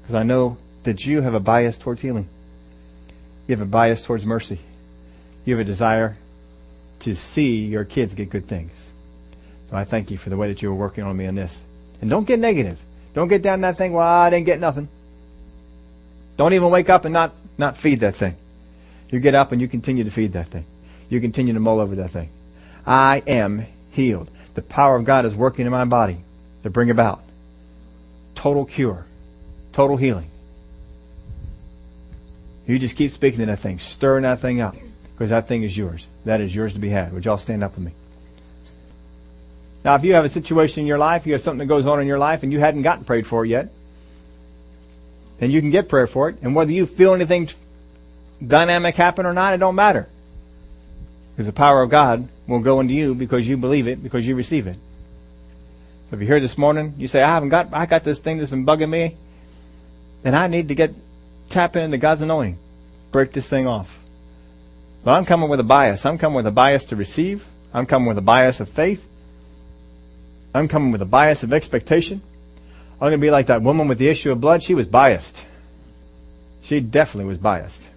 Because 0.00 0.14
I 0.14 0.22
know 0.22 0.58
that 0.84 1.04
you 1.04 1.22
have 1.22 1.34
a 1.34 1.40
bias 1.40 1.76
towards 1.76 2.00
healing. 2.00 2.28
You 3.48 3.56
have 3.56 3.66
a 3.66 3.70
bias 3.70 4.04
towards 4.04 4.24
mercy. 4.24 4.60
You 5.44 5.56
have 5.56 5.66
a 5.66 5.68
desire 5.68 6.16
to 7.00 7.16
see 7.16 7.64
your 7.64 7.84
kids 7.84 8.14
get 8.14 8.30
good 8.30 8.46
things. 8.46 8.70
So 9.70 9.76
I 9.76 9.84
thank 9.84 10.12
you 10.12 10.18
for 10.18 10.30
the 10.30 10.36
way 10.36 10.48
that 10.48 10.62
you 10.62 10.68
were 10.68 10.76
working 10.76 11.02
on 11.02 11.16
me 11.16 11.26
on 11.26 11.34
this. 11.34 11.60
And 12.00 12.08
don't 12.08 12.26
get 12.26 12.38
negative. 12.38 12.78
Don't 13.12 13.28
get 13.28 13.42
down 13.42 13.62
that 13.62 13.76
thing, 13.76 13.92
well, 13.92 14.06
I 14.06 14.30
didn't 14.30 14.46
get 14.46 14.60
nothing. 14.60 14.88
Don't 16.36 16.52
even 16.52 16.70
wake 16.70 16.88
up 16.88 17.04
and 17.04 17.12
not, 17.12 17.34
not 17.58 17.76
feed 17.76 18.00
that 18.00 18.14
thing. 18.14 18.36
You 19.10 19.18
get 19.18 19.34
up 19.34 19.50
and 19.50 19.60
you 19.60 19.66
continue 19.66 20.04
to 20.04 20.10
feed 20.10 20.32
that 20.34 20.48
thing. 20.48 20.64
You 21.08 21.20
continue 21.20 21.54
to 21.54 21.60
mull 21.60 21.80
over 21.80 21.96
that 21.96 22.12
thing. 22.12 22.28
I 22.86 23.22
am 23.26 23.66
healed. 23.90 24.30
The 24.54 24.62
power 24.62 24.96
of 24.96 25.04
God 25.04 25.24
is 25.24 25.34
working 25.34 25.66
in 25.66 25.72
my 25.72 25.84
body 25.84 26.18
to 26.62 26.70
bring 26.70 26.90
about 26.90 27.22
total 28.34 28.64
cure, 28.64 29.04
total 29.72 29.96
healing. 29.96 30.28
You 32.66 32.78
just 32.78 32.96
keep 32.96 33.10
speaking 33.10 33.40
to 33.40 33.46
that 33.46 33.58
thing, 33.58 33.78
stirring 33.78 34.22
that 34.22 34.40
thing 34.40 34.60
up, 34.60 34.76
because 35.12 35.30
that 35.30 35.48
thing 35.48 35.62
is 35.62 35.76
yours. 35.76 36.06
That 36.24 36.40
is 36.40 36.54
yours 36.54 36.74
to 36.74 36.78
be 36.78 36.88
had. 36.88 37.12
Would 37.12 37.24
y'all 37.24 37.38
stand 37.38 37.64
up 37.64 37.74
with 37.74 37.84
me? 37.84 37.92
Now, 39.84 39.96
if 39.96 40.04
you 40.04 40.14
have 40.14 40.24
a 40.24 40.28
situation 40.28 40.80
in 40.80 40.86
your 40.86 40.98
life, 40.98 41.26
you 41.26 41.32
have 41.32 41.42
something 41.42 41.58
that 41.58 41.66
goes 41.66 41.86
on 41.86 42.00
in 42.00 42.06
your 42.06 42.18
life, 42.18 42.42
and 42.42 42.52
you 42.52 42.60
hadn't 42.60 42.82
gotten 42.82 43.04
prayed 43.04 43.26
for 43.26 43.44
yet, 43.44 43.68
then 45.40 45.50
you 45.50 45.60
can 45.60 45.70
get 45.70 45.88
prayer 45.88 46.06
for 46.06 46.28
it. 46.28 46.36
And 46.42 46.54
whether 46.54 46.70
you 46.70 46.86
feel 46.86 47.14
anything 47.14 47.48
dynamic 48.46 48.94
happen 48.94 49.26
or 49.26 49.32
not, 49.32 49.54
it 49.54 49.58
don't 49.58 49.74
matter. 49.74 50.08
Because 51.32 51.46
the 51.46 51.52
power 51.52 51.82
of 51.82 51.90
God 51.90 52.28
will 52.46 52.60
go 52.60 52.80
into 52.80 52.94
you 52.94 53.14
because 53.14 53.48
you 53.48 53.56
believe 53.56 53.88
it, 53.88 54.02
because 54.02 54.26
you 54.26 54.34
receive 54.34 54.66
it. 54.66 54.76
So 56.10 56.16
if 56.16 56.20
you're 56.20 56.28
here 56.28 56.40
this 56.40 56.58
morning, 56.58 56.94
you 56.98 57.08
say, 57.08 57.22
I 57.22 57.28
haven't 57.28 57.48
got, 57.48 57.72
I 57.72 57.86
got 57.86 58.04
this 58.04 58.20
thing 58.20 58.38
that's 58.38 58.50
been 58.50 58.66
bugging 58.66 58.90
me, 58.90 59.16
and 60.24 60.36
I 60.36 60.46
need 60.46 60.68
to 60.68 60.74
get, 60.74 60.92
tap 61.48 61.74
into 61.76 61.98
God's 61.98 62.20
anointing. 62.20 62.58
Break 63.12 63.32
this 63.32 63.48
thing 63.48 63.66
off. 63.66 63.98
But 65.04 65.12
I'm 65.12 65.24
coming 65.24 65.48
with 65.48 65.60
a 65.60 65.64
bias. 65.64 66.04
I'm 66.04 66.18
coming 66.18 66.36
with 66.36 66.46
a 66.46 66.52
bias 66.52 66.84
to 66.86 66.96
receive. 66.96 67.44
I'm 67.74 67.86
coming 67.86 68.08
with 68.08 68.18
a 68.18 68.22
bias 68.22 68.60
of 68.60 68.68
faith. 68.68 69.04
I'm 70.54 70.68
coming 70.68 70.92
with 70.92 71.02
a 71.02 71.06
bias 71.06 71.42
of 71.42 71.52
expectation. 71.52 72.20
I'm 72.94 73.08
going 73.08 73.12
to 73.12 73.18
be 73.18 73.30
like 73.30 73.46
that 73.46 73.62
woman 73.62 73.88
with 73.88 73.98
the 73.98 74.08
issue 74.08 74.30
of 74.30 74.40
blood. 74.40 74.62
She 74.62 74.74
was 74.74 74.86
biased. 74.86 75.44
She 76.62 76.80
definitely 76.80 77.28
was 77.28 77.38
biased. 77.38 77.88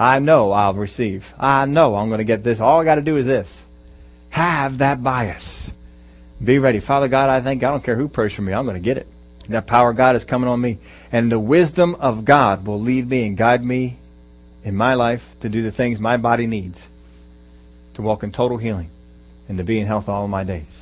I 0.00 0.18
know 0.18 0.50
I'll 0.50 0.72
receive. 0.72 1.34
I 1.38 1.66
know 1.66 1.94
I'm 1.94 2.08
going 2.08 2.20
to 2.20 2.24
get 2.24 2.42
this. 2.42 2.58
All 2.58 2.80
I 2.80 2.84
got 2.84 2.94
to 2.94 3.02
do 3.02 3.18
is 3.18 3.26
this. 3.26 3.60
Have 4.30 4.78
that 4.78 5.02
bias. 5.02 5.70
Be 6.42 6.58
ready. 6.58 6.80
Father 6.80 7.06
God, 7.06 7.28
I 7.28 7.42
think 7.42 7.62
I 7.62 7.68
don't 7.68 7.84
care 7.84 7.96
who 7.96 8.08
prays 8.08 8.32
for 8.32 8.40
me. 8.40 8.54
I'm 8.54 8.64
going 8.64 8.78
to 8.78 8.82
get 8.82 8.96
it. 8.96 9.06
That 9.50 9.66
power 9.66 9.90
of 9.90 9.98
God 9.98 10.16
is 10.16 10.24
coming 10.24 10.48
on 10.48 10.58
me. 10.58 10.78
And 11.12 11.30
the 11.30 11.38
wisdom 11.38 11.96
of 11.96 12.24
God 12.24 12.66
will 12.66 12.80
lead 12.80 13.10
me 13.10 13.26
and 13.26 13.36
guide 13.36 13.62
me 13.62 13.98
in 14.64 14.74
my 14.74 14.94
life 14.94 15.28
to 15.40 15.50
do 15.50 15.60
the 15.60 15.70
things 15.70 15.98
my 15.98 16.16
body 16.16 16.46
needs 16.46 16.86
to 17.92 18.00
walk 18.00 18.22
in 18.22 18.32
total 18.32 18.56
healing 18.56 18.88
and 19.50 19.58
to 19.58 19.64
be 19.64 19.78
in 19.78 19.86
health 19.86 20.08
all 20.08 20.26
my 20.28 20.44
days. 20.44 20.79